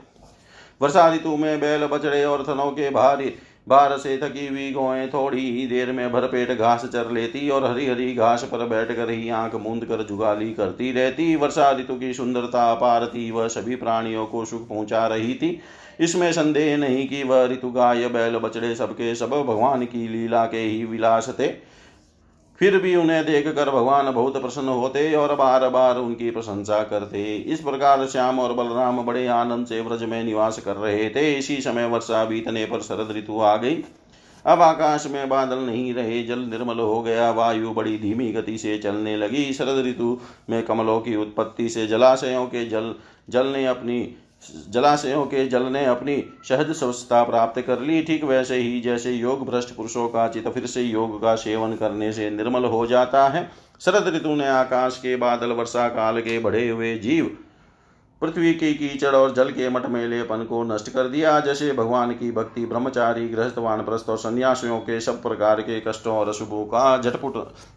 वर्षा 0.81 1.07
ऋतु 1.13 1.37
में 1.37 1.59
बैल 1.59 1.85
बछड़े 1.85 2.23
और 2.25 2.43
थनों 2.47 2.69
के 2.71 2.89
भारी 2.89 3.33
बार 3.67 3.97
से 3.97 4.17
थकी 4.17 4.47
हुई 4.47 4.71
गोएँ 4.71 5.07
थोड़ी 5.07 5.51
ही 5.51 5.65
देर 5.67 5.91
में 5.91 6.11
भरपेट 6.11 6.51
घास 6.51 6.85
चर 6.85 7.11
लेती 7.11 7.49
और 7.49 7.65
हरी 7.65 7.87
हरी 7.87 8.13
घास 8.15 8.43
पर 8.43 8.65
बैठकर 8.65 9.09
ही 9.09 9.29
आँख 9.29 9.55
मूंद 9.55 9.85
कर 9.85 10.03
जुगाली 10.03 10.53
करती 10.53 10.91
रहती। 10.91 11.35
वर्षा 11.35 11.71
ऋतु 11.71 11.95
की 11.95 12.13
सुंदरता 12.13 12.71
अपार 12.71 13.05
थी, 13.07 13.31
वह 13.31 13.47
सभी 13.47 13.75
प्राणियों 13.75 14.25
को 14.25 14.45
सुख 14.45 14.67
पहुँचा 14.67 15.07
रही 15.07 15.33
थी। 15.33 15.59
इसमें 15.99 16.31
संदेह 16.31 16.77
नहीं 16.77 17.07
कि 17.07 17.23
वह 17.23 17.45
ऋतु 17.45 17.69
गाय, 17.71 18.07
बैल, 18.07 18.37
बछड़े 18.37 18.75
सबके 18.75 19.15
सब 19.15 19.29
भगवान 19.29 19.85
की 19.85 20.07
लीला 20.07 20.45
के 20.45 20.57
ही 20.57 20.85
विलास 20.85 21.35
थे। 21.39 21.47
फिर 22.61 22.77
भी 22.77 22.95
उन्हें 22.95 23.25
देखकर 23.25 23.69
भगवान 23.69 24.11
बहुत 24.11 24.41
प्रसन्न 24.41 24.67
होते 24.67 25.13
और 25.13 25.35
बार 25.35 25.69
बार 25.69 25.97
उनकी 25.97 26.29
प्रशंसा 26.31 26.83
करते। 26.83 27.23
इस 27.35 27.61
प्रकार 27.61 28.05
श्याम 28.07 28.39
और 28.39 28.53
बलराम 28.53 29.01
बड़े 29.01 29.27
आनंद 29.27 29.67
से 29.67 29.81
व्रज 29.81 30.03
में 30.03 30.23
निवास 30.23 30.59
कर 30.59 30.75
रहे 30.75 31.09
थे। 31.09 31.33
इसी 31.37 31.61
समय 31.61 31.85
वर्षा 31.85 32.23
बीतने 32.25 32.65
पर 32.65 32.81
शरद 32.81 33.15
ऋतु 33.17 33.39
आ 33.39 33.55
गई। 33.57 33.83
अब 34.45 34.61
आकाश 34.61 35.07
में 35.07 35.29
बादल 35.29 35.59
नहीं 35.59 35.93
रहे, 35.93 36.23
जल 36.23 36.39
निर्मल 36.39 36.79
हो 36.79 37.01
गया, 37.01 37.31
वायु 37.31 37.71
बड़ी 37.71 37.97
धीमी 37.97 38.31
गति 38.31 38.57
से 38.57 38.77
चलने 38.77 39.17
लगी। 39.17 39.53
शरद 39.53 39.85
ऋतु 39.85 40.19
में 40.49 40.63
कमलों 40.63 40.99
की 40.99 41.15
उत्पत्ति 41.15 41.69
से 41.69 41.87
जलाशयों 41.87 42.45
के 42.45 42.65
जल 42.65 42.93
जल 43.29 43.47
ने 43.47 43.65
अपनी 43.65 43.99
जलाशयों 44.69 45.25
के 45.25 45.47
जल 45.47 45.63
ने 45.63 45.85
अपनी 45.85 46.23
सहज 46.49 46.71
स्वच्छता 46.71 47.23
प्राप्त 47.23 47.61
कर 47.61 47.79
ली। 47.79 48.01
ठीक 48.03 48.23
वैसे 48.23 48.55
ही 48.55 48.79
जैसे 48.81 49.11
योग 49.11 49.45
भ्रष्ट 49.45 49.75
पुरुषों 49.75 50.07
का 50.09 50.27
चित 50.27 50.47
फिर 50.47 50.65
से 50.65 50.81
योग 50.81 51.21
का 51.21 51.35
सेवन 51.35 51.75
करने 51.75 52.11
से 52.13 52.29
निर्मल 52.29 52.65
हो 52.65 52.85
जाता 52.87 53.27
है। 53.27 53.49
शरद 53.81 54.07
ऋतु 54.15 54.35
ने 54.35 54.47
आकाश 54.47 54.97
के 54.97 55.15
बादल, 55.15 55.51
वर्षा 55.51 55.87
काल 55.89 56.19
के 56.21 56.39
बढ़े 56.39 56.67
हुए 56.69 56.95
जीव, 56.95 57.37
पृथ्वी 58.21 58.53
की 58.53 58.73
कीचड़ 58.73 59.13
और 59.15 59.33
जल 59.33 59.49
के 59.51 59.69
मटमेलेपन 59.69 60.43
को 60.43 60.63
नष्ट 60.63 60.89
कर 60.89 61.07
दिया। 61.07 61.39
जैसे 61.39 61.71
भगवान 61.73 62.11
की 62.11 62.31
भक्ति 62.31 62.65
ब्रह्मचारी, 62.65 63.27
गृहस्थवान 63.29 63.81
प्रस्त 63.81 64.09
और 64.09 64.17
सन्यासियों 64.17 64.79
के 64.79 64.99
सब 64.99 65.21
प्रकार 65.23 65.61
के 65.61 65.79
कष्टों 65.81 66.15
और 66.15 66.29
अशुभों 66.29 66.65
का 66.65 67.01
झटपुट 67.01 67.33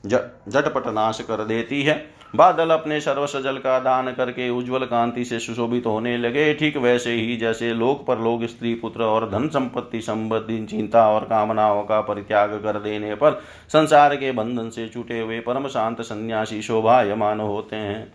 झटपट 0.07 0.87
नाश 0.89 1.21
कर 1.21 1.45
देती 1.45 1.83
है। 1.83 2.24
बादल 2.35 2.71
अपने 2.71 3.01
सर्वस्व 3.01 3.41
जल 3.41 3.59
का 3.59 3.79
दान 3.79 4.11
करके 4.13 4.49
उज्जवल 4.51 4.85
कांति 4.85 5.25
से 5.25 5.39
सुशोभित 5.39 5.87
होने 5.87 6.17
लगे। 6.17 6.53
ठीक 6.55 6.77
वैसे 6.77 7.13
ही 7.13 7.37
जैसे 7.37 7.73
लोक 7.73 8.05
पर 8.07 8.19
लोग 8.19 8.45
स्त्री, 8.47 8.75
पुत्र 8.75 9.03
और 9.03 9.29
धन 9.31 9.49
संपत्ति 9.49 10.01
संबंधी 10.01 10.65
चिंता 10.67 11.07
और 11.09 11.25
कामनाओं 11.25 11.83
का 11.83 12.01
परित्याग 12.01 12.61
कर 12.63 12.79
देने 12.81 13.15
पर 13.15 13.41
संसार 13.69 14.17
के 14.17 14.33
बंधन 14.33 14.71
से 14.71 14.89
छूटे 14.89 15.21
हुए 15.21 15.41
परम 15.41 15.69
शांत 15.69 16.01
सन्यासी 16.01 16.61
शोभायमान 16.63 17.41
होते 17.41 17.77
हैं। 17.77 18.13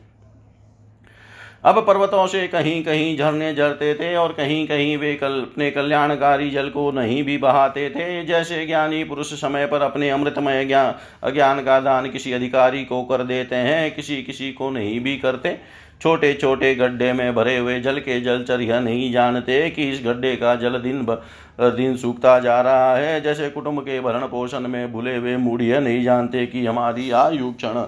अब 1.64 1.78
पर्वतों 1.88 2.28
से 2.28 2.47
कहीं 2.47 2.84
कहीं 2.84 3.18
झरने 3.18 3.53
झरते 3.55 3.93
थे 3.95 4.16
और 4.16 4.34
कहीं 4.34 4.68
कहीं 4.68 4.97
वे 4.97 5.14
कल 5.16 5.41
अपने 5.41 5.72
कल्याणकारी 5.72 6.49
जल 6.49 6.70
को 6.70 6.91
नहीं 6.91 7.24
भी 7.24 7.38
बहाते 7.38 7.89
थे। 7.89 8.26
जैसे 8.26 8.66
ज्ञानी 8.66 9.03
पुरुष 9.03 9.34
समय 9.34 9.66
पर 9.66 9.82
अपने 9.82 10.10
अमृतमय 10.10 10.66
ज्ञान 10.66 10.93
अज्ञान 11.24 11.64
का 11.64 11.80
दान 11.80 12.10
किसी 12.10 12.32
अधिकारी 12.34 12.86
को 12.86 13.03
कर 13.03 13.24
देते 13.24 13.55
हैं 13.55 13.91
किसी 13.95 14.22
किसी 14.24 14.51
को 14.51 14.70
नहीं 14.70 14.99
भी 14.99 15.18
करते। 15.18 15.57
छोटे 16.01 16.34
छोटे 16.34 16.76
गड्ढे 16.76 17.14
में 17.14 17.36
भरे 17.36 17.57
हुए 17.57 17.80
जल 17.80 17.99
के 17.99 18.22
जलचर 18.22 18.62
यह 18.62 18.80
नहीं 18.80 19.12
जानते 19.12 19.70
कि 19.70 19.89
इस 19.91 20.01
गड्ढे 20.05 20.36
का 20.36 20.55
जल 20.55 20.78
दिन 20.78 21.01
ब, 21.01 21.22
दिन 21.60 21.97
सूखता 21.97 22.39
जा 22.39 22.62
रहा 22.62 22.95
है। 22.95 23.22
जैसे 23.22 23.49
कुटुंब 23.49 23.80
के 23.80 23.99
भरण 24.01 24.28
पोषण 24.28 24.60
में 24.60 24.91
भूले 24.91 25.16
हुए 25.16 25.38
मूढ़ 25.38 25.62
नहीं 25.62 26.03
जानते 26.03 26.45
कि 26.45 26.66
हमारी 26.66 27.12
आयु 27.12 27.51
क्षण 27.51 27.82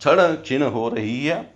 क्षण 0.00 0.34
क्षीण 0.34 0.62
हो 0.62 0.88
रही 0.88 1.26
है। 1.26 1.53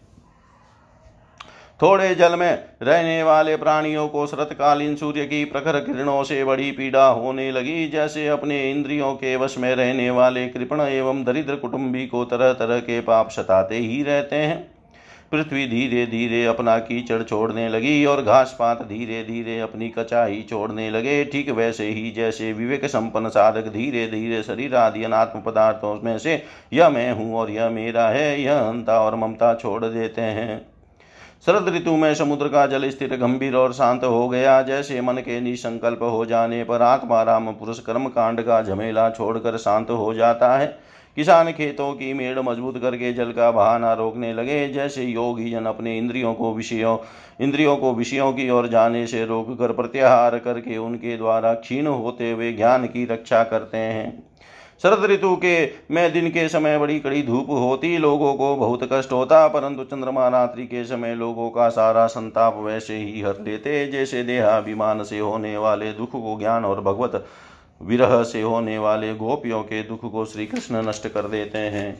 थोड़े 1.80 2.14
जल 2.14 2.34
में 2.36 2.64
रहने 2.82 3.22
वाले 3.22 3.56
प्राणियों 3.56 4.06
को 4.08 4.26
शरतकालीन 4.26 4.94
सूर्य 4.96 5.24
की 5.24 5.44
प्रखर 5.44 5.78
किरणों 5.80 6.22
से 6.22 6.44
बड़ी 6.44 6.70
पीड़ा 6.70 7.06
होने 7.06 7.50
लगी, 7.52 7.88
जैसे 7.88 8.26
अपने 8.28 8.70
इंद्रियों 8.70 9.12
के 9.14 9.34
वश 9.36 9.56
में 9.58 9.74
रहने 9.74 10.08
वाले 10.10 10.46
कृपण 10.48 10.80
एवं 10.80 11.22
दरिद्र 11.24 11.56
कुटुंबी 11.56 12.06
को 12.06 12.24
तरह 12.24 12.52
तरह 12.52 12.80
के 12.80 13.00
पाप 13.00 13.30
सताते 13.30 13.76
ही 13.76 14.02
रहते 14.02 14.36
हैं। 14.36 14.58
पृथ्वी 15.32 15.66
धीरे 15.66 16.04
धीरे 16.06 16.44
अपना 16.46 16.76
कीचड़ 16.78 17.22
छोड़ने 17.22 17.68
लगी 17.68 18.04
और 18.04 18.22
घास 18.22 18.54
पात 18.58 18.82
धीरे 18.82 19.22
धीरे 19.24 19.58
अपनी 19.60 19.88
कचाई 19.88 20.44
छोड़ने 20.50 20.88
लगे। 20.90 21.24
ठीक 21.24 21.50
वैसे 21.50 21.88
ही 21.88 22.10
जैसे 22.10 22.52
विवेक 22.52 22.86
संपन्न 22.86 23.28
साधक 23.28 23.68
धीरे 23.68 24.06
धीरे 24.06 24.42
शरीर 24.42 24.74
आदि 24.76 25.04
अनात्म 25.04 25.40
पदार्थों 25.40 25.94
में 26.02 26.18
से, 26.18 26.42
यह 26.72 26.88
मैं 26.88 27.12
हूँ 27.12 27.36
और 27.36 27.50
यह 27.50 27.68
मेरा 27.70 28.08
है, 28.08 28.40
यह 28.42 28.58
अंता 28.58 28.98
और 29.00 29.16
ममता 29.16 29.54
छोड़ 29.54 29.84
देते 29.84 30.22
हैं। 30.22 30.77
शरद 31.46 31.68
ऋतु 31.68 31.96
में 31.96 32.14
समुद्र 32.14 32.48
का 32.48 32.66
जल 32.66 32.88
स्थिर, 32.90 33.16
गंभीर 33.16 33.54
और 33.56 33.72
शांत 33.72 34.04
हो 34.04 34.28
गया। 34.28 34.60
जैसे 34.62 35.00
मन 35.00 35.14
के 35.14 35.40
निसंकल्प 35.40 36.02
हो 36.02 36.24
जाने 36.26 36.64
पर 36.64 36.82
आत्मा 36.82 37.22
राम 37.22 37.52
पुरुष 37.52 37.78
कर्म 37.78 38.06
कांड 38.06 38.42
का 38.42 38.62
झमेला 38.62 39.10
छोड़कर 39.10 39.56
शांत 39.56 39.90
हो 39.90 40.14
जाता 40.14 40.56
है। 40.56 40.66
किसान 41.16 41.50
खेतों 41.52 41.92
की 41.92 42.12
मेड़ 42.12 42.38
मज़बूत 42.38 42.80
करके 42.82 43.12
जल 43.12 43.32
का 43.32 43.50
बहाना 43.50 43.92
रोकने 43.92 44.32
लगे। 44.34 44.68
जैसे 44.68 45.04
योगी 45.04 45.50
जन 45.50 45.64
अपने 45.64 45.98
इंद्रियों 45.98 46.34
को 46.34 46.54
विषयों, 46.54 46.98
इंद्रियों 47.40 47.76
को 47.76 47.94
विषयों 47.94 48.32
की 48.32 48.50
ओर 48.50 48.68
जाने 48.68 49.06
से 49.06 49.24
रोक 49.24 49.58
कर 49.58 49.72
प्रत्याहार 49.72 50.38
करके 50.38 50.76
उनके 50.76 51.16
द्वारा 51.16 51.54
क्षीण 51.54 51.86
होते 51.86 52.30
हुए 52.30 52.52
ज्ञान 52.52 52.86
की 52.86 53.04
रक्षा 53.04 53.42
करते 53.44 53.78
हैं। 53.78 54.27
शरद 54.80 55.04
ऋतु 55.04 55.34
के 55.36 55.54
में 55.90 56.12
दिन 56.12 56.28
के 56.30 56.48
समय 56.48 56.78
बड़ी 56.78 56.98
कड़ी 57.00 57.22
धूप 57.22 57.48
होती, 57.50 57.96
लोगों 57.98 58.34
को 58.34 58.54
बहुत 58.56 58.88
कष्ट 58.92 59.12
होता, 59.12 59.46
परंतु 59.48 59.84
चंद्रमा 59.84 60.28
रात्रि 60.28 60.66
के 60.66 60.84
समय 60.84 61.14
लोगों 61.14 61.48
का 61.50 61.68
सारा 61.68 62.06
संताप 62.06 62.56
वैसे 62.56 62.96
ही 62.96 63.20
हर 63.22 63.40
लेते 63.40 63.86
जैसे 63.86 64.22
देहाभिमान 64.22 65.02
से 65.04 65.18
होने 65.18 65.56
वाले 65.56 65.92
दुख 65.92 66.12
को 66.12 66.38
ज्ञान 66.38 66.64
और 66.64 66.80
भगवत 66.80 67.24
विरह 67.82 68.22
से 68.22 68.42
होने 68.42 68.78
वाले 68.78 69.14
गोपियों 69.14 69.62
के 69.62 69.82
दुख 69.82 70.10
को 70.12 70.24
श्री 70.24 70.46
कृष्ण 70.46 70.88
नष्ट 70.88 71.08
कर 71.08 71.28
देते 71.28 71.58
हैं। 71.58 71.98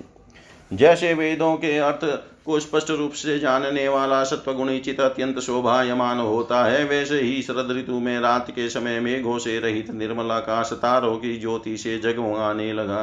जैसे 0.70 1.12
वेदों 1.14 1.54
के 1.56 1.76
अर्थ 1.78 2.04
को 2.48 2.58
स्पष्ट 2.60 2.90
रूप 2.90 3.12
से 3.12 3.38
जानने 3.38 3.88
वाला 3.88 4.22
सत्वगुणी 4.24 4.78
चित 4.78 5.00
अत्यंत 5.00 5.38
शोभायमान 5.38 6.18
होता 6.18 6.62
है। 6.64 6.84
वैसे 6.84 7.20
ही 7.20 7.42
शरद 7.42 7.70
ऋतु 7.70 7.98
में 8.00 8.18
रात 8.20 8.50
के 8.50 8.68
समय 8.68 9.00
मेघों 9.00 9.38
से 9.38 9.58
रहित 9.58 9.90
निर्मल 9.90 10.30
आकाश 10.30 10.72
तारों 10.72 11.16
की 11.16 11.36
ज्योति 11.36 11.76
से 11.76 11.98
जगमगाने 11.98 12.72
लगा। 12.72 13.02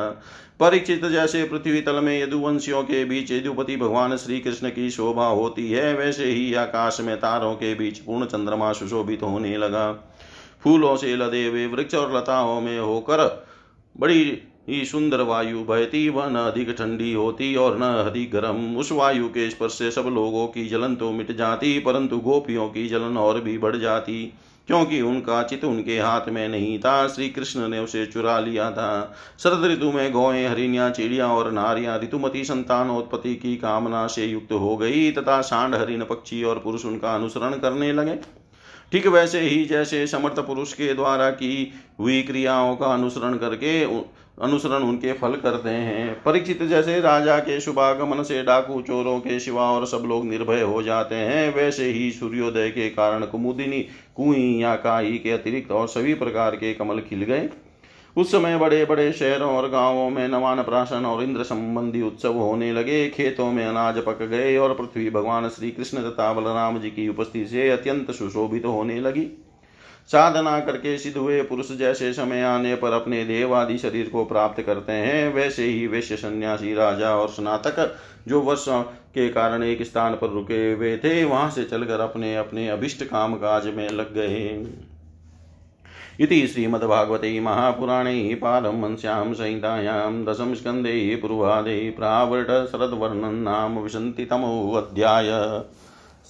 परीक्षित 0.59 1.05
जैसे 1.05 1.43
पृथ्वी 1.43 1.81
तल 1.81 1.99
में 1.99 2.23
यदुवंशियों 2.23 2.81
के 2.83 3.03
बीच 3.05 3.31
यदुपति 3.31 3.75
भगवान 3.75 4.17
श्री 4.17 4.39
कृष्ण 4.39 4.69
की 4.69 4.89
शोभा 4.89 5.27
होती 5.27 5.69
है, 5.71 5.93
वैसे 5.93 6.25
ही 6.25 6.53
आकाश 6.53 6.99
में 7.01 7.15
तारों 7.17 7.53
के 7.55 7.73
बीच 7.75 7.99
पूर्ण 7.99 8.25
चंद्रमा 8.25 8.71
सुशोभित 8.73 9.23
होने 9.23 9.57
लगा। 9.57 9.91
फूलों 10.63 10.95
से 10.97 11.15
लदे 11.15 11.45
हुए 11.45 11.65
वृक्ष 11.67 11.95
और 11.95 12.15
लताओं 12.17 12.61
में 12.61 12.79
होकर 12.79 13.23
बड़ी 13.95 14.41
ही 14.67 14.85
सुंदर 14.85 15.21
वायु 15.21 15.63
बहती, 15.63 16.07
वह 16.09 16.29
न 16.29 16.35
अधिक 16.35 16.69
ठंडी 16.69 17.13
होती 17.13 17.55
और 17.55 17.77
न 17.79 17.81
अधिक 17.81 18.31
गर्म। 18.31 18.75
उस 18.77 18.91
वायु 18.91 19.27
के 19.27 19.49
स्पर्श 19.49 19.73
से 19.73 19.91
सब 19.91 20.05
लोगों 20.05 20.47
की 20.47 20.67
जलन 20.67 20.95
तो 20.95 21.11
मिट 21.11 21.31
जाती, 21.31 21.79
परंतु 21.79 22.17
गोपियों 22.17 22.67
की 22.69 22.87
जलन 22.87 23.17
और 23.17 23.41
भी 23.41 23.57
बढ़ 23.57 23.75
जाती, 23.75 24.33
क्योंकि 24.67 25.01
उनका 25.01 25.41
चित 25.43 25.63
उनके 25.65 25.99
हाथ 25.99 26.29
में 26.29 26.47
नहीं 26.49 26.77
था। 26.79 27.07
श्री 27.07 27.29
कृष्ण 27.29 27.67
ने 27.67 27.79
उसे 27.79 28.05
चुरा 28.05 28.39
लिया 28.39 28.71
था। 28.71 29.15
शरद 29.39 29.65
ऋतु 29.65 29.91
में 29.91 30.11
गौएँ 30.11 30.47
हरिणियाँ 30.47 30.89
चिड़िया 30.89 31.27
और 31.27 31.51
नारियाँ 31.51 31.99
ऋतुमती 31.99 32.43
संतानोत्पत्ति 32.43 33.35
की 33.35 33.55
कामना 33.55 34.07
से 34.07 34.25
युक्त 34.25 34.51
हो 34.51 34.75
गई, 34.77 35.11
तथा 35.11 35.41
सांड 35.41 35.75
हरिण 35.75 36.03
पक्षी 36.03 36.43
और 36.43 36.59
पुरुष 36.59 36.85
उनका 36.85 37.15
अनुसरण 37.15 37.51
करने 37.51 37.93
लगे। 37.93 38.15
ठीक 38.91 39.07
वैसे 39.07 39.39
ही 39.39 39.63
जैसे 39.65 40.05
समर्थ 40.07 40.39
पुरुष 40.39 40.73
के 40.73 40.93
द्वारा 40.93 41.29
की 41.29 41.73
हुई 41.99 42.21
क्रियाओं 42.21 42.75
का 42.75 42.85
अनुसरण 42.85 43.37
करके 43.37 43.85
अनुसरण 44.37 44.83
उनके 44.83 45.13
फल 45.13 45.35
करते 45.35 45.69
हैं। 45.69 46.23
परीक्षित 46.23 46.63
जैसे 46.63 46.99
राजा 46.99 47.37
के 47.39 47.59
शुभागमन 47.61 48.23
से 48.23 48.41
डाकू 48.43 48.81
चोरों 48.81 49.19
के 49.19 49.39
शिवा 49.39 49.69
और 49.71 49.85
सब 49.85 50.03
लोग 50.05 50.25
निर्भय 50.25 50.61
हो 50.61 50.81
जाते 50.83 51.15
हैं, 51.15 51.55
वैसे 51.55 51.85
ही 51.85 52.11
सूर्योदय 52.11 52.69
के 52.69 52.89
कारण 52.89 53.25
कुमुदिनी, 53.25 53.81
कुई 54.15 54.57
या 54.61 54.75
काई 54.75 55.17
के 55.17 55.31
अतिरिक्त 55.31 55.71
और 55.71 55.87
सभी 55.87 56.13
प्रकार 56.13 56.55
के 56.55 56.73
कमल 56.73 56.99
खिल 56.99 57.23
गए। 57.23 57.49
उस 58.15 58.31
समय 58.31 58.57
बड़े 58.57 58.85
बड़े 58.85 59.11
शहरों 59.13 59.49
और 59.51 59.69
गाँवों 59.69 60.09
में 60.09 60.27
नवान 60.27 60.61
प्राशन 60.63 61.05
और 61.05 61.23
इंद्र 61.23 61.43
संबंधी 61.43 62.01
उत्सव 62.01 62.33
होने 62.33 62.71
लगे। 62.73 63.09
खेतों 63.09 63.51
में 63.51 63.65
अनाज 63.65 63.97
पक 63.97 64.23
गए 64.23 64.57
और 64.57 64.73
पृथ्वी 64.73 65.09
भगवान 65.09 65.49
श्री 65.49 65.71
कृष्ण 65.71 65.97
तथा 65.97 66.33
बलराम 66.33 66.79
जी 66.79 66.89
की 66.89 67.07
उपस्थिति 67.09 67.47
से 67.47 67.69
अत्यंत 67.69 68.11
सुशोभित 68.11 68.63
तो 68.63 68.71
होने 68.71 68.99
लगी। 68.99 69.44
साधना 70.09 70.59
करके 70.59 70.97
सिद्ध 70.97 71.17
हुए 71.17 71.41
पुरुष 71.41 71.71
जैसे 71.71 72.11
समय 72.13 72.41
आने 72.43 72.75
पर 72.75 72.93
अपने 72.93 73.23
देवादि 73.25 73.77
शरीर 73.77 74.09
को 74.09 74.25
प्राप्त 74.25 74.61
करते 74.61 74.93
हैं, 74.93 75.33
वैसे 75.33 75.65
ही 75.65 75.85
वैश्य 75.87 76.15
सन्यासी 76.15 76.73
राजा 76.75 77.15
और 77.15 77.29
स्नातक 77.29 77.95
जो 78.27 78.41
वर्ष 78.41 78.65
के 79.15 79.27
कारण 79.29 79.63
एक 79.63 79.81
स्थान 79.83 80.15
पर 80.15 80.29
रुके 80.29 80.71
हुए 80.73 80.95
थे, 80.97 81.23
वहाँ 81.23 81.49
से 81.49 81.63
चलकर 81.63 81.99
अपने 81.99 82.35
अपने 82.35 82.67
अभिष्ट 82.69 83.03
काम 83.03 83.35
काज 83.35 83.67
में 83.67 83.89
लग 83.89 84.13
गए। 84.13 84.65
इति 86.19 86.45
श्रीमद्भागवते 86.47 87.39
महापुराणे 87.39 88.33
पारमहंस्यां 88.35 89.33
संहितायां 89.33 90.23
दशम 90.25 90.53
स्कन्धे 90.53 91.15
पूर्वादे 91.15 91.77
प्रावर्ट 91.89 92.47
शरद्वर्णन् 92.67 93.43
नाम 93.43 93.77
विशन्तितमोऽध्याय 93.79 95.29